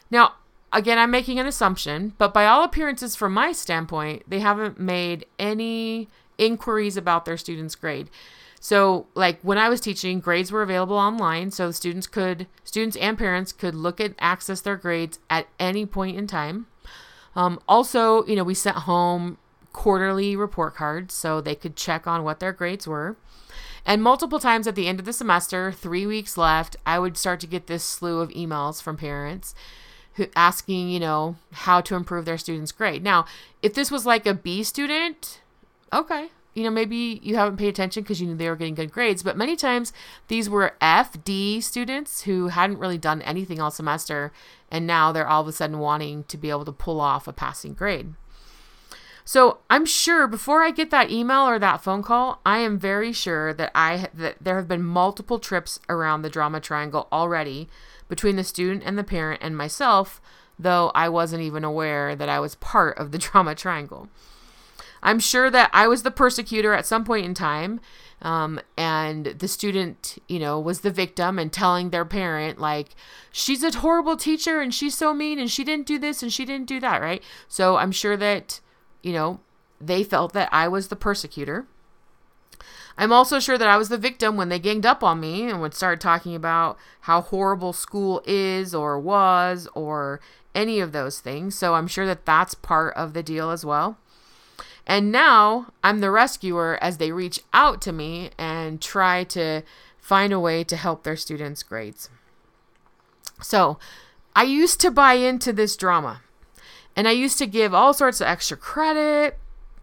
Now, 0.09 0.33
again, 0.71 0.97
I'm 0.97 1.11
making 1.11 1.39
an 1.39 1.47
assumption, 1.47 2.13
but 2.17 2.33
by 2.33 2.45
all 2.45 2.63
appearances, 2.63 3.15
from 3.15 3.33
my 3.33 3.51
standpoint, 3.51 4.23
they 4.27 4.39
haven't 4.39 4.79
made 4.79 5.25
any 5.39 6.07
inquiries 6.37 6.97
about 6.97 7.25
their 7.25 7.37
student's 7.37 7.75
grade. 7.75 8.09
So, 8.59 9.07
like 9.13 9.39
when 9.41 9.57
I 9.57 9.69
was 9.69 9.79
teaching, 9.79 10.19
grades 10.19 10.51
were 10.51 10.63
available 10.63 10.97
online, 10.97 11.51
so 11.51 11.71
students 11.71 12.07
could, 12.07 12.47
students 12.63 12.97
and 12.97 13.17
parents 13.17 13.51
could 13.51 13.75
look 13.75 14.01
at 14.01 14.13
access 14.19 14.61
their 14.61 14.77
grades 14.77 15.19
at 15.29 15.47
any 15.59 15.85
point 15.85 16.17
in 16.17 16.27
time. 16.27 16.67
Um, 17.35 17.59
also, 17.67 18.25
you 18.25 18.35
know, 18.35 18.43
we 18.43 18.55
sent 18.55 18.77
home 18.77 19.37
quarterly 19.73 20.35
report 20.35 20.75
cards 20.75 21.13
so 21.13 21.39
they 21.39 21.53
could 21.53 21.75
check 21.75 22.07
on 22.07 22.23
what 22.23 22.39
their 22.39 22.51
grades 22.51 22.87
were. 22.87 23.15
And 23.85 24.01
multiple 24.01 24.39
times 24.39 24.67
at 24.67 24.75
the 24.75 24.87
end 24.87 24.99
of 24.99 25.05
the 25.05 25.13
semester, 25.13 25.71
three 25.71 26.07
weeks 26.07 26.35
left, 26.35 26.75
I 26.85 26.97
would 26.97 27.15
start 27.15 27.39
to 27.41 27.47
get 27.47 27.67
this 27.67 27.83
slew 27.83 28.19
of 28.19 28.29
emails 28.31 28.81
from 28.81 28.97
parents 28.97 29.53
asking, 30.35 30.89
you 30.89 30.99
know, 30.99 31.35
how 31.51 31.81
to 31.81 31.95
improve 31.95 32.25
their 32.25 32.37
student's 32.37 32.71
grade. 32.71 33.03
Now, 33.03 33.25
if 33.61 33.73
this 33.73 33.91
was 33.91 34.05
like 34.05 34.25
a 34.25 34.33
B 34.33 34.63
student, 34.63 35.41
okay, 35.91 36.29
you 36.53 36.63
know, 36.63 36.71
maybe 36.71 37.19
you 37.21 37.35
haven't 37.35 37.57
paid 37.57 37.67
attention 37.67 38.01
because 38.01 38.19
you 38.19 38.25
knew 38.25 38.35
they 38.35 38.49
were 38.49 38.55
getting 38.55 38.73
good 38.73 38.91
grades, 38.91 39.21
but 39.21 39.37
many 39.37 39.55
times 39.55 39.93
these 40.27 40.49
were 40.49 40.73
F, 40.81 41.23
D 41.23 41.61
students 41.61 42.23
who 42.23 42.47
hadn't 42.47 42.79
really 42.79 42.97
done 42.97 43.21
anything 43.21 43.61
all 43.61 43.69
semester, 43.69 44.31
and 44.71 44.87
now 44.87 45.11
they're 45.11 45.27
all 45.27 45.41
of 45.41 45.47
a 45.47 45.51
sudden 45.51 45.77
wanting 45.77 46.23
to 46.23 46.37
be 46.37 46.49
able 46.49 46.65
to 46.65 46.71
pull 46.71 46.99
off 46.99 47.27
a 47.27 47.33
passing 47.33 47.73
grade. 47.73 48.13
So 49.23 49.57
I'm 49.69 49.85
sure 49.85 50.25
before 50.25 50.63
I 50.63 50.71
get 50.71 50.89
that 50.91 51.11
email 51.11 51.41
or 51.41 51.59
that 51.59 51.83
phone 51.83 52.01
call, 52.01 52.39
I 52.45 52.59
am 52.59 52.79
very 52.79 53.11
sure 53.11 53.53
that 53.53 53.71
I 53.75 54.07
that 54.13 54.37
there 54.39 54.55
have 54.55 54.69
been 54.69 54.83
multiple 54.83 55.37
trips 55.37 55.81
around 55.89 56.21
the 56.21 56.29
drama 56.29 56.61
triangle 56.61 57.09
already 57.11 57.67
between 58.07 58.35
the 58.35 58.43
student 58.43 58.83
and 58.85 58.97
the 58.97 59.03
parent 59.03 59.41
and 59.43 59.57
myself, 59.57 60.21
though 60.57 60.91
I 60.95 61.09
wasn't 61.09 61.43
even 61.43 61.63
aware 61.63 62.15
that 62.15 62.29
I 62.29 62.39
was 62.39 62.55
part 62.55 62.97
of 62.97 63.11
the 63.11 63.17
drama 63.19 63.55
triangle. 63.55 64.09
I'm 65.03 65.19
sure 65.19 65.49
that 65.51 65.69
I 65.73 65.87
was 65.87 66.03
the 66.03 66.11
persecutor 66.11 66.73
at 66.73 66.87
some 66.87 67.05
point 67.05 67.25
in 67.25 67.33
time, 67.35 67.79
um, 68.23 68.59
and 68.75 69.27
the 69.27 69.47
student, 69.47 70.17
you 70.27 70.39
know, 70.39 70.59
was 70.59 70.81
the 70.81 70.89
victim 70.89 71.37
and 71.37 71.53
telling 71.53 71.91
their 71.91 72.03
parent, 72.03 72.59
like, 72.59 72.89
she's 73.31 73.63
a 73.63 73.77
horrible 73.77 74.17
teacher 74.17 74.59
and 74.59 74.73
she's 74.73 74.97
so 74.97 75.13
mean 75.13 75.37
and 75.37 75.51
she 75.51 75.63
didn't 75.63 75.85
do 75.85 75.99
this 75.99 76.23
and 76.23 76.33
she 76.33 76.45
didn't 76.45 76.67
do 76.67 76.79
that, 76.79 76.99
right? 76.99 77.21
So 77.47 77.77
I'm 77.77 77.91
sure 77.91 78.17
that 78.17 78.59
you 79.07 79.13
know, 79.13 79.39
they 79.79 80.03
felt 80.03 80.33
that 80.33 80.49
I 80.51 80.67
was 80.67 80.89
the 80.89 80.95
persecutor. 80.95 81.65
I'm 82.97 83.11
also 83.11 83.39
sure 83.39 83.57
that 83.57 83.69
I 83.69 83.77
was 83.77 83.89
the 83.89 83.97
victim 83.97 84.37
when 84.37 84.49
they 84.49 84.59
ganged 84.59 84.85
up 84.85 85.03
on 85.03 85.19
me 85.19 85.49
and 85.49 85.61
would 85.61 85.75
start 85.75 86.01
talking 86.01 86.33
about 86.33 86.77
how 87.01 87.21
horrible 87.21 87.73
school 87.73 88.23
is 88.25 88.73
or 88.73 88.99
was 88.99 89.67
or 89.75 90.19
any 90.55 90.79
of 90.79 90.91
those 90.91 91.19
things. 91.19 91.57
So 91.57 91.75
I'm 91.75 91.87
sure 91.87 92.07
that 92.07 92.25
that's 92.25 92.55
part 92.55 92.95
of 92.95 93.13
the 93.13 93.21
deal 93.21 93.51
as 93.51 93.63
well. 93.63 93.97
And 94.87 95.11
now 95.11 95.73
I'm 95.83 95.99
the 95.99 96.09
rescuer 96.09 96.79
as 96.81 96.97
they 96.97 97.11
reach 97.11 97.41
out 97.53 97.81
to 97.81 97.91
me 97.91 98.31
and 98.37 98.81
try 98.81 99.23
to 99.25 99.61
find 99.99 100.33
a 100.33 100.39
way 100.39 100.63
to 100.63 100.75
help 100.75 101.03
their 101.03 101.17
students' 101.17 101.61
grades. 101.61 102.09
So 103.41 103.77
I 104.35 104.43
used 104.43 104.79
to 104.81 104.89
buy 104.89 105.13
into 105.13 105.53
this 105.53 105.75
drama. 105.75 106.21
And 106.95 107.07
I 107.07 107.11
used 107.11 107.37
to 107.37 107.45
give 107.45 107.75
all 107.75 107.93
sorts 107.93 108.21
of 108.21 108.27
extra 108.27 108.57
credit 108.57 109.37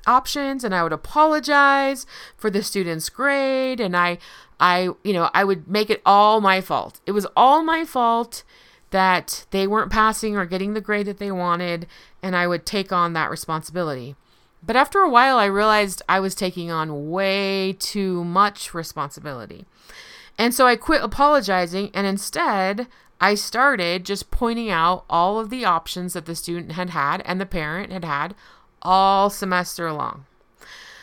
options 0.07 0.64
and 0.64 0.75
I 0.75 0.83
would 0.83 0.93
apologize 0.93 2.07
for 2.37 2.51
the 2.51 2.62
student's 2.62 3.09
grade 3.09 3.81
and 3.81 3.97
I 3.97 4.19
I 4.61 4.90
you 5.03 5.12
know, 5.12 5.31
I 5.35 5.45
would 5.45 5.69
make 5.69 5.90
it 5.90 6.03
all 6.05 6.40
my 6.40 6.61
fault. 6.61 7.01
It 7.07 7.12
was 7.12 7.27
all 7.37 7.62
my 7.62 7.85
fault 7.85 8.45
that 8.90 9.47
they 9.51 9.67
weren't 9.67 9.90
passing 9.90 10.37
or 10.37 10.47
getting 10.47 10.75
the 10.75 10.81
grade 10.81 11.07
that 11.07 11.19
they 11.19 11.33
wanted 11.33 11.87
and 12.23 12.37
I 12.37 12.47
would 12.47 12.64
take 12.64 12.93
on 12.93 13.12
that 13.12 13.31
responsibility. 13.31 14.14
But 14.62 14.77
after 14.77 15.01
a 15.01 15.11
while 15.11 15.37
I 15.37 15.47
realized 15.47 16.03
I 16.09 16.21
was 16.21 16.35
taking 16.35 16.71
on 16.71 17.11
way 17.11 17.75
too 17.79 18.25
much 18.25 18.73
responsibility. 18.73 19.67
And 20.38 20.55
so 20.55 20.67
I 20.67 20.77
quit 20.77 21.03
apologizing 21.03 21.90
and 21.95 22.07
instead 22.07 22.87
I 23.21 23.35
started 23.35 24.05
just 24.05 24.31
pointing 24.31 24.71
out 24.71 25.05
all 25.09 25.38
of 25.38 25.51
the 25.51 25.64
options 25.64 26.12
that 26.12 26.27
the 26.27 26.35
student 26.35 26.73
had 26.73 26.90
had 26.90 27.23
and 27.25 27.40
the 27.40 27.47
parent 27.47 27.93
had 27.93 28.05
had 28.05 28.35
all 28.85 29.31
semester 29.31 29.92
long. 29.92 30.27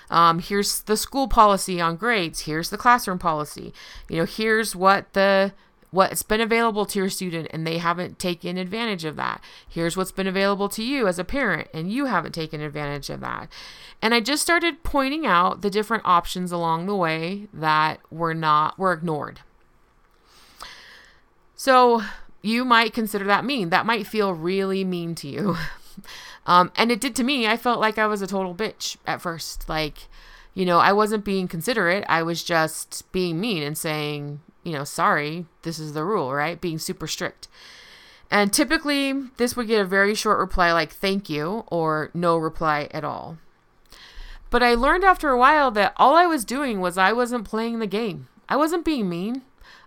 Um, 0.10 0.40
here's 0.40 0.82
the 0.82 0.98
school 0.98 1.28
policy 1.28 1.80
on 1.80 1.96
grades. 1.96 2.42
Here's 2.42 2.70
the 2.70 2.78
classroom 2.78 3.18
policy. 3.18 3.74
You 4.10 4.18
know, 4.18 4.26
here's 4.26 4.76
what 4.76 5.14
the 5.14 5.54
what's 5.92 6.24
been 6.24 6.40
available 6.40 6.86
to 6.86 7.00
your 7.00 7.10
student 7.10 7.48
and 7.52 7.68
they 7.68 7.78
haven't 7.78 8.18
taken 8.18 8.58
advantage 8.58 9.04
of 9.04 9.18
that. 9.18 9.44
Here's 9.68 9.98
what's 9.98 10.12
been 10.12 10.28
available 10.28 10.70
to 10.70 10.84
you 10.84 11.08
as 11.08 11.20
a 11.20 11.26
parent 11.26 11.68
and 11.74 11.92
you 11.92 12.06
haven't 12.06 12.32
taken 12.32 12.62
advantage 12.62 13.10
of 13.10 13.20
that. 13.20 13.50
And 14.02 14.14
I 14.14 14.22
just 14.22 14.42
started 14.42 14.84
pointing 14.84 15.26
out 15.26 15.62
the 15.62 15.70
different 15.70 16.04
options 16.06 16.52
along 16.52 16.86
the 16.86 16.96
way 16.96 17.48
that 17.54 18.00
were 18.10 18.34
not 18.34 18.80
were 18.80 18.94
ignored. 18.94 19.42
So 21.56 22.04
you 22.42 22.66
might 22.66 22.94
consider 22.94 23.26
that 23.26 23.46
mean. 23.46 23.70
That 23.70 23.86
might 23.86 24.08
feel 24.08 24.34
really 24.34 24.84
mean 24.84 25.14
to 25.16 25.28
you. 25.28 25.58
um, 26.46 26.72
and 26.76 26.92
it 26.92 27.02
did 27.02 27.16
to 27.16 27.24
me. 27.24 27.48
I 27.48 27.58
felt 27.58 27.80
like 27.80 27.98
I 27.98 28.08
was 28.08 28.22
a 28.22 28.28
total 28.28 28.56
bitch 28.56 28.98
at 29.06 29.22
first. 29.22 29.70
Like, 29.70 30.08
you 30.54 30.66
know, 30.66 30.80
I 30.80 30.94
wasn't 30.94 31.26
being 31.26 31.48
considerate. 31.48 32.04
I 32.10 32.24
was 32.24 32.44
just 32.44 33.10
being 33.12 33.40
mean 33.40 33.64
and 33.64 33.78
saying, 33.78 34.42
you 34.64 34.74
know, 34.74 34.84
sorry, 34.84 35.46
this 35.62 35.80
is 35.80 35.94
the 35.94 36.04
rule, 36.04 36.34
right? 36.34 36.60
Being 36.60 36.80
super 36.80 37.08
strict. 37.08 37.48
And 38.30 38.54
typically, 38.54 39.14
this 39.38 39.56
would 39.56 39.68
get 39.68 39.82
a 39.82 39.86
very 39.86 40.16
short 40.16 40.40
reply 40.40 40.72
like 40.72 40.94
thank 40.94 41.30
you 41.30 41.66
or 41.68 42.12
no 42.14 42.38
reply 42.38 42.88
at 42.92 43.04
all. 43.04 43.38
But 44.50 44.64
I 44.64 44.74
learned 44.74 45.04
after 45.04 45.30
a 45.30 45.38
while 45.38 45.72
that 45.72 45.94
all 45.98 46.16
I 46.16 46.26
was 46.26 46.46
doing 46.46 46.80
was 46.80 46.98
I 46.98 47.14
wasn't 47.14 47.46
playing 47.46 47.80
the 47.80 47.88
game. 47.88 48.28
I 48.50 48.56
wasn't 48.56 48.86
being 48.86 49.10
mean. 49.10 49.44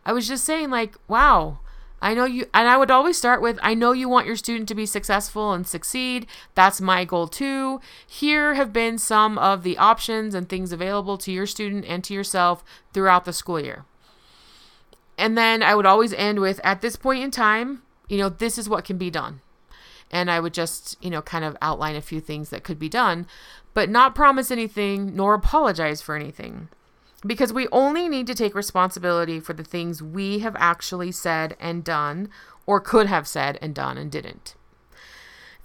I 0.07 0.13
was 0.13 0.29
just 0.29 0.45
saying, 0.45 0.71
like, 0.71 0.97
wow, 1.09 1.59
I 2.05 2.13
know 2.13 2.27
you, 2.27 2.45
and 2.53 2.69
I 2.69 2.77
would 2.77 2.91
always 2.91 3.17
start 3.17 3.41
with, 3.41 3.59
I 3.63 3.73
know 3.73 3.93
you 3.93 4.11
want 4.11 4.27
your 4.27 4.37
student 4.37 4.69
to 4.69 4.75
be 4.75 4.85
successful 4.85 5.55
and 5.55 5.67
succeed. 5.67 6.27
That's 6.55 6.79
my 6.79 7.07
goal 7.07 7.29
too. 7.29 7.81
Here 8.07 8.53
have 8.53 8.75
been 8.75 8.99
some 8.99 9.39
of 9.39 9.63
the 9.63 9.79
options 9.79 10.35
and 10.35 10.47
things 10.47 10.71
available 10.71 11.17
to 11.17 11.33
your 11.33 11.47
student 11.47 11.87
and 11.87 12.05
to 12.05 12.13
yourself 12.13 12.63
throughout 12.93 13.25
the 13.25 13.33
school 13.33 13.59
year. 13.59 13.87
And 15.17 15.39
then 15.39 15.63
I 15.63 15.75
would 15.75 15.87
always 15.87 16.13
end 16.13 16.41
with, 16.41 16.61
at 16.63 16.83
this 16.83 16.97
point 16.97 17.25
in 17.25 17.31
time, 17.31 17.81
you 18.07 18.19
know, 18.19 18.29
this 18.29 18.59
is 18.59 18.69
what 18.69 18.85
can 18.85 18.99
be 18.99 19.11
done. 19.11 19.41
And 20.11 20.31
I 20.31 20.41
would 20.41 20.53
just, 20.53 21.03
you 21.03 21.09
know, 21.09 21.23
kind 21.23 21.43
of 21.43 21.57
outline 21.63 21.97
a 21.97 22.03
few 22.03 22.21
things 22.21 22.51
that 22.51 22.65
could 22.65 22.79
be 22.79 22.91
done, 22.91 23.27
but 23.73 23.89
not 23.89 24.15
promise 24.15 24.51
anything 24.51 25.17
nor 25.17 25.33
apologize 25.33 26.03
for 26.03 26.17
anything 26.17 26.69
because 27.27 27.53
we 27.53 27.69
only 27.73 28.09
need 28.09 28.27
to 28.27 28.35
take 28.35 28.55
responsibility 28.55 29.41
for 29.41 29.53
the 29.53 29.65
things 29.65 30.03
we 30.03 30.41
have 30.41 30.57
actually 30.59 31.13
said 31.13 31.57
and 31.59 31.85
done, 31.85 32.29
or 32.67 32.81
could 32.81 33.07
have 33.07 33.27
said 33.27 33.59
and 33.61 33.75
done 33.75 33.97
and 33.99 34.11
didn't. 34.11 34.55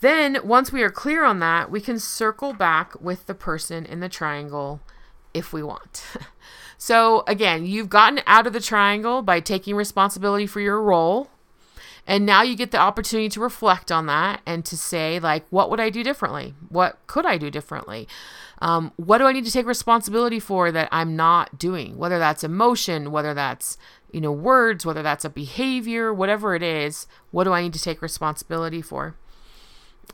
Then, 0.01 0.37
once 0.43 0.71
we 0.71 0.81
are 0.81 0.89
clear 0.89 1.25
on 1.25 1.39
that, 1.39 1.69
we 1.69 1.81
can 1.81 1.99
circle 1.99 2.53
back 2.53 2.99
with 3.01 3.25
the 3.25 3.35
person 3.35 3.85
in 3.85 3.99
the 3.99 4.07
triangle 4.07 4.79
if 5.33 5.51
we 5.51 5.61
want. 5.61 6.03
so, 6.77 7.23
again, 7.27 7.65
you've 7.65 7.89
gotten 7.89 8.21
out 8.25 8.47
of 8.47 8.53
the 8.53 8.61
triangle 8.61 9.21
by 9.21 9.41
taking 9.41 9.75
responsibility 9.75 10.47
for 10.47 10.61
your 10.61 10.81
role. 10.81 11.29
And 12.07 12.25
now 12.25 12.41
you 12.41 12.55
get 12.55 12.71
the 12.71 12.79
opportunity 12.79 13.29
to 13.29 13.39
reflect 13.39 13.91
on 13.91 14.07
that 14.07 14.41
and 14.45 14.65
to 14.65 14.77
say, 14.77 15.19
like, 15.19 15.45
what 15.49 15.69
would 15.69 15.79
I 15.79 15.89
do 15.89 16.03
differently? 16.03 16.55
What 16.69 16.97
could 17.05 17.25
I 17.25 17.37
do 17.37 17.51
differently? 17.51 18.07
Um, 18.59 18.91
what 18.97 19.19
do 19.19 19.25
I 19.25 19.31
need 19.31 19.45
to 19.45 19.51
take 19.51 19.65
responsibility 19.65 20.39
for 20.39 20.71
that 20.71 20.89
I'm 20.91 21.15
not 21.15 21.57
doing? 21.57 21.97
Whether 21.97 22.19
that's 22.19 22.43
emotion, 22.43 23.11
whether 23.11 23.33
that's 23.33 23.77
you 24.11 24.21
know 24.21 24.31
words, 24.31 24.85
whether 24.85 25.01
that's 25.03 25.25
a 25.25 25.29
behavior, 25.29 26.13
whatever 26.13 26.55
it 26.55 26.63
is, 26.63 27.07
what 27.31 27.45
do 27.45 27.53
I 27.53 27.61
need 27.61 27.73
to 27.73 27.81
take 27.81 28.01
responsibility 28.01 28.81
for? 28.81 29.15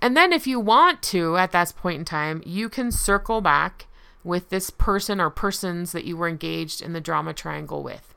And 0.01 0.15
then 0.15 0.33
if 0.33 0.45
you 0.45 0.59
want 0.59 1.01
to 1.03 1.37
at 1.37 1.51
that 1.51 1.73
point 1.75 1.99
in 1.99 2.05
time, 2.05 2.43
you 2.45 2.69
can 2.69 2.91
circle 2.91 3.41
back 3.41 3.87
with 4.23 4.49
this 4.49 4.69
person 4.69 5.21
or 5.21 5.29
persons 5.29 5.91
that 5.91 6.05
you 6.05 6.17
were 6.17 6.27
engaged 6.27 6.81
in 6.81 6.93
the 6.93 7.01
drama 7.01 7.33
triangle 7.33 7.83
with. 7.83 8.13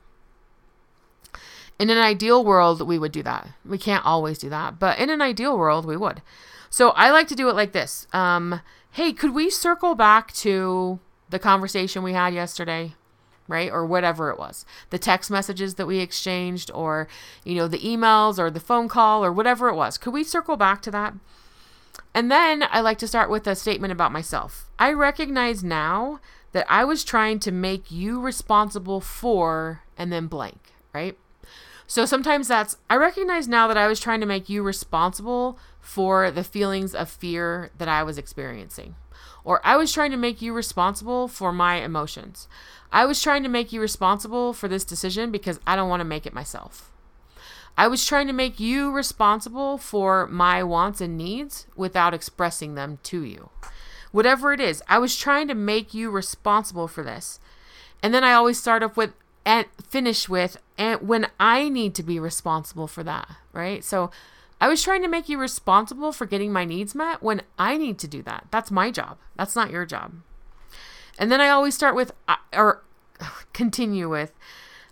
In 1.77 1.89
an 1.89 1.97
ideal 1.97 2.43
world, 2.43 2.85
we 2.85 2.99
would 2.99 3.13
do 3.13 3.23
that. 3.23 3.47
We 3.63 3.77
can't 3.77 4.05
always 4.05 4.39
do 4.39 4.49
that, 4.49 4.79
but 4.79 4.99
in 4.99 5.09
an 5.09 5.21
ideal 5.21 5.57
world, 5.57 5.85
we 5.85 5.95
would. 5.95 6.21
So 6.69 6.89
I 6.89 7.11
like 7.11 7.27
to 7.29 7.35
do 7.35 7.47
it 7.47 7.55
like 7.55 7.71
this. 7.71 8.05
Um, 8.11 8.59
hey, 8.91 9.13
could 9.13 9.33
we 9.33 9.49
circle 9.49 9.95
back 9.95 10.33
to 10.33 10.99
the 11.29 11.39
conversation 11.39 12.03
we 12.03 12.13
had 12.13 12.33
yesterday? 12.33 12.95
Right? 13.47 13.71
Or 13.71 13.83
whatever 13.83 14.29
it 14.29 14.37
was. 14.37 14.63
The 14.91 14.99
text 14.99 15.31
messages 15.31 15.75
that 15.75 15.87
we 15.87 15.99
exchanged, 15.99 16.69
or, 16.71 17.07
you 17.43 17.55
know, 17.55 17.67
the 17.67 17.79
emails 17.79 18.37
or 18.37 18.51
the 18.51 18.59
phone 18.59 18.87
call 18.87 19.25
or 19.25 19.31
whatever 19.31 19.69
it 19.69 19.75
was. 19.75 19.97
Could 19.97 20.13
we 20.13 20.23
circle 20.23 20.55
back 20.55 20.83
to 20.83 20.91
that? 20.91 21.15
And 22.13 22.31
then 22.31 22.63
I 22.69 22.81
like 22.81 22.99
to 22.99 23.07
start 23.07 23.29
with 23.29 23.47
a 23.47 23.55
statement 23.55 23.91
about 23.91 24.11
myself. 24.11 24.69
I 24.77 24.93
recognize 24.93 25.63
now 25.63 26.19
that 26.51 26.65
I 26.69 26.83
was 26.83 27.03
trying 27.03 27.39
to 27.39 27.51
make 27.51 27.91
you 27.91 28.19
responsible 28.21 29.01
for 29.01 29.81
and 29.97 30.11
then 30.11 30.27
blank, 30.27 30.73
right? 30.93 31.17
So 31.87 32.05
sometimes 32.05 32.47
that's, 32.47 32.77
I 32.87 32.95
recognize 32.97 33.47
now 33.47 33.67
that 33.67 33.77
I 33.77 33.87
was 33.87 33.99
trying 33.99 34.19
to 34.19 34.27
make 34.27 34.47
you 34.47 34.61
responsible 34.61 35.57
for 35.79 36.31
the 36.31 36.43
feelings 36.43 36.93
of 36.93 37.09
fear 37.09 37.71
that 37.77 37.87
I 37.87 38.03
was 38.03 38.17
experiencing. 38.17 38.95
Or 39.43 39.61
I 39.65 39.77
was 39.77 39.91
trying 39.91 40.11
to 40.11 40.17
make 40.17 40.41
you 40.41 40.53
responsible 40.53 41.27
for 41.27 41.51
my 41.51 41.75
emotions. 41.75 42.47
I 42.91 43.05
was 43.05 43.21
trying 43.21 43.43
to 43.43 43.49
make 43.49 43.71
you 43.71 43.81
responsible 43.81 44.53
for 44.53 44.67
this 44.67 44.83
decision 44.83 45.31
because 45.31 45.59
I 45.65 45.75
don't 45.75 45.89
want 45.89 46.01
to 46.01 46.05
make 46.05 46.25
it 46.25 46.33
myself. 46.33 46.91
I 47.77 47.87
was 47.87 48.05
trying 48.05 48.27
to 48.27 48.33
make 48.33 48.59
you 48.59 48.91
responsible 48.91 49.77
for 49.77 50.27
my 50.27 50.63
wants 50.63 50.99
and 50.99 51.17
needs 51.17 51.65
without 51.75 52.13
expressing 52.13 52.75
them 52.75 52.99
to 53.03 53.21
you. 53.21 53.49
Whatever 54.11 54.53
it 54.53 54.59
is, 54.59 54.83
I 54.87 54.99
was 54.99 55.17
trying 55.17 55.47
to 55.47 55.55
make 55.55 55.93
you 55.93 56.11
responsible 56.11 56.87
for 56.87 57.03
this. 57.03 57.39
And 58.03 58.13
then 58.13 58.23
I 58.23 58.33
always 58.33 58.59
start 58.59 58.83
off 58.83 58.97
with 58.97 59.13
and 59.45 59.65
finish 59.87 60.27
with 60.27 60.57
and 60.77 61.07
when 61.07 61.27
I 61.39 61.69
need 61.69 61.95
to 61.95 62.03
be 62.03 62.19
responsible 62.19 62.87
for 62.87 63.03
that, 63.03 63.27
right? 63.53 63.83
So 63.83 64.11
I 64.61 64.67
was 64.67 64.83
trying 64.83 65.01
to 65.03 65.07
make 65.07 65.29
you 65.29 65.37
responsible 65.37 66.11
for 66.11 66.25
getting 66.25 66.51
my 66.51 66.65
needs 66.65 66.93
met 66.93 67.23
when 67.23 67.41
I 67.57 67.77
need 67.77 67.97
to 67.99 68.07
do 68.07 68.21
that. 68.23 68.47
That's 68.51 68.71
my 68.71 68.91
job. 68.91 69.17
That's 69.35 69.55
not 69.55 69.71
your 69.71 69.85
job. 69.85 70.15
And 71.17 71.31
then 71.31 71.41
I 71.41 71.49
always 71.49 71.75
start 71.75 71.95
with 71.95 72.11
uh, 72.27 72.35
or 72.53 72.83
continue 73.53 74.09
with 74.09 74.31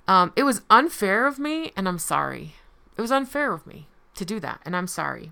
um, 0.07 0.31
it 0.35 0.43
was 0.43 0.61
unfair 0.69 1.27
of 1.27 1.37
me 1.37 1.71
and 1.75 1.87
I'm 1.87 1.99
sorry. 1.99 2.55
It 2.97 3.01
was 3.01 3.11
unfair 3.11 3.51
of 3.53 3.67
me 3.67 3.87
to 4.15 4.25
do 4.25 4.39
that 4.39 4.61
and 4.65 4.75
I'm 4.75 4.87
sorry. 4.87 5.31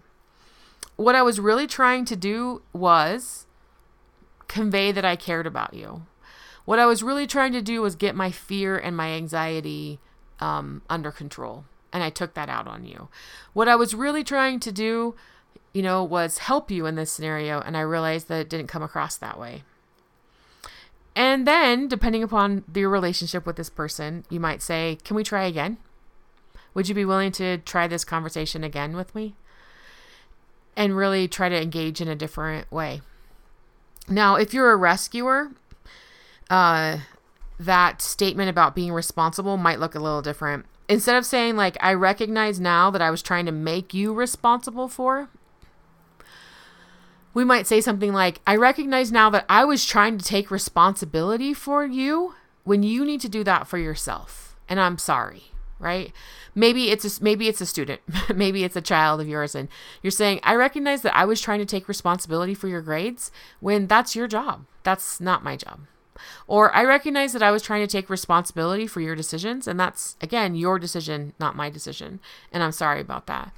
What 0.95 1.15
I 1.15 1.21
was 1.23 1.39
really 1.39 1.67
trying 1.67 2.05
to 2.05 2.15
do 2.15 2.61
was 2.73 3.45
convey 4.47 4.91
that 4.91 5.05
I 5.05 5.15
cared 5.15 5.47
about 5.47 5.73
you 5.73 6.03
what 6.65 6.79
I 6.79 6.85
was 6.87 7.03
really 7.03 7.27
trying 7.27 7.53
to 7.53 7.61
do 7.61 7.81
was 7.81 7.95
get 7.95 8.15
my 8.15 8.31
fear 8.31 8.77
and 8.77 8.97
my 8.97 9.09
anxiety 9.09 9.99
um, 10.39 10.81
under 10.89 11.11
control. 11.11 11.65
And 11.95 12.03
I 12.03 12.09
took 12.09 12.33
that 12.33 12.49
out 12.49 12.67
on 12.67 12.85
you. 12.85 13.07
What 13.53 13.69
I 13.69 13.77
was 13.77 13.95
really 13.95 14.21
trying 14.21 14.59
to 14.59 14.71
do, 14.73 15.15
you 15.71 15.81
know, 15.81 16.03
was 16.03 16.39
help 16.39 16.69
you 16.69 16.85
in 16.85 16.95
this 16.95 17.09
scenario. 17.09 17.61
And 17.61 17.77
I 17.77 17.81
realized 17.81 18.27
that 18.27 18.41
it 18.41 18.49
didn't 18.49 18.67
come 18.67 18.83
across 18.83 19.15
that 19.15 19.39
way. 19.39 19.63
And 21.15 21.47
then, 21.47 21.87
depending 21.87 22.21
upon 22.21 22.65
your 22.73 22.89
relationship 22.89 23.45
with 23.45 23.55
this 23.55 23.69
person, 23.69 24.25
you 24.29 24.41
might 24.41 24.61
say, 24.61 24.97
Can 25.05 25.15
we 25.15 25.23
try 25.23 25.45
again? 25.45 25.77
Would 26.73 26.89
you 26.89 26.95
be 26.95 27.05
willing 27.05 27.31
to 27.31 27.59
try 27.59 27.87
this 27.87 28.03
conversation 28.03 28.65
again 28.65 28.97
with 28.97 29.15
me? 29.15 29.35
And 30.75 30.97
really 30.97 31.29
try 31.29 31.47
to 31.47 31.61
engage 31.61 32.01
in 32.01 32.09
a 32.09 32.15
different 32.15 32.69
way. 32.69 32.99
Now, 34.09 34.35
if 34.35 34.53
you're 34.53 34.73
a 34.73 34.75
rescuer 34.75 35.51
uh, 36.49 36.97
that 37.57 38.01
statement 38.01 38.49
about 38.49 38.75
being 38.75 38.91
responsible 38.91 39.55
might 39.55 39.79
look 39.79 39.95
a 39.95 39.99
little 39.99 40.21
different. 40.21 40.65
Instead 40.87 41.15
of 41.15 41.25
saying, 41.25 41.55
like, 41.55 41.77
I 41.81 41.93
recognize 41.93 42.59
now 42.59 42.91
that 42.91 43.01
I 43.01 43.09
was 43.09 43.21
trying 43.21 43.45
to 43.47 43.51
make 43.51 43.93
you 43.93 44.13
responsible 44.13 44.87
for, 44.87 45.29
we 47.33 47.43
might 47.43 47.67
say 47.67 47.81
something 47.81 48.13
like, 48.13 48.39
I 48.47 48.55
recognize 48.55 49.11
now 49.11 49.29
that 49.31 49.45
I 49.49 49.65
was 49.65 49.85
trying 49.85 50.17
to 50.17 50.25
take 50.25 50.51
responsibility 50.51 51.53
for 51.53 51.85
you 51.85 52.35
when 52.63 52.83
you 52.83 53.03
need 53.03 53.21
to 53.21 53.29
do 53.29 53.43
that 53.43 53.67
for 53.67 53.77
yourself. 53.77 54.55
And 54.69 54.79
I'm 54.79 54.97
sorry, 54.97 55.43
right? 55.77 56.13
Maybe 56.55 56.89
it's 56.89 57.19
a, 57.19 57.23
maybe 57.23 57.47
it's 57.47 57.61
a 57.61 57.65
student, 57.65 58.01
maybe 58.35 58.63
it's 58.63 58.77
a 58.77 58.81
child 58.81 59.21
of 59.21 59.27
yours 59.27 59.53
and 59.53 59.67
you're 60.01 60.11
saying, 60.11 60.39
"I 60.43 60.55
recognize 60.55 61.01
that 61.01 61.15
I 61.15 61.25
was 61.25 61.41
trying 61.41 61.59
to 61.59 61.65
take 61.65 61.89
responsibility 61.89 62.53
for 62.53 62.67
your 62.67 62.81
grades 62.81 63.31
when 63.59 63.87
that's 63.87 64.15
your 64.15 64.27
job. 64.27 64.65
That's 64.83 65.19
not 65.19 65.43
my 65.43 65.57
job." 65.57 65.81
Or 66.47 66.73
I 66.75 66.83
recognize 66.83 67.33
that 67.33 67.43
I 67.43 67.51
was 67.51 67.61
trying 67.61 67.85
to 67.85 67.91
take 67.91 68.09
responsibility 68.09 68.87
for 68.87 69.01
your 69.01 69.15
decisions, 69.15 69.67
and 69.67 69.79
that's, 69.79 70.15
again, 70.21 70.55
your 70.55 70.79
decision, 70.79 71.33
not 71.39 71.55
my 71.55 71.69
decision. 71.69 72.19
And 72.51 72.63
I'm 72.63 72.71
sorry 72.71 73.01
about 73.01 73.27
that. 73.27 73.51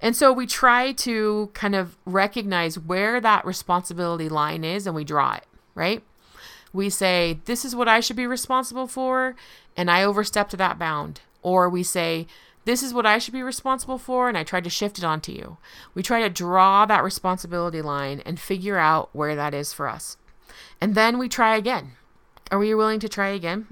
And 0.00 0.16
so 0.16 0.32
we 0.32 0.46
try 0.46 0.92
to 0.92 1.50
kind 1.54 1.74
of 1.74 1.96
recognize 2.04 2.78
where 2.78 3.20
that 3.20 3.44
responsibility 3.44 4.28
line 4.28 4.64
is 4.64 4.86
and 4.86 4.96
we 4.96 5.04
draw 5.04 5.34
it, 5.34 5.44
right? 5.74 6.02
We 6.72 6.88
say, 6.88 7.40
this 7.44 7.64
is 7.64 7.74
what 7.74 7.88
I 7.88 8.00
should 8.00 8.16
be 8.16 8.26
responsible 8.26 8.86
for, 8.86 9.34
and 9.76 9.90
I 9.90 10.04
overstepped 10.04 10.56
that 10.56 10.78
bound. 10.78 11.20
Or 11.42 11.68
we 11.68 11.82
say, 11.82 12.26
this 12.64 12.82
is 12.82 12.94
what 12.94 13.06
I 13.06 13.18
should 13.18 13.32
be 13.32 13.42
responsible 13.42 13.98
for, 13.98 14.28
and 14.28 14.36
I 14.38 14.44
tried 14.44 14.64
to 14.64 14.70
shift 14.70 14.98
it 14.98 15.04
onto 15.04 15.32
you. 15.32 15.56
We 15.94 16.02
try 16.02 16.20
to 16.20 16.30
draw 16.30 16.86
that 16.86 17.02
responsibility 17.02 17.82
line 17.82 18.22
and 18.24 18.38
figure 18.38 18.78
out 18.78 19.08
where 19.12 19.34
that 19.34 19.54
is 19.54 19.72
for 19.72 19.88
us. 19.88 20.16
And 20.80 20.94
then 20.94 21.18
we 21.18 21.28
try 21.28 21.56
again. 21.56 21.92
Are 22.50 22.58
we 22.58 22.74
willing 22.74 23.00
to 23.00 23.08
try 23.08 23.28
again? 23.28 23.66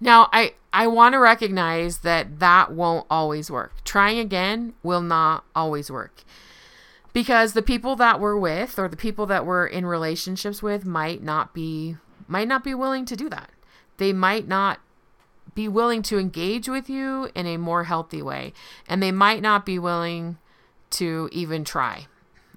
Now, 0.00 0.28
I 0.32 0.54
I 0.72 0.86
want 0.86 1.14
to 1.14 1.18
recognize 1.18 1.98
that 1.98 2.38
that 2.38 2.72
won't 2.72 3.06
always 3.10 3.50
work. 3.50 3.84
Trying 3.84 4.18
again 4.18 4.74
will 4.82 5.02
not 5.02 5.44
always 5.54 5.90
work. 5.90 6.22
Because 7.12 7.52
the 7.52 7.62
people 7.62 7.96
that 7.96 8.20
we're 8.20 8.38
with 8.38 8.78
or 8.78 8.88
the 8.88 8.96
people 8.96 9.26
that 9.26 9.44
we're 9.44 9.66
in 9.66 9.84
relationships 9.84 10.62
with 10.62 10.84
might 10.84 11.22
not 11.22 11.52
be 11.52 11.96
might 12.28 12.48
not 12.48 12.64
be 12.64 12.74
willing 12.74 13.04
to 13.06 13.16
do 13.16 13.28
that. 13.28 13.50
They 13.96 14.12
might 14.12 14.46
not 14.48 14.80
be 15.54 15.68
willing 15.68 16.02
to 16.02 16.18
engage 16.18 16.68
with 16.68 16.88
you 16.88 17.28
in 17.34 17.46
a 17.46 17.56
more 17.56 17.84
healthy 17.84 18.22
way 18.22 18.52
and 18.88 19.02
they 19.02 19.10
might 19.10 19.42
not 19.42 19.66
be 19.66 19.78
willing 19.78 20.38
to 20.90 21.28
even 21.32 21.64
try. 21.64 22.06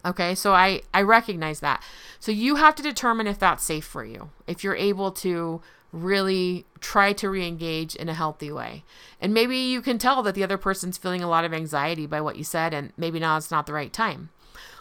Okay, 0.05 0.35
so 0.35 0.53
I, 0.53 0.81
I 0.93 1.01
recognize 1.01 1.61
that. 1.61 1.81
So 2.19 2.31
you 2.31 2.55
have 2.55 2.75
to 2.75 2.83
determine 2.83 3.27
if 3.27 3.39
that's 3.39 3.63
safe 3.63 3.85
for 3.85 4.03
you, 4.03 4.29
if 4.47 4.63
you're 4.63 4.75
able 4.75 5.11
to 5.11 5.61
really 5.93 6.65
try 6.81 7.13
to 7.13 7.29
re 7.29 7.47
engage 7.47 7.95
in 7.95 8.09
a 8.09 8.13
healthy 8.13 8.51
way. 8.51 8.83
And 9.21 9.33
maybe 9.33 9.55
you 9.55 9.81
can 9.81 9.97
tell 9.97 10.23
that 10.23 10.35
the 10.35 10.43
other 10.43 10.57
person's 10.57 10.97
feeling 10.97 11.21
a 11.21 11.29
lot 11.29 11.45
of 11.45 11.53
anxiety 11.53 12.05
by 12.05 12.19
what 12.19 12.35
you 12.35 12.43
said, 12.43 12.73
and 12.73 12.91
maybe 12.97 13.19
now 13.19 13.37
it's 13.37 13.51
not 13.51 13.65
the 13.65 13.73
right 13.73 13.93
time. 13.93 14.29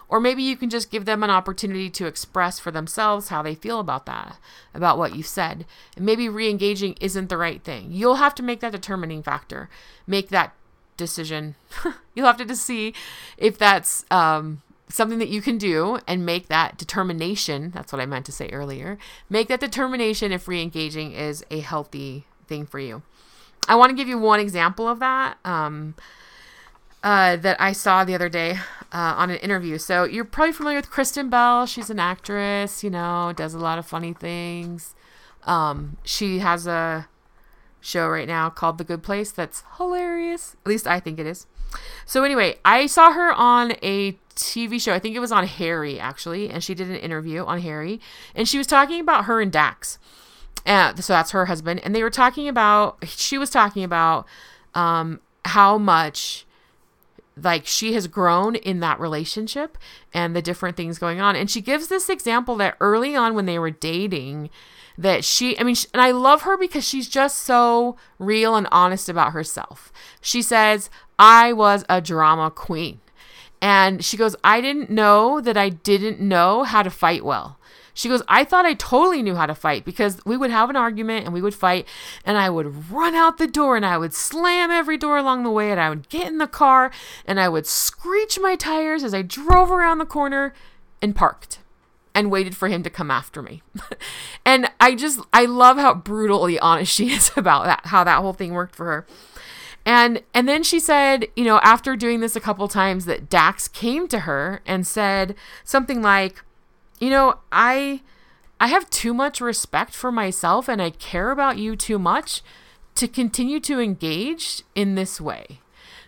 Or 0.08 0.20
maybe 0.20 0.42
you 0.42 0.56
can 0.56 0.68
just 0.68 0.90
give 0.90 1.04
them 1.04 1.22
an 1.22 1.30
opportunity 1.30 1.88
to 1.90 2.06
express 2.06 2.58
for 2.58 2.70
themselves 2.70 3.28
how 3.28 3.40
they 3.42 3.54
feel 3.54 3.80
about 3.80 4.04
that, 4.06 4.36
about 4.74 4.98
what 4.98 5.14
you 5.14 5.22
said. 5.22 5.64
And 5.96 6.04
maybe 6.04 6.28
re 6.28 6.50
engaging 6.50 6.96
isn't 7.00 7.28
the 7.28 7.36
right 7.36 7.62
thing. 7.62 7.88
You'll 7.90 8.16
have 8.16 8.34
to 8.34 8.42
make 8.42 8.60
that 8.60 8.72
determining 8.72 9.22
factor, 9.22 9.70
make 10.06 10.28
that 10.28 10.52
decision. 10.96 11.54
You'll 12.14 12.26
have 12.26 12.44
to 12.46 12.56
see 12.56 12.92
if 13.38 13.56
that's 13.56 14.04
um, 14.10 14.60
something 14.92 15.18
that 15.18 15.28
you 15.28 15.40
can 15.40 15.58
do 15.58 15.98
and 16.06 16.24
make 16.26 16.48
that 16.48 16.76
determination. 16.76 17.70
That's 17.74 17.92
what 17.92 18.00
I 18.00 18.06
meant 18.06 18.26
to 18.26 18.32
say 18.32 18.48
earlier. 18.50 18.98
Make 19.30 19.48
that 19.48 19.60
determination 19.60 20.32
if 20.32 20.46
re 20.46 20.62
engaging 20.62 21.12
is 21.12 21.44
a 21.50 21.60
healthy 21.60 22.26
thing 22.46 22.66
for 22.66 22.78
you. 22.78 23.02
I 23.68 23.76
want 23.76 23.90
to 23.90 23.96
give 23.96 24.08
you 24.08 24.18
one 24.18 24.40
example 24.40 24.88
of 24.88 24.98
that. 24.98 25.38
Um, 25.44 25.94
uh, 27.02 27.36
that 27.36 27.60
I 27.60 27.72
saw 27.72 28.04
the 28.04 28.14
other 28.14 28.28
day 28.28 28.58
uh, 28.92 29.14
on 29.16 29.30
an 29.30 29.38
interview. 29.38 29.78
So 29.78 30.04
you're 30.04 30.24
probably 30.24 30.52
familiar 30.52 30.78
with 30.78 30.90
Kristen 30.90 31.30
Bell. 31.30 31.66
She's 31.66 31.90
an 31.90 31.98
actress, 31.98 32.84
you 32.84 32.90
know, 32.90 33.32
does 33.34 33.54
a 33.54 33.58
lot 33.58 33.78
of 33.78 33.86
funny 33.86 34.12
things. 34.12 34.94
Um, 35.44 35.96
she 36.04 36.38
has 36.38 36.66
a 36.66 37.08
show 37.80 38.08
right 38.08 38.28
now 38.28 38.50
called 38.50 38.78
The 38.78 38.84
Good 38.84 39.02
Place 39.02 39.32
that's 39.32 39.64
hilarious. 39.78 40.56
At 40.64 40.68
least 40.68 40.86
I 40.86 41.00
think 41.00 41.18
it 41.18 41.26
is. 41.26 41.46
So 42.06 42.22
anyway, 42.22 42.58
I 42.64 42.86
saw 42.86 43.12
her 43.12 43.32
on 43.32 43.72
a 43.82 44.12
TV 44.32 44.80
show. 44.80 44.92
I 44.92 44.98
think 44.98 45.16
it 45.16 45.20
was 45.20 45.32
on 45.32 45.46
Harry 45.46 45.98
actually, 45.98 46.48
and 46.48 46.62
she 46.62 46.74
did 46.74 46.88
an 46.88 46.96
interview 46.96 47.44
on 47.44 47.60
Harry, 47.60 48.00
and 48.34 48.48
she 48.48 48.58
was 48.58 48.66
talking 48.66 49.00
about 49.00 49.26
her 49.26 49.40
and 49.40 49.52
Dax. 49.52 49.98
Uh, 50.64 50.94
so 50.96 51.12
that's 51.12 51.32
her 51.32 51.46
husband, 51.46 51.80
and 51.84 51.94
they 51.94 52.02
were 52.02 52.10
talking 52.10 52.48
about. 52.48 52.98
She 53.06 53.38
was 53.38 53.50
talking 53.50 53.84
about 53.84 54.26
um, 54.74 55.20
how 55.44 55.78
much 55.78 56.46
like 57.36 57.66
she 57.66 57.94
has 57.94 58.06
grown 58.06 58.56
in 58.56 58.80
that 58.80 59.00
relationship 59.00 59.78
and 60.12 60.36
the 60.36 60.42
different 60.42 60.76
things 60.76 60.98
going 60.98 61.20
on. 61.20 61.34
And 61.34 61.50
she 61.50 61.60
gives 61.60 61.88
this 61.88 62.08
example 62.08 62.56
that 62.56 62.76
early 62.80 63.16
on 63.16 63.34
when 63.34 63.46
they 63.46 63.58
were 63.58 63.70
dating, 63.70 64.50
that 64.98 65.24
she, 65.24 65.58
I 65.58 65.62
mean, 65.62 65.74
she, 65.74 65.88
and 65.92 66.02
I 66.02 66.10
love 66.10 66.42
her 66.42 66.56
because 66.56 66.86
she's 66.86 67.08
just 67.08 67.38
so 67.38 67.96
real 68.18 68.54
and 68.54 68.68
honest 68.70 69.08
about 69.08 69.32
herself. 69.32 69.92
She 70.20 70.42
says, 70.42 70.90
I 71.18 71.52
was 71.52 71.84
a 71.88 72.00
drama 72.00 72.50
queen. 72.50 73.00
And 73.62 74.04
she 74.04 74.16
goes, 74.16 74.34
I 74.42 74.60
didn't 74.60 74.90
know 74.90 75.40
that 75.40 75.56
I 75.56 75.68
didn't 75.68 76.20
know 76.20 76.64
how 76.64 76.82
to 76.82 76.90
fight 76.90 77.24
well. 77.24 77.60
She 77.94 78.08
goes, 78.08 78.22
I 78.26 78.42
thought 78.42 78.66
I 78.66 78.74
totally 78.74 79.22
knew 79.22 79.36
how 79.36 79.46
to 79.46 79.54
fight 79.54 79.84
because 79.84 80.18
we 80.26 80.36
would 80.36 80.50
have 80.50 80.68
an 80.68 80.76
argument 80.76 81.26
and 81.26 81.32
we 81.32 81.42
would 81.42 81.54
fight, 81.54 81.86
and 82.24 82.36
I 82.36 82.50
would 82.50 82.90
run 82.90 83.14
out 83.14 83.38
the 83.38 83.46
door 83.46 83.76
and 83.76 83.86
I 83.86 83.98
would 83.98 84.14
slam 84.14 84.70
every 84.70 84.96
door 84.96 85.16
along 85.16 85.44
the 85.44 85.50
way, 85.50 85.70
and 85.70 85.78
I 85.78 85.90
would 85.90 86.08
get 86.08 86.26
in 86.26 86.38
the 86.38 86.46
car 86.48 86.90
and 87.24 87.38
I 87.38 87.48
would 87.48 87.66
screech 87.66 88.38
my 88.40 88.56
tires 88.56 89.04
as 89.04 89.14
I 89.14 89.22
drove 89.22 89.70
around 89.70 89.98
the 89.98 90.06
corner 90.06 90.54
and 91.00 91.14
parked 91.14 91.60
and 92.14 92.30
waited 92.30 92.56
for 92.56 92.68
him 92.68 92.82
to 92.82 92.90
come 92.90 93.10
after 93.10 93.42
me. 93.42 93.62
and 94.44 94.70
I 94.80 94.94
just, 94.96 95.20
I 95.32 95.44
love 95.44 95.76
how 95.76 95.94
brutally 95.94 96.58
honest 96.58 96.92
she 96.92 97.12
is 97.12 97.30
about 97.36 97.66
that, 97.66 97.82
how 97.84 98.02
that 98.02 98.22
whole 98.22 98.32
thing 98.32 98.54
worked 98.54 98.74
for 98.74 98.86
her. 98.86 99.06
And 99.84 100.22
and 100.32 100.48
then 100.48 100.62
she 100.62 100.78
said, 100.78 101.26
you 101.34 101.44
know, 101.44 101.58
after 101.58 101.96
doing 101.96 102.20
this 102.20 102.36
a 102.36 102.40
couple 102.40 102.68
times 102.68 103.04
that 103.06 103.28
Dax 103.28 103.66
came 103.68 104.06
to 104.08 104.20
her 104.20 104.60
and 104.64 104.86
said 104.86 105.34
something 105.64 106.02
like, 106.02 106.42
you 107.00 107.10
know, 107.10 107.38
I 107.50 108.02
I 108.60 108.68
have 108.68 108.88
too 108.90 109.12
much 109.12 109.40
respect 109.40 109.92
for 109.92 110.12
myself 110.12 110.68
and 110.68 110.80
I 110.80 110.90
care 110.90 111.32
about 111.32 111.58
you 111.58 111.74
too 111.74 111.98
much 111.98 112.42
to 112.94 113.08
continue 113.08 113.58
to 113.60 113.80
engage 113.80 114.62
in 114.74 114.94
this 114.94 115.20
way. 115.20 115.58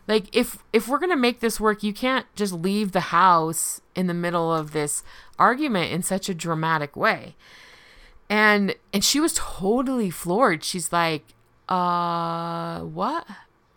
Like 0.06 0.34
if 0.34 0.58
if 0.72 0.86
we're 0.86 0.98
going 0.98 1.10
to 1.10 1.16
make 1.16 1.40
this 1.40 1.58
work, 1.58 1.82
you 1.82 1.92
can't 1.92 2.26
just 2.36 2.52
leave 2.52 2.92
the 2.92 3.00
house 3.00 3.80
in 3.96 4.06
the 4.06 4.14
middle 4.14 4.54
of 4.54 4.72
this 4.72 5.02
argument 5.38 5.92
in 5.92 6.02
such 6.02 6.28
a 6.28 6.34
dramatic 6.34 6.94
way. 6.94 7.34
And 8.28 8.76
and 8.92 9.02
she 9.02 9.18
was 9.18 9.34
totally 9.34 10.10
floored. 10.10 10.62
She's 10.62 10.92
like, 10.92 11.24
"Uh, 11.68 12.80
what?" 12.80 13.26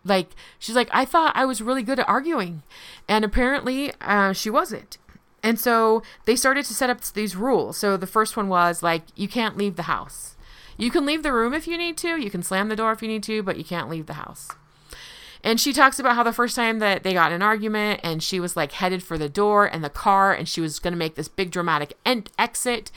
Like 0.08 0.30
she's 0.58 0.76
like, 0.76 0.88
"I 0.92 1.04
thought 1.04 1.36
I 1.36 1.44
was 1.44 1.62
really 1.62 1.82
good 1.82 1.98
at 2.00 2.08
arguing." 2.08 2.62
And 3.08 3.24
apparently, 3.24 3.92
uh, 4.00 4.32
she 4.32 4.50
wasn't. 4.50 4.98
And 5.42 5.58
so 5.58 6.02
they 6.24 6.36
started 6.36 6.64
to 6.66 6.74
set 6.74 6.90
up 6.90 7.00
these 7.00 7.36
rules. 7.36 7.76
So 7.76 7.96
the 7.96 8.06
first 8.06 8.36
one 8.36 8.48
was 8.48 8.82
like, 8.82 9.02
you 9.14 9.28
can't 9.28 9.56
leave 9.56 9.76
the 9.76 9.82
house. 9.82 10.36
You 10.76 10.90
can 10.90 11.06
leave 11.06 11.22
the 11.22 11.32
room 11.32 11.54
if 11.54 11.66
you 11.66 11.76
need 11.76 11.96
to, 11.98 12.16
you 12.16 12.30
can 12.30 12.42
slam 12.42 12.68
the 12.68 12.76
door 12.76 12.92
if 12.92 13.02
you 13.02 13.08
need 13.08 13.22
to, 13.24 13.42
but 13.42 13.56
you 13.56 13.64
can't 13.64 13.88
leave 13.88 14.06
the 14.06 14.14
house. 14.14 14.48
And 15.42 15.60
she 15.60 15.72
talks 15.72 15.98
about 15.98 16.16
how 16.16 16.22
the 16.22 16.32
first 16.32 16.56
time 16.56 16.80
that 16.80 17.04
they 17.04 17.12
got 17.12 17.32
an 17.32 17.42
argument 17.42 18.00
and 18.02 18.22
she 18.22 18.40
was 18.40 18.56
like 18.56 18.72
headed 18.72 19.02
for 19.02 19.16
the 19.16 19.28
door 19.28 19.66
and 19.66 19.84
the 19.84 19.90
car 19.90 20.32
and 20.32 20.48
she 20.48 20.60
was 20.60 20.78
going 20.78 20.92
to 20.92 20.98
make 20.98 21.14
this 21.14 21.28
big 21.28 21.50
dramatic 21.50 21.96
end 22.04 22.30
exit 22.38 22.90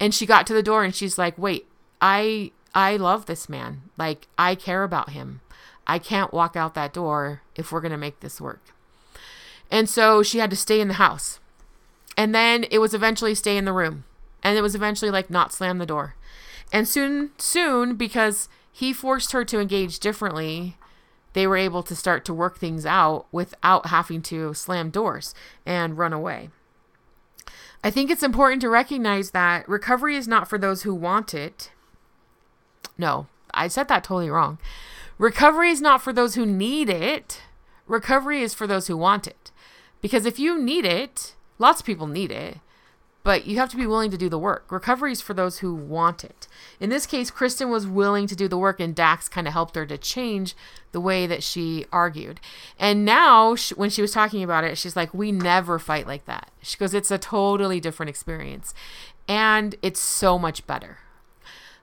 and 0.00 0.12
she 0.12 0.26
got 0.26 0.46
to 0.48 0.54
the 0.54 0.62
door 0.62 0.82
and 0.82 0.94
she's 0.94 1.18
like, 1.18 1.38
"Wait, 1.38 1.68
I 2.00 2.50
I 2.74 2.96
love 2.96 3.26
this 3.26 3.48
man. 3.48 3.82
Like 3.96 4.26
I 4.36 4.56
care 4.56 4.82
about 4.82 5.10
him. 5.10 5.40
I 5.86 5.98
can't 5.98 6.32
walk 6.32 6.56
out 6.56 6.74
that 6.74 6.92
door 6.92 7.42
if 7.56 7.70
we're 7.70 7.80
going 7.80 7.92
to 7.92 7.98
make 7.98 8.20
this 8.20 8.40
work." 8.40 8.60
And 9.70 9.88
so 9.88 10.22
she 10.22 10.38
had 10.38 10.50
to 10.50 10.56
stay 10.56 10.80
in 10.80 10.88
the 10.88 10.94
house. 10.94 11.40
And 12.16 12.34
then 12.34 12.64
it 12.70 12.78
was 12.78 12.94
eventually 12.94 13.34
stay 13.34 13.56
in 13.56 13.64
the 13.64 13.72
room. 13.72 14.04
And 14.42 14.56
it 14.56 14.62
was 14.62 14.74
eventually 14.74 15.10
like 15.10 15.30
not 15.30 15.52
slam 15.52 15.78
the 15.78 15.86
door. 15.86 16.14
And 16.72 16.86
soon, 16.86 17.30
soon, 17.38 17.96
because 17.96 18.48
he 18.70 18.92
forced 18.92 19.32
her 19.32 19.44
to 19.44 19.60
engage 19.60 19.98
differently, 19.98 20.76
they 21.32 21.46
were 21.46 21.56
able 21.56 21.82
to 21.82 21.96
start 21.96 22.24
to 22.24 22.34
work 22.34 22.58
things 22.58 22.86
out 22.86 23.26
without 23.32 23.86
having 23.86 24.22
to 24.22 24.54
slam 24.54 24.90
doors 24.90 25.34
and 25.66 25.98
run 25.98 26.12
away. 26.12 26.50
I 27.82 27.90
think 27.90 28.10
it's 28.10 28.22
important 28.22 28.62
to 28.62 28.68
recognize 28.68 29.32
that 29.32 29.68
recovery 29.68 30.16
is 30.16 30.26
not 30.28 30.48
for 30.48 30.58
those 30.58 30.82
who 30.82 30.94
want 30.94 31.34
it. 31.34 31.70
No, 32.96 33.26
I 33.52 33.68
said 33.68 33.88
that 33.88 34.04
totally 34.04 34.30
wrong. 34.30 34.58
Recovery 35.18 35.70
is 35.70 35.80
not 35.80 36.02
for 36.02 36.12
those 36.12 36.34
who 36.34 36.46
need 36.46 36.88
it. 36.88 37.42
Recovery 37.86 38.42
is 38.42 38.54
for 38.54 38.66
those 38.66 38.86
who 38.86 38.96
want 38.96 39.26
it. 39.26 39.50
Because 40.00 40.26
if 40.26 40.38
you 40.38 40.58
need 40.58 40.84
it, 40.84 41.34
Lots 41.58 41.80
of 41.80 41.86
people 41.86 42.06
need 42.06 42.32
it, 42.32 42.58
but 43.22 43.46
you 43.46 43.56
have 43.56 43.70
to 43.70 43.76
be 43.76 43.86
willing 43.86 44.10
to 44.10 44.18
do 44.18 44.28
the 44.28 44.38
work. 44.38 44.70
Recovery 44.70 45.12
is 45.12 45.20
for 45.20 45.34
those 45.34 45.58
who 45.58 45.74
want 45.74 46.24
it. 46.24 46.48
In 46.80 46.90
this 46.90 47.06
case, 47.06 47.30
Kristen 47.30 47.70
was 47.70 47.86
willing 47.86 48.26
to 48.26 48.36
do 48.36 48.48
the 48.48 48.58
work, 48.58 48.80
and 48.80 48.94
Dax 48.94 49.28
kind 49.28 49.46
of 49.46 49.52
helped 49.52 49.76
her 49.76 49.86
to 49.86 49.96
change 49.96 50.54
the 50.92 51.00
way 51.00 51.26
that 51.26 51.42
she 51.42 51.86
argued. 51.92 52.40
And 52.78 53.04
now, 53.04 53.54
she, 53.54 53.74
when 53.74 53.90
she 53.90 54.02
was 54.02 54.12
talking 54.12 54.42
about 54.42 54.64
it, 54.64 54.76
she's 54.76 54.96
like, 54.96 55.14
We 55.14 55.30
never 55.30 55.78
fight 55.78 56.06
like 56.06 56.24
that. 56.26 56.50
She 56.60 56.76
goes, 56.76 56.92
It's 56.92 57.10
a 57.10 57.18
totally 57.18 57.80
different 57.80 58.10
experience, 58.10 58.74
and 59.28 59.76
it's 59.80 60.00
so 60.00 60.38
much 60.38 60.66
better. 60.66 60.98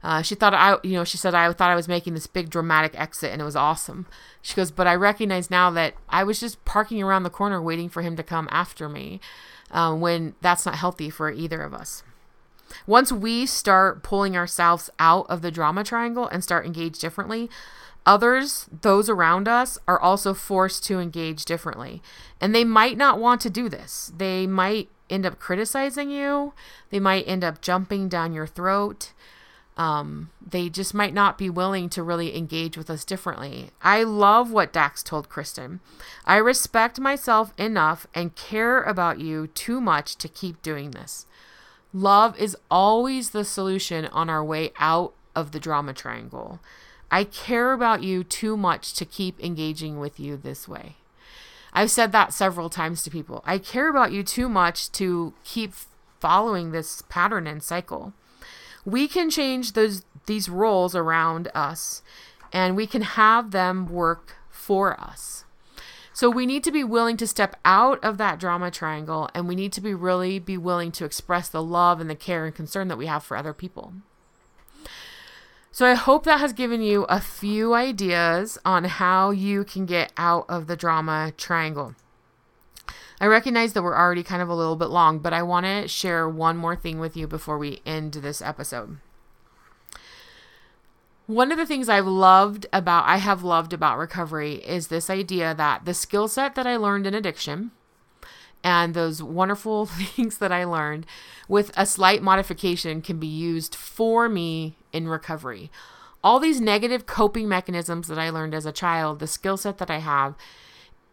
Uh, 0.04 0.22
she 0.22 0.36
thought 0.36 0.54
I, 0.54 0.78
you 0.84 0.94
know, 0.94 1.04
she 1.04 1.18
said 1.18 1.36
I 1.36 1.52
thought 1.54 1.70
I 1.70 1.76
was 1.76 1.88
making 1.88 2.14
this 2.14 2.28
big 2.28 2.50
dramatic 2.50 3.00
exit, 3.00 3.32
and 3.32 3.42
it 3.42 3.46
was 3.46 3.56
awesome. 3.56 4.08
She 4.42 4.56
goes, 4.56 4.72
but 4.72 4.88
I 4.88 4.96
recognize 4.96 5.52
now 5.52 5.70
that 5.72 5.94
I 6.10 6.24
was 6.24 6.40
just 6.40 6.64
parking 6.66 7.04
around 7.04 7.24
the 7.24 7.30
corner 7.30 7.62
waiting 7.62 7.90
for 7.90 8.02
him 8.02 8.16
to 8.16 8.24
come 8.24 8.48
after 8.52 8.90
me 8.90 9.20
um, 9.70 10.02
when 10.02 10.36
that's 10.42 10.66
not 10.66 10.76
healthy 10.76 11.10
for 11.10 11.30
either 11.30 11.62
of 11.62 11.74
us. 11.74 12.04
Once 12.88 13.12
we 13.12 13.46
start 13.46 14.02
pulling 14.02 14.36
ourselves 14.36 14.90
out 14.98 15.26
of 15.30 15.42
the 15.42 15.52
drama 15.52 15.84
triangle 15.84 16.28
and 16.28 16.44
start 16.44 16.66
engage 16.66 17.00
differently, 17.00 17.50
others, 18.06 18.68
those 18.82 19.10
around 19.10 19.48
us, 19.48 19.78
are 19.88 20.00
also 20.00 20.34
forced 20.34 20.84
to 20.86 21.00
engage 21.00 21.46
differently. 21.46 22.02
And 22.40 22.56
they 22.56 22.64
might 22.64 22.98
not 22.98 23.20
want 23.20 23.42
to 23.42 23.50
do 23.50 23.70
this. 23.70 24.12
They 24.16 24.48
might 24.48 24.90
end 25.10 25.26
up 25.26 25.40
criticizing 25.40 26.10
you, 26.10 26.54
they 26.90 27.00
might 27.00 27.28
end 27.28 27.44
up 27.44 27.62
jumping 27.62 28.08
down 28.08 28.34
your 28.34 28.48
throat. 28.48 29.12
Um, 29.78 30.30
they 30.46 30.70
just 30.70 30.94
might 30.94 31.14
not 31.14 31.38
be 31.38 31.50
willing 31.50 31.90
to 31.90 32.04
really 32.04 32.36
engage 32.38 32.78
with 32.78 32.90
us 32.90 33.06
differently. 33.06 33.72
I 33.82 34.04
love 34.04 34.52
what 34.52 34.74
Dax 34.74 35.02
told 35.02 35.30
Kristen. 35.30 35.80
I 36.26 36.38
respect 36.38 37.00
myself 37.00 37.54
enough 37.58 38.06
and 38.14 38.36
care 38.36 38.82
about 38.84 39.20
you 39.20 39.48
too 39.48 39.80
much 39.80 40.18
to 40.18 40.28
keep 40.28 40.62
doing 40.62 40.92
this. 40.92 41.26
Love 41.94 42.38
is 42.38 42.58
always 42.70 43.30
the 43.32 43.46
solution 43.46 44.06
on 44.08 44.30
our 44.30 44.44
way 44.44 44.72
out 44.78 45.14
of 45.36 45.52
the 45.52 45.60
drama 45.60 45.94
triangle. 45.94 46.60
I 47.10 47.24
care 47.26 47.74
about 47.74 48.04
you 48.04 48.24
too 48.24 48.56
much 48.56 48.94
to 48.94 49.06
keep 49.06 49.40
engaging 49.44 50.00
with 50.00 50.20
you 50.20 50.38
this 50.38 50.68
way. 50.68 50.96
I've 51.74 51.92
said 51.92 52.12
that 52.12 52.34
several 52.34 52.70
times 52.70 53.04
to 53.04 53.10
people. 53.10 53.44
I 53.46 53.58
care 53.58 53.90
about 53.90 54.12
you 54.12 54.24
too 54.24 54.50
much 54.50 54.92
to 54.94 55.34
keep 55.44 55.74
following 56.20 56.72
this 56.72 57.02
pattern 57.04 57.48
and 57.48 57.64
cycle 57.64 58.14
we 58.86 59.08
can 59.08 59.30
change 59.30 59.74
those 59.74 60.04
these 60.26 60.50
roles 60.50 60.96
around 60.96 61.50
us 61.54 62.02
and 62.54 62.76
we 62.76 62.86
can 62.86 63.02
have 63.02 63.52
them 63.52 63.88
work 63.88 64.36
for 64.50 65.00
us. 65.00 65.46
So 66.14 66.30
we 66.30 66.46
need 66.46 66.64
to 66.66 66.72
be 66.72 66.84
willing 66.84 67.18
to 67.18 67.28
step 67.28 67.56
out 67.66 68.04
of 68.04 68.18
that 68.18 68.40
drama 68.40 68.70
triangle 68.70 69.30
and 69.34 69.48
we 69.48 69.56
need 69.56 69.74
to 69.74 69.82
be 69.82 69.94
really 69.94 70.40
be 70.40 70.58
willing 70.58 70.92
to 70.94 71.06
express 71.06 71.50
the 71.50 71.64
love 71.64 72.00
and 72.00 72.10
the 72.10 72.16
care 72.16 72.46
and 72.46 72.54
concern 72.54 72.88
that 72.90 72.98
we 72.98 73.08
have 73.08 73.24
for 73.24 73.38
other 73.38 73.54
people. 73.54 73.94
So 75.72 75.86
I 75.86 75.94
hope 75.94 76.26
that 76.26 76.42
has 76.42 76.52
given 76.52 76.82
you 76.82 77.04
a 77.04 77.22
few 77.22 77.74
ideas 77.74 78.58
on 78.66 78.84
how 78.84 79.32
you 79.32 79.64
can 79.64 79.86
get 79.86 80.12
out 80.18 80.46
of 80.50 80.68
the 80.68 80.76
drama 80.76 81.32
triangle. 81.38 81.96
I 83.22 83.28
recognize 83.28 83.74
that 83.74 83.84
we're 83.84 83.96
already 83.96 84.24
kind 84.24 84.42
of 84.42 84.50
a 84.50 84.56
little 84.56 84.76
bit 84.76 84.90
long, 84.90 85.20
but 85.20 85.32
I 85.32 85.44
want 85.44 85.68
to 85.68 85.88
share 85.88 86.28
one 86.28 86.58
more 86.58 86.76
thing 86.76 87.00
with 87.00 87.16
you 87.16 87.28
before 87.28 87.60
we 87.60 87.80
end 87.86 88.14
this 88.14 88.42
episode. 88.42 88.98
One 91.28 91.52
of 91.52 91.60
the 91.60 91.68
things 91.68 91.88
I've 91.88 92.08
loved 92.08 92.66
about, 92.74 93.06
I 93.06 93.18
have 93.18 93.44
loved 93.44 93.74
about 93.74 94.00
recovery 94.00 94.56
is 94.56 94.88
this 94.88 95.08
idea 95.08 95.54
that 95.54 95.86
the 95.86 95.94
skill 95.94 96.28
set 96.28 96.56
that 96.56 96.66
I 96.66 96.78
learned 96.78 97.06
in 97.06 97.14
addiction 97.14 97.70
and 98.64 98.96
those 98.96 99.22
wonderful 99.22 99.86
things 100.16 100.40
that 100.40 100.52
I 100.52 100.64
learned 100.64 101.06
with 101.48 101.72
a 101.78 101.86
slight 101.86 102.24
modification 102.24 103.04
can 103.04 103.20
be 103.20 103.28
used 103.28 103.76
for 103.76 104.30
me 104.30 104.78
in 104.92 105.08
recovery. 105.08 105.70
All 106.24 106.40
these 106.40 106.60
negative 106.60 107.06
coping 107.06 107.48
mechanisms 107.48 108.08
that 108.08 108.18
I 108.18 108.32
learned 108.32 108.56
as 108.56 108.66
a 108.66 108.72
child, 108.72 109.20
the 109.20 109.28
skill 109.28 109.58
set 109.58 109.78
that 109.78 109.92
I 109.92 110.00
have, 110.00 110.34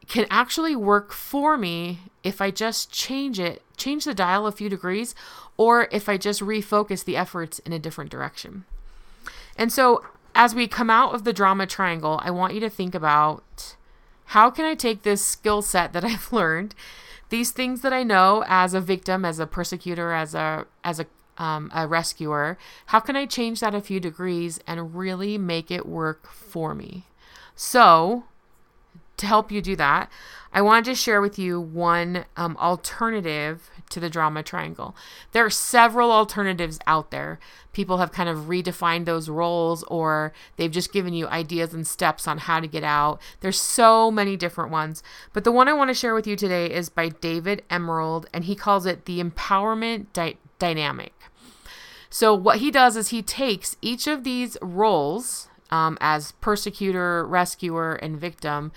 can 0.09 0.27
actually 0.31 0.75
work 0.75 1.13
for 1.13 1.57
me 1.57 2.01
if 2.23 2.41
I 2.41 2.51
just 2.51 2.91
change 2.91 3.39
it, 3.39 3.63
change 3.77 4.05
the 4.05 4.15
dial 4.15 4.47
a 4.47 4.53
few 4.53 4.69
degrees, 4.69 5.15
or 5.57 5.89
if 5.93 6.09
I 6.09 6.17
just 6.17 6.41
refocus 6.41 7.05
the 7.05 7.17
efforts 7.17 7.59
in 7.61 7.73
a 7.73 7.79
different 7.79 8.11
direction. 8.11 8.65
And 9.57 9.73
so, 9.73 10.05
as 10.35 10.55
we 10.55 10.69
come 10.69 10.89
out 10.89 11.15
of 11.15 11.25
the 11.25 11.33
drama 11.33 11.67
triangle, 11.67 12.21
I 12.23 12.31
want 12.31 12.55
you 12.55 12.61
to 12.61 12.71
think 12.71 12.95
about 12.95 13.77
how 14.27 14.51
can 14.51 14.65
I 14.65 14.75
take 14.75 15.03
this 15.03 15.25
skill 15.25 15.63
set 15.63 15.93
that 15.93 16.05
I've 16.11 16.33
learned 16.33 16.75
these 17.29 17.51
things 17.51 17.83
that 17.83 17.93
I 17.93 18.03
know 18.03 18.45
as 18.47 18.73
a 18.75 18.81
victim, 18.81 19.25
as 19.25 19.39
a 19.39 19.47
persecutor, 19.47 20.13
as 20.13 20.35
a 20.35 20.67
as 20.83 21.01
a 21.01 21.07
um, 21.39 21.71
a 21.73 21.87
rescuer, 21.87 22.59
how 22.87 23.01
can 23.01 23.15
I 23.17 23.25
change 23.25 23.61
that 23.61 23.75
a 23.75 23.81
few 23.81 24.01
degrees 24.01 24.59
and 24.67 24.97
really 24.97 25.39
make 25.39 25.71
it 25.71 25.87
work 25.87 26.29
for 26.33 26.75
me? 26.75 27.05
So, 27.55 28.25
to 29.19 29.27
help 29.27 29.53
you 29.53 29.61
do 29.61 29.77
that, 29.77 30.11
I 30.53 30.63
wanted 30.63 30.87
to 30.87 30.95
share 30.95 31.21
with 31.21 31.39
you 31.39 31.61
one 31.61 32.25
um, 32.37 32.57
alternative 32.57 33.71
to 33.91 34.01
the 34.01 34.09
drama 34.09 34.43
triangle. 34.43 34.97
There 35.33 35.45
are 35.45 35.51
several 35.51 36.11
alternatives 36.11 36.79
out 36.87 37.11
there. 37.11 37.39
People 37.73 37.99
have 37.99 38.13
kind 38.13 38.29
of 38.29 38.47
redefined 38.47 39.05
those 39.05 39.29
roles 39.29 39.83
or 39.85 40.33
they've 40.57 40.71
just 40.71 40.93
given 40.93 41.13
you 41.13 41.29
ideas 41.29 41.75
and 41.75 41.87
steps 41.87 42.27
on 42.27 42.39
how 42.39 42.61
to 42.61 42.67
get 42.67 42.83
out. 42.83 43.21
There's 43.41 43.61
so 43.61 44.11
many 44.11 44.37
different 44.37 44.71
ones. 44.71 45.03
But 45.33 45.45
the 45.45 45.53
one 45.53 45.69
I 45.69 45.75
want 45.75 45.89
to 45.89 45.95
share 45.95 46.15
with 46.15 46.27
you 46.27 46.37
today 46.37 46.67
is 46.71 46.89
by 46.89 47.11
David 47.11 47.63
Emerald, 47.69 48.29
and 48.33 48.45
he 48.45 48.55
calls 48.55 48.87
it 48.87 49.05
the 49.05 49.23
empowerment 49.23 50.07
di- 50.13 50.39
dynamic. 50.59 51.13
So, 52.11 52.35
what 52.35 52.59
he 52.59 52.71
does 52.71 52.97
is 52.97 53.09
he 53.09 53.21
takes 53.21 53.77
each 53.83 54.07
of 54.07 54.25
these 54.25 54.57
roles 54.63 55.49
um, 55.71 55.99
as 56.01 56.33
persecutor, 56.33 57.27
rescuer, 57.27 57.95
and 57.95 58.19
victim 58.19 58.73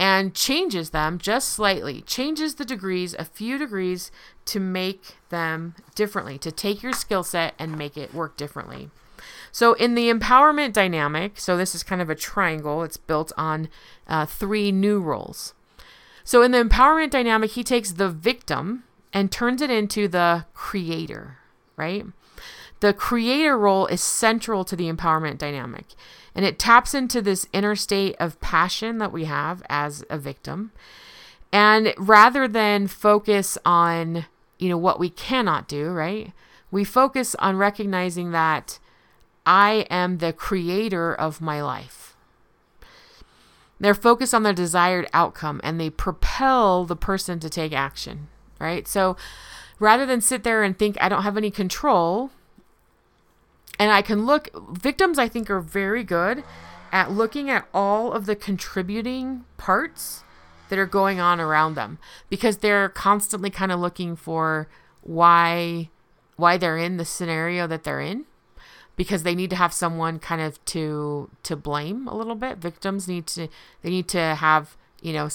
and 0.00 0.34
changes 0.34 0.90
them 0.90 1.18
just 1.18 1.50
slightly, 1.50 2.00
changes 2.00 2.54
the 2.54 2.64
degrees 2.64 3.14
a 3.18 3.24
few 3.26 3.58
degrees 3.58 4.10
to 4.46 4.58
make 4.58 5.16
them 5.28 5.74
differently, 5.94 6.38
to 6.38 6.50
take 6.50 6.82
your 6.82 6.94
skill 6.94 7.22
set 7.22 7.52
and 7.58 7.76
make 7.76 7.98
it 7.98 8.14
work 8.14 8.34
differently. 8.38 8.88
So, 9.52 9.74
in 9.74 9.94
the 9.94 10.10
empowerment 10.10 10.72
dynamic, 10.72 11.38
so 11.38 11.54
this 11.54 11.74
is 11.74 11.82
kind 11.82 12.00
of 12.00 12.08
a 12.08 12.14
triangle, 12.14 12.82
it's 12.82 12.96
built 12.96 13.30
on 13.36 13.68
uh, 14.08 14.24
three 14.24 14.72
new 14.72 15.00
roles. 15.00 15.52
So, 16.24 16.40
in 16.40 16.52
the 16.52 16.64
empowerment 16.64 17.10
dynamic, 17.10 17.50
he 17.50 17.62
takes 17.62 17.92
the 17.92 18.08
victim 18.08 18.84
and 19.12 19.30
turns 19.30 19.60
it 19.60 19.70
into 19.70 20.08
the 20.08 20.46
creator, 20.54 21.36
right? 21.76 22.06
The 22.80 22.94
creator 22.94 23.58
role 23.58 23.86
is 23.86 24.02
central 24.02 24.64
to 24.64 24.76
the 24.76 24.90
empowerment 24.90 25.36
dynamic. 25.36 25.88
And 26.34 26.44
it 26.44 26.58
taps 26.58 26.94
into 26.94 27.20
this 27.20 27.46
inner 27.52 27.74
state 27.74 28.16
of 28.20 28.40
passion 28.40 28.98
that 28.98 29.12
we 29.12 29.24
have 29.24 29.62
as 29.68 30.04
a 30.08 30.18
victim. 30.18 30.72
And 31.52 31.92
rather 31.98 32.46
than 32.46 32.86
focus 32.86 33.58
on, 33.64 34.26
you 34.58 34.68
know, 34.68 34.78
what 34.78 35.00
we 35.00 35.10
cannot 35.10 35.66
do, 35.66 35.90
right? 35.90 36.32
We 36.70 36.84
focus 36.84 37.34
on 37.36 37.56
recognizing 37.56 38.30
that 38.30 38.78
I 39.44 39.86
am 39.90 40.18
the 40.18 40.32
creator 40.32 41.12
of 41.12 41.40
my 41.40 41.62
life. 41.62 42.14
They're 43.80 43.94
focused 43.94 44.34
on 44.34 44.42
the 44.42 44.52
desired 44.52 45.08
outcome 45.12 45.60
and 45.64 45.80
they 45.80 45.90
propel 45.90 46.84
the 46.84 46.96
person 46.96 47.40
to 47.40 47.48
take 47.48 47.72
action, 47.72 48.28
right? 48.60 48.86
So 48.86 49.16
rather 49.78 50.04
than 50.04 50.20
sit 50.20 50.44
there 50.44 50.62
and 50.62 50.78
think, 50.78 50.98
I 51.00 51.08
don't 51.08 51.22
have 51.22 51.38
any 51.38 51.50
control, 51.50 52.30
and 53.80 53.90
I 53.90 54.02
can 54.02 54.26
look, 54.26 54.50
victims, 54.76 55.18
I 55.18 55.26
think, 55.26 55.48
are 55.48 55.60
very 55.60 56.04
good 56.04 56.44
at 56.92 57.10
looking 57.10 57.48
at 57.48 57.66
all 57.72 58.12
of 58.12 58.26
the 58.26 58.36
contributing 58.36 59.46
parts 59.56 60.22
that 60.68 60.78
are 60.78 60.86
going 60.86 61.18
on 61.18 61.40
around 61.40 61.76
them 61.76 61.98
because 62.28 62.58
they're 62.58 62.90
constantly 62.90 63.48
kind 63.48 63.72
of 63.72 63.80
looking 63.80 64.16
for 64.16 64.68
why 65.00 65.88
why 66.36 66.58
they're 66.58 66.76
in 66.76 66.98
the 66.98 67.04
scenario 67.06 67.66
that 67.66 67.84
they're 67.84 68.00
in 68.00 68.26
because 68.96 69.22
they 69.22 69.34
need 69.34 69.50
to 69.50 69.56
have 69.56 69.72
someone 69.72 70.18
kind 70.18 70.42
of 70.42 70.62
to 70.66 71.30
to 71.42 71.56
blame 71.56 72.06
a 72.06 72.14
little 72.14 72.34
bit 72.34 72.58
victims 72.58 73.08
need 73.08 73.26
to 73.26 73.48
they 73.82 73.90
need 73.90 74.08
to 74.08 74.34
have 74.36 74.76
you 75.00 75.12
know 75.12 75.28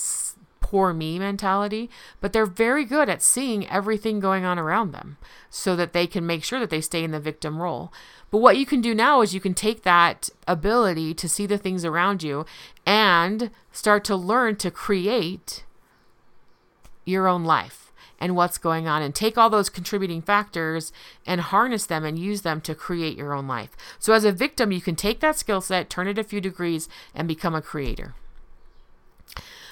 poor 0.65 0.93
me 0.93 1.19
mentality, 1.19 1.91
but 2.19 2.33
they're 2.33 2.47
very 2.47 2.85
good 2.85 3.07
at 3.07 3.21
seeing 3.21 3.69
everything 3.69 4.19
going 4.19 4.43
on 4.45 4.57
around 4.57 4.91
them 4.93 5.15
so 5.47 5.75
that 5.75 5.93
they 5.93 6.07
can 6.07 6.25
make 6.25 6.43
sure 6.43 6.59
that 6.59 6.71
they 6.71 6.81
stay 6.81 7.03
in 7.03 7.11
the 7.11 7.19
victim 7.19 7.61
role. 7.61 7.93
But 8.35 8.41
what 8.41 8.57
you 8.57 8.65
can 8.65 8.81
do 8.81 8.93
now 8.93 9.21
is 9.21 9.33
you 9.33 9.39
can 9.39 9.53
take 9.53 9.83
that 9.83 10.29
ability 10.45 11.13
to 11.13 11.29
see 11.29 11.45
the 11.45 11.57
things 11.57 11.85
around 11.85 12.21
you 12.21 12.45
and 12.85 13.49
start 13.71 14.03
to 14.03 14.15
learn 14.17 14.57
to 14.57 14.69
create 14.69 15.63
your 17.05 17.29
own 17.29 17.45
life 17.45 17.93
and 18.19 18.35
what's 18.35 18.57
going 18.57 18.89
on 18.89 19.01
and 19.01 19.15
take 19.15 19.37
all 19.37 19.49
those 19.49 19.69
contributing 19.69 20.21
factors 20.21 20.91
and 21.25 21.39
harness 21.39 21.85
them 21.85 22.03
and 22.03 22.19
use 22.19 22.41
them 22.41 22.59
to 22.59 22.75
create 22.75 23.15
your 23.15 23.33
own 23.33 23.47
life. 23.47 23.69
So 23.99 24.11
as 24.11 24.25
a 24.25 24.33
victim, 24.33 24.73
you 24.73 24.81
can 24.81 24.97
take 24.97 25.21
that 25.21 25.37
skill 25.37 25.61
set, 25.61 25.89
turn 25.89 26.09
it 26.09 26.19
a 26.19 26.23
few 26.25 26.41
degrees 26.41 26.89
and 27.15 27.29
become 27.29 27.55
a 27.55 27.61
creator. 27.61 28.15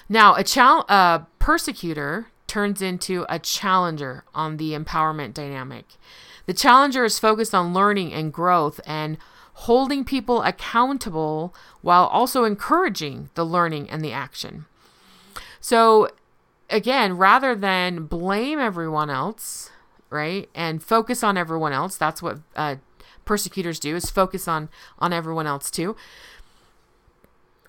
Now, 0.08 0.36
a 0.36 0.44
chal- 0.46 0.86
a 0.88 1.28
persecutor 1.38 2.28
turns 2.48 2.82
into 2.82 3.26
a 3.28 3.40
challenger 3.40 4.24
on 4.34 4.56
the 4.56 4.72
empowerment 4.72 5.34
dynamic. 5.34 5.86
The 6.46 6.54
challenger 6.54 7.06
is 7.06 7.20
focused 7.20 7.56
on 7.56 7.74
learning 7.74 8.14
and 8.14 8.34
growth 8.34 8.80
and 8.86 9.18
holding 9.54 10.04
people 10.04 10.42
accountable 10.42 11.54
while 11.82 12.06
also 12.06 12.44
encouraging 12.44 13.30
the 13.36 13.46
learning 13.46 13.90
and 13.90 14.04
the 14.04 14.12
action. 14.12 14.66
So, 15.62 16.10
again, 16.70 17.18
rather 17.18 17.56
than 17.56 18.06
blame 18.06 18.60
everyone 18.60 19.10
else, 19.10 19.70
right, 20.10 20.50
and 20.54 20.84
focus 20.84 21.24
on 21.24 21.38
everyone 21.38 21.72
else, 21.72 21.96
that's 21.96 22.22
what 22.22 22.40
uh, 22.56 22.76
persecutors 23.26 23.80
do 23.80 23.96
is 23.96 24.10
focus 24.10 24.48
on 24.48 24.70
on 25.00 25.14
everyone 25.14 25.48
else 25.48 25.72
too 25.72 25.96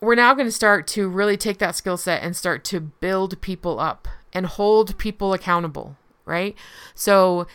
we're 0.05 0.15
now 0.15 0.35
going 0.35 0.47
to 0.47 0.53
start 0.53 0.87
to 0.87 1.09
really 1.09 1.37
take 1.37 1.59
that 1.59 1.75
skill 1.75 1.97
set 1.97 2.23
and 2.23 2.37
start 2.37 2.65
to 2.65 2.81
build 2.81 3.41
people 3.41 3.81
up 3.81 4.07
and 4.33 4.47
hold 4.47 4.97
people 4.99 5.33
accountable, 5.33 5.97
right? 6.25 6.55
So, 6.95 7.47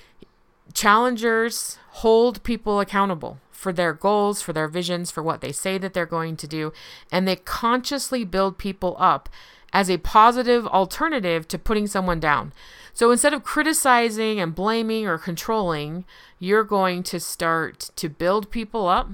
challengers 0.73 1.77
hold 1.89 2.43
people 2.43 2.79
accountable 2.79 3.39
for 3.51 3.73
their 3.73 3.93
goals, 3.93 4.41
for 4.41 4.53
their 4.53 4.67
visions, 4.67 5.11
for 5.11 5.21
what 5.21 5.41
they 5.41 5.51
say 5.51 5.77
that 5.77 5.93
they're 5.93 6.05
going 6.05 6.37
to 6.37 6.47
do, 6.47 6.71
and 7.11 7.27
they 7.27 7.35
consciously 7.35 8.23
build 8.23 8.57
people 8.57 8.95
up 8.99 9.27
as 9.73 9.89
a 9.89 9.97
positive 9.97 10.65
alternative 10.67 11.47
to 11.47 11.59
putting 11.59 11.85
someone 11.85 12.19
down. 12.19 12.53
So 12.93 13.11
instead 13.11 13.33
of 13.33 13.43
criticizing 13.43 14.39
and 14.39 14.55
blaming 14.55 15.07
or 15.07 15.17
controlling, 15.17 16.05
you're 16.39 16.63
going 16.63 17.03
to 17.03 17.19
start 17.19 17.91
to 17.95 18.09
build 18.09 18.49
people 18.49 18.87
up 18.87 19.09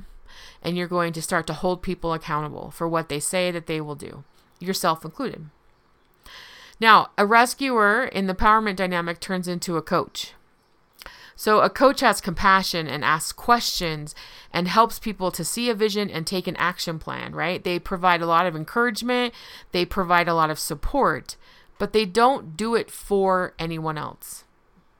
and 0.61 0.77
you're 0.77 0.87
going 0.87 1.13
to 1.13 1.21
start 1.21 1.45
to 1.47 1.53
hold 1.53 1.83
people 1.83 2.13
accountable 2.13 2.71
for 2.71 2.87
what 2.87 3.09
they 3.09 3.19
say 3.19 3.51
that 3.51 3.67
they 3.67 3.79
will 3.79 3.95
do, 3.95 4.23
yourself 4.59 5.05
included. 5.05 5.45
Now, 6.79 7.11
a 7.17 7.25
rescuer 7.25 8.05
in 8.05 8.27
the 8.27 8.33
empowerment 8.35 8.75
dynamic 8.75 9.19
turns 9.19 9.47
into 9.47 9.77
a 9.77 9.81
coach. 9.81 10.33
So, 11.37 11.59
a 11.59 11.69
coach 11.69 11.99
has 11.99 12.21
compassion 12.21 12.87
and 12.87 13.03
asks 13.03 13.33
questions 13.33 14.15
and 14.53 14.69
helps 14.69 14.99
people 14.99 15.31
to 15.31 15.43
see 15.43 15.69
a 15.69 15.73
vision 15.73 16.09
and 16.09 16.25
take 16.25 16.47
an 16.47 16.55
action 16.55 16.97
plan, 16.97 17.35
right? 17.35 17.61
They 17.61 17.77
provide 17.77 18.21
a 18.21 18.25
lot 18.25 18.45
of 18.45 18.55
encouragement, 18.55 19.33
they 19.73 19.85
provide 19.85 20.29
a 20.29 20.33
lot 20.33 20.49
of 20.49 20.59
support, 20.59 21.35
but 21.77 21.91
they 21.91 22.05
don't 22.05 22.55
do 22.55 22.73
it 22.73 22.89
for 22.89 23.53
anyone 23.59 23.97
else. 23.97 24.45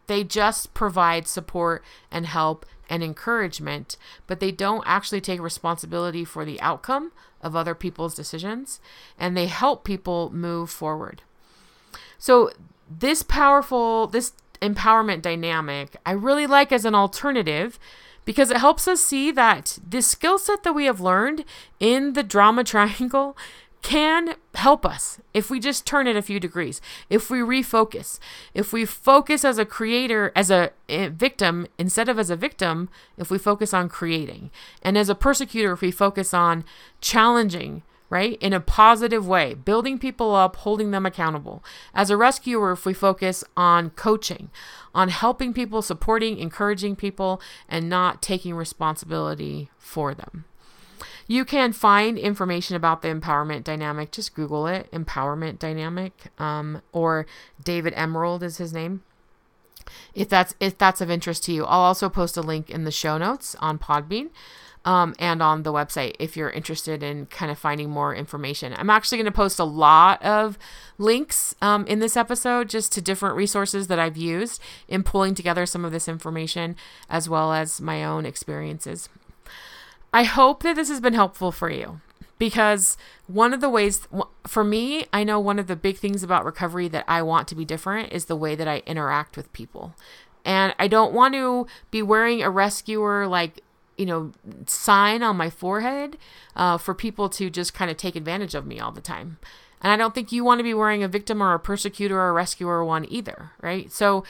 They 0.08 0.24
just 0.24 0.74
provide 0.74 1.28
support 1.28 1.84
and 2.12 2.26
help 2.26 2.66
and 2.90 3.02
encouragement, 3.02 3.98
but 4.28 4.40
they 4.40 4.52
don't 4.52 4.84
actually 4.86 5.22
take 5.22 5.42
responsibility 5.42 6.24
for 6.26 6.46
the 6.46 6.62
outcome 6.62 7.12
of 7.42 7.56
other 7.56 7.74
people's 7.74 8.14
decisions 8.14 8.80
and 9.18 9.36
they 9.36 9.48
help 9.48 9.84
people 9.84 10.32
move 10.32 10.70
forward. 10.70 11.22
So, 12.18 12.52
this 12.88 13.24
powerful, 13.24 14.06
this 14.06 14.34
empowerment 14.68 15.22
dynamic, 15.22 15.96
I 16.06 16.12
really 16.12 16.48
like 16.48 16.72
as 16.72 16.86
an 16.86 16.96
alternative 16.96 17.80
because 18.26 18.50
it 18.50 18.58
helps 18.58 18.88
us 18.88 19.02
see 19.02 19.32
that 19.32 19.78
this 19.88 20.08
skill 20.08 20.38
set 20.38 20.64
that 20.64 20.74
we 20.74 20.86
have 20.86 21.00
learned 21.00 21.46
in 21.80 22.14
the 22.14 22.24
drama 22.24 22.64
triangle 22.66 23.38
can 23.86 24.34
help 24.56 24.84
us 24.84 25.20
if 25.32 25.52
we 25.52 25.60
just 25.60 25.86
turn 25.86 26.08
it 26.08 26.16
a 26.16 26.22
few 26.24 26.40
degrees, 26.40 26.82
if 27.08 27.30
we 27.30 27.38
refocus, 27.38 28.18
if 28.56 28.74
we 28.74 28.84
focus 28.84 29.46
as 29.46 29.60
a 29.60 29.66
creator, 29.66 30.32
as 30.36 30.50
a 30.50 30.72
eh, 30.90 31.08
victim, 31.10 31.68
instead 31.78 32.10
of 32.10 32.18
as 32.18 32.32
a 32.32 32.36
victim, 32.36 32.90
if 33.16 33.30
we 33.30 33.38
focus 33.38 33.76
on 33.76 33.88
creating, 33.88 34.50
and 34.82 34.98
as 34.98 35.08
a 35.08 35.14
persecutor, 35.14 35.74
if 35.74 35.82
we 35.82 35.92
focus 35.92 36.34
on 36.34 36.66
challenging, 37.00 37.84
right, 38.10 38.38
in 38.42 38.54
a 38.54 38.60
positive 38.60 39.28
way, 39.28 39.54
building 39.54 39.98
people 39.98 40.36
up, 40.36 40.58
holding 40.58 40.92
them 40.92 41.06
accountable. 41.06 41.64
As 41.94 42.10
a 42.10 42.18
rescuer, 42.18 42.72
if 42.72 42.86
we 42.86 42.94
focus 42.94 43.44
on 43.58 43.90
coaching, 43.92 44.50
on 44.94 45.10
helping 45.10 45.54
people, 45.54 45.82
supporting, 45.82 46.38
encouraging 46.38 46.96
people, 46.96 47.42
and 47.68 47.90
not 47.90 48.22
taking 48.22 48.56
responsibility 48.56 49.70
for 49.78 50.14
them. 50.14 50.46
You 51.28 51.44
can 51.44 51.74
find 51.74 52.20
information 52.20 52.76
about 52.76 53.02
the 53.02 53.08
empowerment 53.08 53.64
dynamic. 53.64 54.12
Just 54.12 54.36
Google 54.36 54.68
it, 54.68 54.90
empowerment 54.92 55.58
dynamic, 55.58 56.32
um, 56.38 56.82
or 56.92 57.26
David 57.64 57.94
Emerald 57.96 58.44
is 58.44 58.58
his 58.58 58.72
name. 58.72 59.02
If 60.14 60.30
that's 60.30 60.56
if 60.60 60.78
that's 60.78 61.02
of 61.02 61.12
interest 61.12 61.44
to 61.46 61.52
you, 61.52 61.66
I'll 61.66 61.82
also 61.82 62.10
post 62.10 62.38
a 62.38 62.42
link 62.42 62.70
in 62.70 62.84
the 62.84 62.92
show 62.92 63.18
notes 63.18 63.56
on 63.60 63.78
Podbean. 63.78 64.30
Um, 64.86 65.16
and 65.18 65.42
on 65.42 65.64
the 65.64 65.74
website 65.74 66.16
if 66.20 66.38
you're 66.38 66.52
interested 66.52 67.02
in 67.02 67.26
kind 67.26 67.52
of 67.52 67.58
finding 67.58 67.90
more 67.90 68.14
information. 68.14 68.74
I'm 68.78 68.92
actually 68.92 69.18
going 69.18 69.26
to 69.26 69.32
post 69.32 69.58
a 69.58 69.64
lot 69.64 70.22
of 70.24 70.60
links 71.00 71.56
um, 71.60 71.88
in 71.88 72.00
this 72.00 72.16
episode 72.16 72.70
just 72.70 72.92
to 72.94 73.02
different 73.02 73.36
resources 73.36 73.88
that 73.88 73.98
I've 73.98 74.16
used 74.16 74.62
in 74.88 75.02
pulling 75.02 75.34
together 75.34 75.66
some 75.66 75.84
of 75.84 75.92
this 75.92 76.08
information 76.08 76.76
as 77.10 77.28
well 77.28 77.52
as 77.52 77.82
my 77.82 78.04
own 78.04 78.28
experiences. 78.28 79.10
I 80.14 80.24
hope 80.24 80.64
that 80.64 80.76
this 80.76 80.90
has 80.90 81.02
been 81.02 81.14
helpful 81.14 81.52
for 81.52 81.70
you 81.70 82.00
because 82.38 82.98
one 83.28 83.54
of 83.54 83.62
the 83.62 83.70
ways 83.70 84.08
for 84.46 84.64
me, 84.64 85.06
I 85.14 85.24
know 85.24 85.40
one 85.40 85.60
of 85.60 85.68
the 85.68 85.76
big 85.76 85.98
things 85.98 86.24
about 86.24 86.46
recovery 86.46 86.88
that 86.90 87.06
I 87.08 87.22
want 87.22 87.48
to 87.50 87.56
be 87.56 87.66
different 87.66 88.12
is 88.12 88.26
the 88.26 88.36
way 88.36 88.56
that 88.56 88.68
I 88.68 88.84
interact 88.86 89.38
with 89.38 89.52
people. 89.54 89.96
And 90.44 90.76
I 90.78 90.88
don't 90.88 91.14
want 91.14 91.34
to 91.34 91.68
be 91.92 92.02
wearing 92.02 92.44
a 92.44 92.50
rescuer 92.50 93.28
like 93.28 93.62
you 93.98 94.06
know 94.06 94.32
sign 94.66 95.24
on 95.24 95.38
my 95.38 95.50
forehead 95.50 96.18
uh, 96.56 96.78
for 96.78 96.94
people 96.94 97.30
to 97.30 97.50
just 97.50 97.74
kind 97.74 97.90
of 97.90 97.98
take 97.98 98.16
advantage 98.16 98.56
of 98.56 98.66
me 98.66 98.80
all 98.80 98.92
the 98.92 99.02
time 99.02 99.38
and 99.82 99.92
i 99.92 99.96
don't 99.96 100.14
think 100.14 100.32
you 100.32 100.44
want 100.44 100.60
to 100.60 100.64
be 100.64 100.74
wearing 100.74 101.04
a 101.04 101.08
victim 101.08 101.42
or 101.42 101.54
a 101.54 101.60
persecutor 101.60 102.18
or 102.20 102.30
a 102.30 102.34
rescuer 102.34 102.84
one 102.84 103.06
either 103.10 103.52
right 103.62 103.92
so 103.92 104.24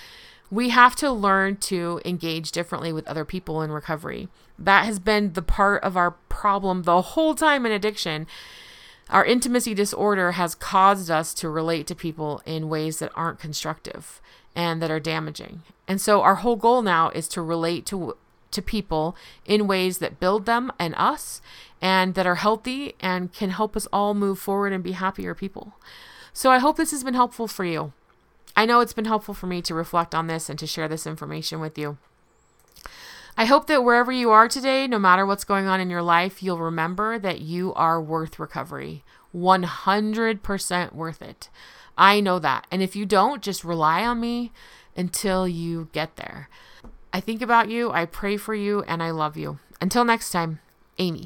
we 0.51 0.69
have 0.69 0.95
to 0.97 1.11
learn 1.11 1.57
to 1.57 1.99
engage 2.05 2.51
differently 2.51 2.93
with 2.93 3.07
other 3.07 3.25
people 3.25 3.61
in 3.61 3.71
recovery. 3.71 4.27
That 4.57 4.85
has 4.85 4.99
been 4.99 5.33
the 5.33 5.41
part 5.41 5.83
of 5.83 5.97
our 5.97 6.11
problem 6.29 6.83
the 6.83 7.01
whole 7.01 7.35
time 7.35 7.65
in 7.65 7.71
addiction. 7.71 8.27
Our 9.09 9.25
intimacy 9.25 9.73
disorder 9.73 10.33
has 10.33 10.55
caused 10.55 11.09
us 11.09 11.33
to 11.35 11.49
relate 11.49 11.87
to 11.87 11.95
people 11.95 12.41
in 12.45 12.69
ways 12.69 12.99
that 12.99 13.11
aren't 13.15 13.39
constructive 13.39 14.21
and 14.55 14.81
that 14.81 14.91
are 14.91 14.99
damaging. 14.99 15.63
And 15.87 15.99
so 15.99 16.21
our 16.21 16.35
whole 16.35 16.55
goal 16.55 16.81
now 16.81 17.09
is 17.09 17.27
to 17.29 17.41
relate 17.41 17.85
to 17.87 18.15
to 18.55 18.61
people 18.61 19.15
in 19.45 19.67
ways 19.67 19.99
that 19.99 20.19
build 20.19 20.45
them 20.45 20.71
and 20.79 20.95
us 20.97 21.41
and 21.81 22.15
that 22.15 22.25
are 22.25 22.35
healthy 22.35 22.95
and 22.99 23.31
can 23.31 23.51
help 23.51 23.75
us 23.75 23.87
all 23.93 24.13
move 24.13 24.39
forward 24.39 24.73
and 24.73 24.83
be 24.83 24.93
happier 24.93 25.35
people. 25.35 25.73
So 26.33 26.51
I 26.51 26.57
hope 26.59 26.77
this 26.77 26.91
has 26.91 27.03
been 27.03 27.13
helpful 27.13 27.47
for 27.47 27.63
you. 27.63 27.93
I 28.55 28.65
know 28.65 28.79
it's 28.79 28.93
been 28.93 29.05
helpful 29.05 29.33
for 29.33 29.47
me 29.47 29.61
to 29.61 29.75
reflect 29.75 30.15
on 30.15 30.27
this 30.27 30.49
and 30.49 30.57
to 30.59 30.67
share 30.67 30.87
this 30.87 31.05
information 31.05 31.59
with 31.59 31.77
you. 31.77 31.97
I 33.37 33.45
hope 33.45 33.67
that 33.67 33.83
wherever 33.83 34.13
you 34.13 34.31
are 34.31 34.47
today, 34.47 34.87
no 34.87 34.97
matter 34.97 35.25
what's 35.25 35.43
going 35.43 35.65
on 35.65 35.81
in 35.81 35.89
your 35.89 36.01
life, 36.01 36.41
you'll 36.41 36.59
remember 36.59 37.19
that 37.19 37.41
you 37.41 37.73
are 37.73 38.01
worth 38.01 38.39
recovery. 38.39 39.03
100% 39.35 40.93
worth 40.93 41.21
it. 41.21 41.49
I 41.97 42.21
know 42.21 42.39
that. 42.39 42.65
And 42.71 42.81
if 42.81 42.95
you 42.95 43.05
don't, 43.05 43.41
just 43.41 43.65
rely 43.65 44.05
on 44.05 44.21
me 44.21 44.53
until 44.95 45.47
you 45.47 45.89
get 45.91 46.15
there. 46.15 46.49
I 47.15 47.21
think 47.21 47.41
about 47.41 47.69
you, 47.69 47.91
I 47.91 48.03
pray 48.03 48.35
for 48.35 48.53
you, 48.53 48.81
and 48.81 49.01
I 49.01 49.11
love 49.11 49.37
you. 49.37 49.57
Until 49.79 50.03
next 50.03 50.31
time, 50.31 50.59
Amy. 50.97 51.25